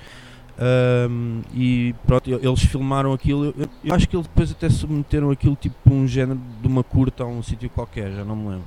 [0.60, 3.46] Ahm, e pronto, eles filmaram aquilo.
[3.46, 7.24] Eu, eu acho que eles depois até submeteram aquilo tipo um género de uma curta
[7.24, 8.66] a um sítio qualquer, já não me lembro.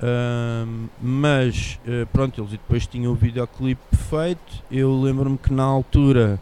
[0.00, 4.64] Ahm, mas eh, pronto, eles depois tinham o videoclipe feito.
[4.70, 6.40] Eu lembro-me que na altura,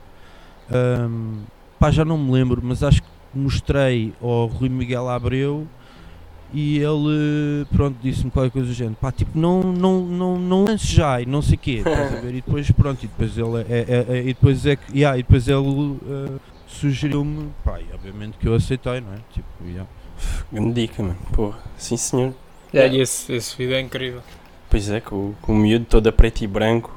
[0.71, 1.41] ahm,
[1.79, 5.67] pá, já não me lembro, mas acho que mostrei ao Rui Miguel Abreu
[6.55, 10.87] e ele pronto disse-me qualquer coisa do género pá tipo não não não não lance
[10.87, 13.85] já e não sei quê estás a ver e depois pronto e depois ele é,
[13.89, 16.39] é- é- e depois é que yeah, e depois ele eh,
[16.69, 19.87] sugeriu-me pá e obviamente que eu aceitei não é tipo yeah.
[20.51, 21.19] Grande dica, mano.
[21.33, 22.33] Porra, sim senhor.
[22.73, 24.23] Yeah, e esse, esse vídeo é incrível.
[24.71, 26.96] Pois é, com, com o miúdo todo a preto e branco.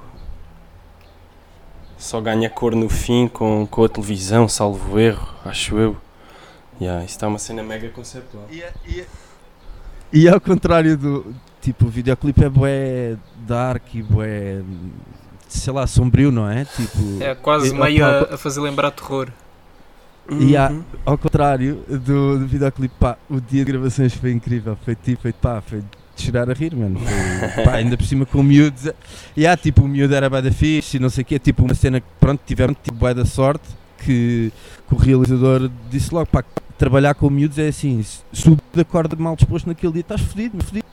[2.00, 5.98] Só ganha cor no fim com, com a televisão, salvo erro, acho eu.
[6.82, 8.46] Yeah, isso está uma cena mega conceptual.
[10.12, 11.36] E ao contrário do.
[11.62, 14.62] Tipo, o videoclipe é bué dark e bué.
[15.50, 16.64] sei lá, sombrio, não é?
[16.64, 17.22] Tipo.
[17.22, 19.28] É quase e- meio opa, a, a fazer lembrar terror.
[20.32, 20.84] E há- Uhum.
[21.06, 24.78] Ao contrário do, do videoclipe, pá, o dia de gravações foi incrível.
[24.86, 25.84] Foi tipo, foi, pá, foi
[26.20, 27.00] de chorar a rir, mano.
[27.64, 28.94] Pá, ainda por cima com o miúdo.
[29.36, 31.40] E há, tipo, o miúdo era bué da fixe e não sei o quê.
[31.40, 33.68] Tipo, uma cena que, pronto, tivemos tipo bué da sorte
[34.00, 34.52] que,
[34.88, 36.44] que o realizador disse logo, pá,
[36.78, 40.64] trabalhar com miúdos é assim, se o miúdo acorda mal disposto naquele dia, estás fodido,
[40.64, 40.86] fodido.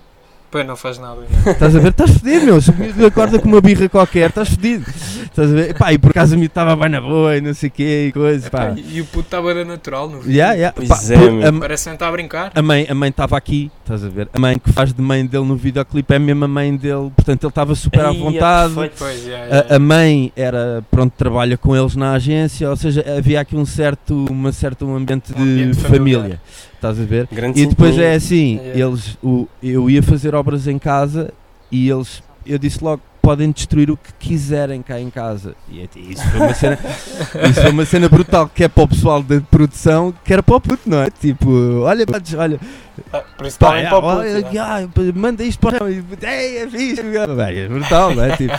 [0.51, 1.20] Pois não faz nada.
[1.23, 1.27] né?
[1.52, 1.89] Estás a ver?
[1.89, 2.60] Estás fedido, meu.
[2.62, 4.85] Se o miúdo acorda com uma birra qualquer, estás fedido.
[5.24, 5.74] Estás a ver?
[5.74, 8.06] Pá, e por acaso o miúdo estava bem na boa e não sei o quê
[8.09, 8.73] e coisa, pá.
[8.77, 10.32] E, e o puto estava era natural no vídeo.
[10.32, 10.73] Yeah, yeah.
[10.74, 11.48] Pois Pá, é, meu.
[11.48, 12.52] a- Parece que não está a brincar.
[12.55, 14.28] a mãe a mãe estava aqui, estás a ver?
[14.32, 17.51] A mãe que faz de mãe dele no videoclipe é a mãe dele, portanto ele
[17.51, 18.74] estava super à Ei, é vontade.
[18.74, 18.94] perfeito.
[18.98, 19.77] Pois, yeah, A, yeah.
[19.77, 24.27] a mãe era, pronto, trabalha com eles na agência, ou seja, havia aqui um certo,
[24.31, 26.40] uma certo um ambiente de Um ambiente família, familiar.
[26.91, 27.29] Estás a ver?
[27.33, 28.81] Grande E depois é assim, Yeah.
[28.87, 31.33] eles, o, eu ia fazer obras em casa
[31.71, 35.57] e eles, eu disse logo, podem destruir o que quiserem cá em casa.
[35.69, 36.79] E é- isso foi uma cena,
[37.51, 40.55] isso foi uma cena brutal, que é para o pessoal da produção, que era para
[40.55, 41.11] o puto, não é?
[41.11, 41.51] Tipo,
[41.81, 42.05] olha,
[42.39, 42.61] olha,
[43.13, 44.15] Ah, isso pá, é, para o puto.
[44.19, 44.87] olha, yeah.
[44.87, 46.05] ah, manda isto para o ei,
[46.59, 48.37] é fixe, é brutal, não é?
[48.37, 48.55] Tipo,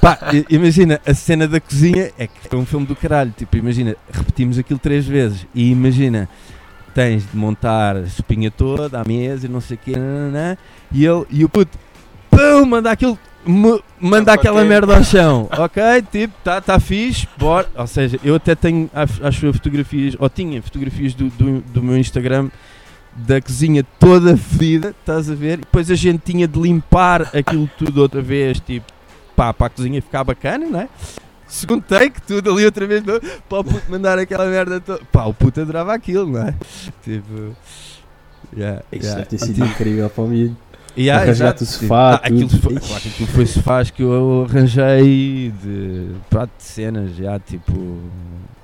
[0.00, 0.18] pá,
[0.48, 4.56] imagina, a cena da cozinha é que é um filme do caralho, tipo, imagina, repetimos
[4.56, 6.28] aquilo três vezes e imagina,
[6.94, 10.56] tens de montar a espinha toda, à mesa e não sei o quê, nananã,
[10.90, 11.78] e ele, e o puto,
[12.30, 13.18] pum, manda aquilo,
[14.00, 18.34] manda Tá aquela merda ao chão, ok, tipo, tá, tá fixe, bora, ou seja, eu
[18.34, 22.48] até tenho, acho acho eu, fotografias, ou tinha fotografias do, do, do meu Instagram,
[23.14, 25.54] da cozinha toda fedida, estás a ver?
[25.54, 28.86] E depois a gente tinha de limpar aquilo tudo outra vez, tipo,
[29.36, 30.88] pá, para a cozinha ficar bacana, não é?
[31.52, 33.04] Segundo take, tudo ali outra vez,
[33.46, 35.04] para o puto mandar aquela merda toda.
[35.12, 36.54] Pá, o puto adorava aquilo, não é?
[37.04, 37.54] Tipo.
[38.56, 39.16] Yeah, Isso yeah.
[39.16, 40.56] deve ter sido incrível para o miúdo.
[40.96, 46.12] Yeah, Arranjar-te o sofá, Ah, aquilo, foi, claro aquilo foi sofás que eu arranjei de
[46.30, 47.98] prato de cenas, já tipo.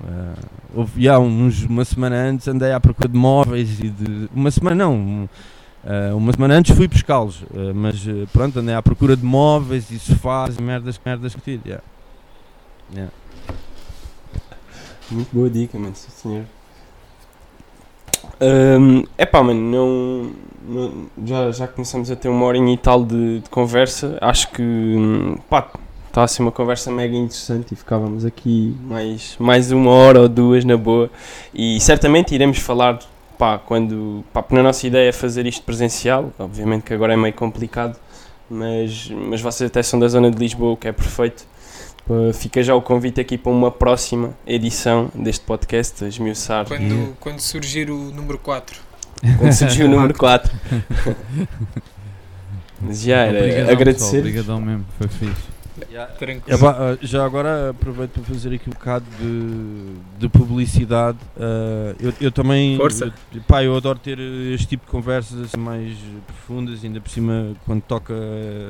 [0.03, 0.33] ah,
[0.73, 4.27] houve já uns, uma semana antes andei à procura de móveis e de.
[4.33, 5.29] Uma semana não, um,
[5.85, 9.91] ah, uma semana antes fui pescá-los, ah, mas ah, pronto, andei à procura de móveis
[9.91, 11.61] e sofás e merdas, merdas que tive.
[11.67, 11.83] Yeah.
[12.93, 13.11] Yeah.
[15.11, 16.45] Muito boa dica, mano, sim senhor.
[19.17, 20.31] É pá, mano, não,
[20.63, 24.17] não- já, já começamos a ter uma horinha e tal de, de conversa.
[24.21, 25.69] Acho que hum, pá,
[26.07, 30.29] está a ser uma conversa mega interessante e ficávamos aqui mais, mais uma hora ou
[30.29, 31.09] duas na boa.
[31.53, 32.99] E certamente iremos falar,
[33.37, 34.23] pá, quando.
[34.33, 36.31] Pá, na nossa ideia é fazer isto presencial.
[36.39, 37.97] Obviamente que agora é meio complicado,
[38.49, 41.45] mas, mas vocês até são da zona de Lisboa, o que é perfeito.
[42.09, 46.65] Uh, Fica já o convite aqui para uma próxima edição deste podcast, esmiuçar.
[46.67, 48.79] Quando, quando surgir o número 4.
[49.37, 50.51] quando surgiu o número 4.
[52.81, 54.05] Mas já era Obrigadão, agradecer.
[54.05, 55.58] pessoal, Obrigadão mesmo, foi fixe.
[56.17, 56.43] Tranquilo.
[56.47, 61.17] É pá, ah, já agora aproveito para fazer aqui um bocado de, de publicidade.
[61.39, 62.77] Ah, eu, eu também.
[62.77, 63.13] Força.
[63.33, 67.53] Eu, pá, eu adoro ter este tipo de conversas assim mais profundas, ainda por cima
[67.65, 68.13] quando toca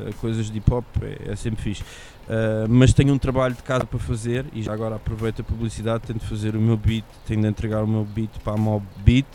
[0.10, 1.84] a coisas de hip hop, é, é sempre fixe.
[2.30, 6.04] Ah, mas tenho um trabalho de casa para fazer e já agora aproveito a publicidade,
[6.06, 9.28] tento fazer o meu beat, tenho de entregar o meu beat para a Mob Beat.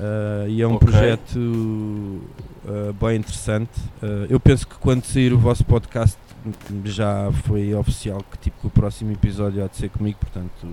[0.00, 0.88] Ah, e é um Ok.
[0.88, 2.20] projeto
[2.66, 3.70] ah, bem interessante.
[4.02, 6.16] Ah, eu penso que quando sair o vosso podcast
[6.84, 10.66] já foi oficial que tipo que o próximo episódio há de ser comigo, portanto.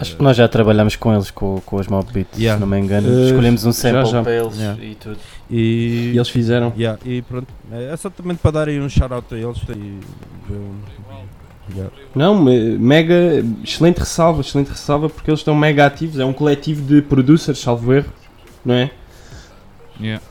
[0.00, 2.56] Acho que nós já trabalhamos com eles, com, com os Mob Beats, Yeah.
[2.56, 3.08] se não me engano.
[3.08, 4.22] Uh, Escolhemos um já, sample já.
[4.24, 4.84] para eles Yeah.
[4.84, 5.18] e tudo.
[5.48, 6.72] e, E eles fizeram.
[6.76, 9.58] yeah, e pronto, é só também para darem um shout out a eles.
[9.68, 10.00] E,
[11.74, 11.92] yeah.
[12.14, 13.14] Não, me- mega,
[13.62, 16.18] excelente ressalva, excelente ressalva, porque eles estão mega ativos.
[16.18, 18.12] É um coletivo de producers, salvo erro,
[18.64, 18.90] não é?
[20.00, 20.22] Yeah.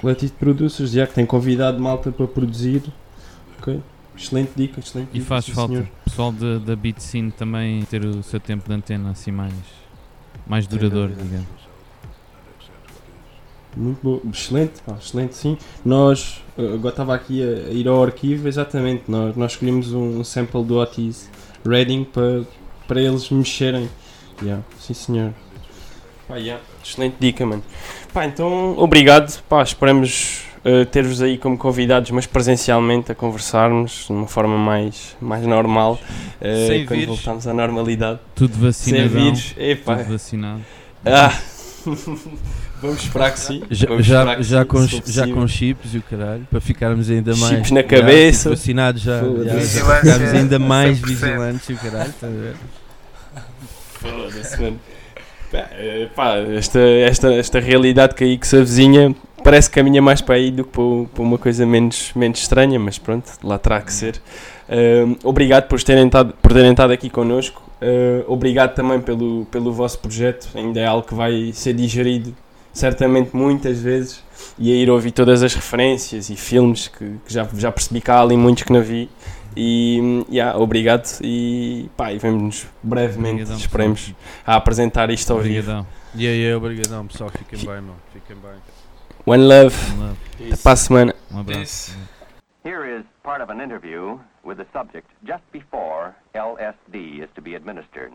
[0.00, 2.82] Coletivo de producers, já que tem convidado malta para produzir.
[3.58, 3.80] Ok.
[4.16, 5.26] Excelente dica, excelente E dica.
[5.26, 5.86] faz sim, falta senhor.
[5.86, 9.52] o pessoal da, da beat scene também ter o seu tempo de antena assim mais,
[10.46, 11.46] mais duradouro, digamos.
[13.76, 15.56] Muito bom, excelente, pá, excelente sim.
[15.84, 20.64] Nós, eh, agora estava aqui a, ir ao arquivo, exatamente, nós, nós escolhemos um, sample
[20.64, 21.30] do Otis
[21.64, 22.42] Reading para,
[22.86, 23.88] para eles mexerem.
[24.42, 25.32] Yeah, sim senhor.
[26.26, 27.62] Pá, yeah, excelente dica, mano.
[28.12, 34.12] Pá, então, obrigado, pá, esperamos eh, ter-vos aí como convidados, mas presencialmente a conversarmos de
[34.12, 35.98] uma forma mais, mais normal,
[36.40, 37.16] eh, Sem quando vírus.
[37.16, 38.18] voltarmos à normalidade.
[38.34, 39.08] Tudo Sem vacinado.
[39.10, 40.60] vírus, epá, Tudo vacinado.
[41.06, 41.32] ah,
[42.80, 43.62] vamos esperar que sim.
[43.70, 45.34] Já, já, já, sim, com, já possível.
[45.34, 47.56] com chips e o caralho, para ficarmos ainda mais.
[47.56, 48.38] Chips na cabeça.
[48.44, 51.06] tipo, vacinados já, ficamos ainda mais 100%.
[51.06, 52.10] vigilantes e o caralho.
[52.10, 52.54] estás a ver?
[54.00, 54.80] Foda-se, mano.
[55.50, 60.02] Pá, eh, pá, esta, esta, esta realidade que aí que se avizinha parece que caminha
[60.02, 63.80] mais para aí do que para, uma coisa menos, menos estranha, mas pronto, lá terá
[63.80, 64.20] que ser.
[64.68, 67.68] Ahm, obrigado por terem, estado, por terem estado aqui connosco.
[67.80, 70.48] Ah, obrigado também pelo, pelo vosso projeto.
[70.54, 72.34] Ainda é algo que vai ser digerido
[72.78, 74.22] certamente muitas vezes
[74.58, 78.10] e a ir ouvir todas as referências e filmes que, que já, já percebi que
[78.10, 79.10] há ali muitos que não vi.
[79.56, 84.18] E yeah, obrigado e pá, e vemos-nos brevemente, Obrigadão, esperemos, pessoal.
[84.46, 85.70] a apresentar isto ao vivo.
[85.70, 85.86] Obrigadão.
[86.14, 87.30] E aí, obrigadão, pessoal.
[87.30, 87.94] Fiquem bem, meu.
[88.12, 88.60] Fiquem bem.
[89.26, 90.52] One love, love.
[90.52, 91.14] até para a semana.
[91.32, 91.96] Um abraço.
[92.64, 97.56] Here is part of an interview with the subject just before LSD is to be
[97.56, 98.12] administered.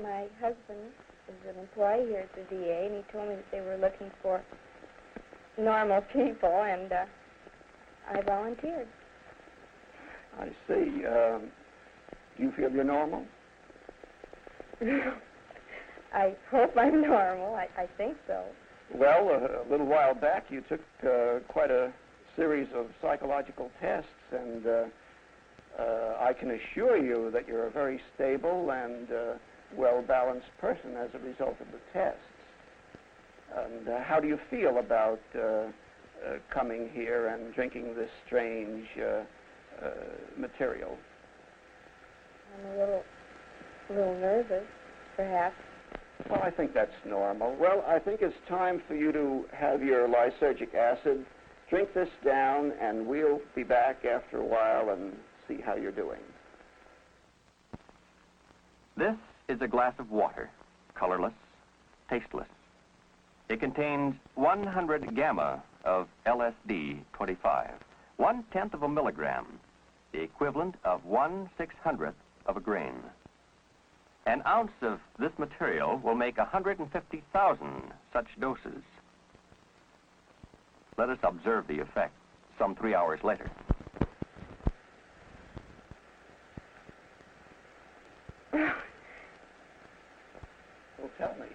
[0.00, 0.92] My husband
[1.32, 4.10] is an employee here at the VA, and he told me that they were looking
[4.22, 4.42] for
[5.58, 7.04] normal people, and uh,
[8.10, 8.88] I volunteered.
[10.38, 11.04] I see.
[11.06, 11.50] Um,
[12.36, 13.24] do you feel you're normal?
[16.14, 17.54] I hope I'm normal.
[17.54, 18.44] I, I think so.
[18.94, 21.92] Well, a, a little while back you took uh, quite a
[22.36, 24.84] series of psychological tests, and uh,
[25.78, 29.34] uh, I can assure you that you're a very stable and uh,
[29.76, 32.20] well-balanced person as a result of the tests.
[33.56, 35.68] And uh, how do you feel about uh, uh,
[36.50, 39.22] coming here and drinking this strange uh,
[39.84, 39.90] uh,
[40.38, 40.96] material?
[42.54, 43.02] I'm a little,
[43.90, 44.64] a little nervous,
[45.16, 45.56] perhaps.
[46.30, 47.56] Well, I think that's normal.
[47.58, 51.26] Well, I think it's time for you to have your lysergic acid.
[51.68, 55.14] Drink this down, and we'll be back after a while and
[55.48, 56.20] see how you're doing.
[58.96, 59.16] This
[59.52, 60.48] is a glass of water,
[60.94, 61.34] colorless,
[62.08, 62.48] tasteless.
[63.50, 67.70] It contains 100 gamma of LSD 25,
[68.16, 69.44] one tenth of a milligram,
[70.12, 72.16] the equivalent of one six hundredth
[72.46, 72.94] of a grain.
[74.24, 78.82] An ounce of this material will make 150,000 such doses.
[80.96, 82.14] Let us observe the effect
[82.58, 83.50] some three hours later.
[91.18, 91.46] Tell me.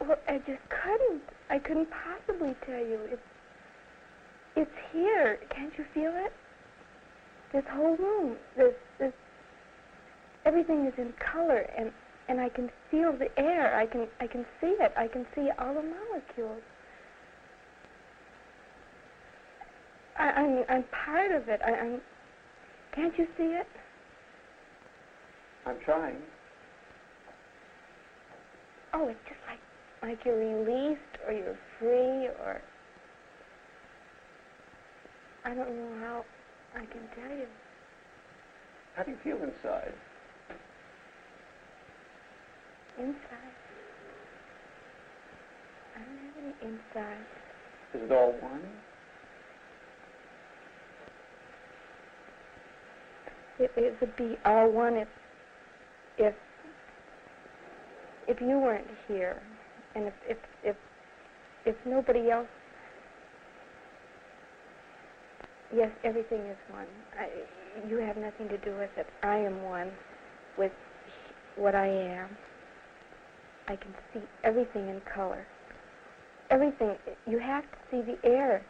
[0.00, 1.22] Well, I just couldn't.
[1.50, 3.00] I couldn't possibly tell you.
[3.10, 3.22] It's,
[4.56, 5.38] it's here.
[5.50, 6.32] Can't you feel it?
[7.52, 8.36] This whole room.
[8.56, 9.12] This, this.
[10.44, 11.90] Everything is in color, and
[12.28, 13.74] and I can feel the air.
[13.74, 14.92] I can I can see it.
[14.96, 16.62] I can see all the molecules.
[20.18, 21.60] I, I'm I'm part of it.
[21.64, 22.00] I, I'm.
[22.94, 23.66] Can't you see it?
[25.66, 26.16] I'm trying.
[29.00, 29.60] Oh, it's just like
[30.02, 32.60] like you're released or you're free or
[35.44, 36.24] I don't know how
[36.74, 37.46] I can tell you.
[38.96, 39.92] How do you feel inside?
[42.98, 43.54] Inside.
[45.94, 47.26] I don't have any inside.
[47.94, 48.62] Is it all one?
[53.60, 55.08] It, it would be all one if,
[56.18, 56.34] if,
[58.28, 59.42] if you weren't here,
[59.94, 60.76] and if, if, if,
[61.64, 62.46] if nobody else.
[65.74, 66.86] Yes, everything is one.
[67.18, 67.28] I,
[67.88, 69.06] you have nothing to do with it.
[69.22, 69.90] I am one
[70.56, 70.72] with
[71.56, 72.28] what I am.
[73.66, 75.46] I can see everything in color.
[76.50, 76.96] Everything.
[77.26, 78.64] You have to see the air.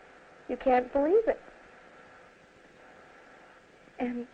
[0.48, 1.40] You can't believe it.
[4.00, 4.26] And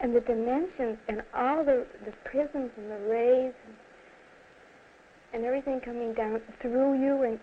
[0.00, 3.74] and the dimensions and all the, the prisms and the rays and,
[5.34, 7.38] and everything coming down through you and,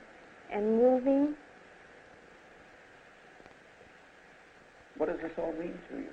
[0.52, 1.36] and moving.
[4.98, 6.10] What does this all mean to you?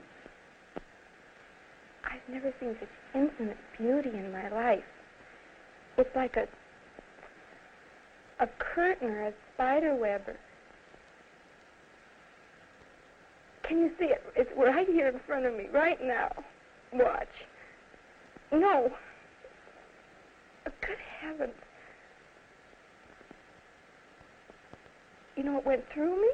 [2.05, 4.85] I've never seen such infinite beauty in my life.
[5.97, 6.47] It's like a
[8.43, 10.23] a curtain or a spider web.
[10.27, 10.37] Or,
[13.73, 14.23] can you see it?
[14.37, 16.31] It's right here in front of me, right now.
[16.93, 17.27] Watch.
[18.53, 18.93] No.
[20.65, 21.55] Good heavens.
[25.37, 26.29] You know, what went through me.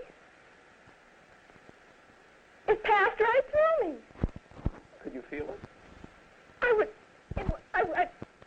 [2.66, 3.96] It passed right through me.
[5.04, 5.60] Could you feel it?
[6.60, 6.88] I would.
[7.36, 7.82] It, I,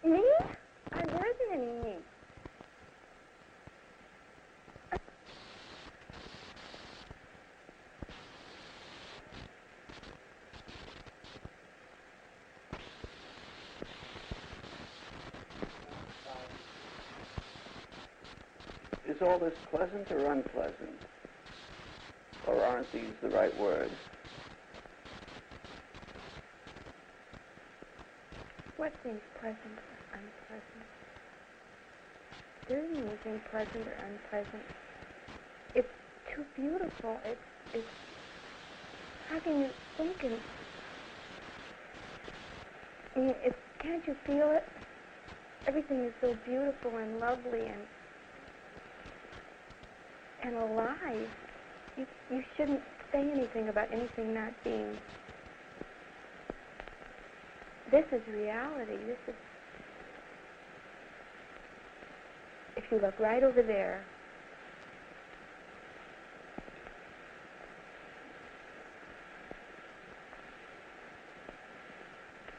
[0.03, 0.21] I, me?
[0.91, 1.95] I wasn't any me.
[19.21, 20.97] Is all this pleasant or unpleasant?
[22.47, 23.93] Or aren't these the right words?
[28.77, 30.85] What seems pleasant or unpleasant?
[32.67, 34.65] There isn't anything pleasant or unpleasant.
[35.75, 35.93] It's
[36.33, 37.13] too beautiful.
[37.23, 37.45] It's,
[37.75, 37.93] it's,
[39.29, 40.37] how can you think and,
[43.15, 44.65] I mean, it's, can't you feel it?
[45.67, 47.85] Everything is so beautiful and lovely and,
[50.43, 51.29] and alive.
[51.97, 52.81] You, you shouldn't
[53.11, 54.97] say anything about anything not being
[57.91, 58.95] this is reality.
[59.05, 59.35] This is.
[62.77, 64.01] If you look right over there,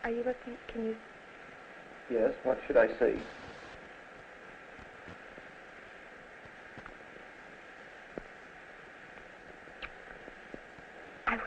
[0.04, 0.59] are you looking?
[0.70, 0.96] Can you?
[2.10, 3.16] Yes, what should I see?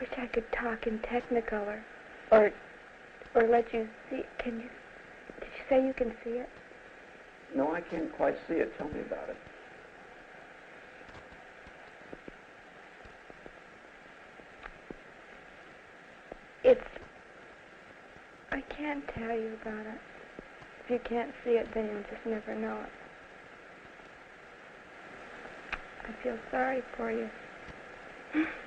[0.00, 1.80] Wish I could talk in Technicolor,
[2.30, 2.52] or,
[3.34, 4.22] or let you see.
[4.38, 4.68] Can you?
[5.40, 6.48] Did you say you can see it?
[7.54, 8.76] No, I can't quite see it.
[8.78, 9.36] Tell me about it.
[16.64, 16.80] It's.
[18.52, 20.00] I can't tell you about it.
[20.84, 22.90] If you can't see it, then you'll just never know it.
[26.08, 27.28] I feel sorry for you.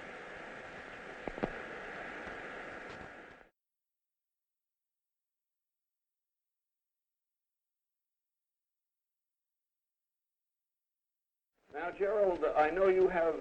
[11.79, 13.35] Now, Gerald, I know you have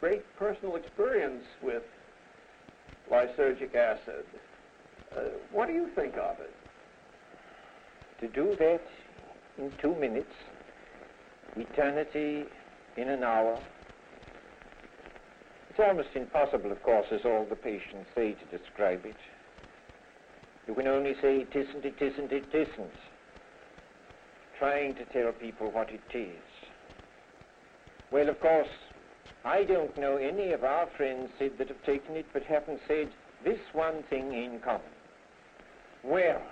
[0.00, 1.82] great personal experience with
[3.12, 4.24] lysergic acid.
[5.14, 5.20] Uh,
[5.52, 6.54] what do you think of it?
[8.20, 8.80] To do that
[9.58, 10.32] in two minutes,
[11.56, 12.44] eternity
[12.96, 13.60] in an hour.
[15.68, 19.16] It's almost impossible, of course, as all the patients say, to describe it.
[20.66, 22.96] You can only say it isn't, it isn't, it isn't.
[24.58, 26.45] Trying to tell people what it is.
[28.10, 28.68] Well, of course,
[29.44, 33.08] I don't know any of our friends said that have taken it but haven't said
[33.44, 34.82] this one thing in common.
[36.02, 36.42] Well,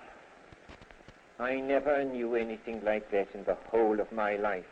[1.38, 4.64] I never knew anything like that in the whole of my life.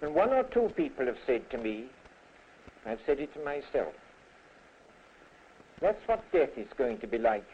[0.00, 1.86] And one or two people have said to me,
[2.86, 3.92] I've said it to myself,
[5.80, 7.46] that's what death is going to be like.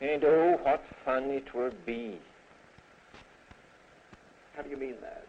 [0.00, 2.18] And oh, what fun it will be.
[4.54, 5.26] How do you mean that?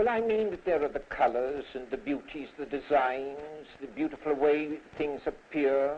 [0.00, 4.32] Well, I mean that there are the colors and the beauties, the designs, the beautiful
[4.32, 5.94] way things appear.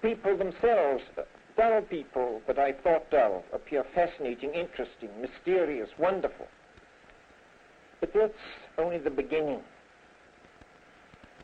[0.00, 1.22] People themselves, uh,
[1.56, 6.46] dull people that I thought dull, appear fascinating, interesting, mysterious, wonderful.
[7.98, 8.32] But that's
[8.78, 9.58] only the beginning.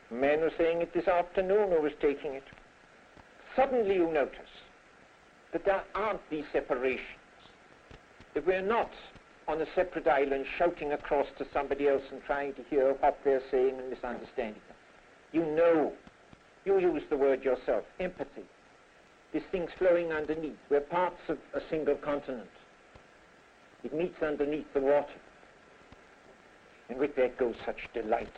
[0.09, 2.45] A man was saying it this afternoon who was taking it.
[3.57, 4.39] Suddenly you notice
[5.51, 7.03] that there aren't these separations,
[8.35, 8.89] that we're not
[9.49, 13.41] on a separate island shouting across to somebody else and trying to hear what they're
[13.49, 14.77] saying and misunderstanding them.
[15.31, 15.93] You know,
[16.65, 18.45] you use the word yourself, empathy.
[19.33, 20.57] This thing's flowing underneath.
[20.69, 22.49] We're parts of a single continent.
[23.83, 25.07] It meets underneath the water.
[26.89, 28.33] And with that goes such delight,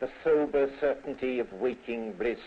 [0.00, 2.38] the sober certainty of waking bliss.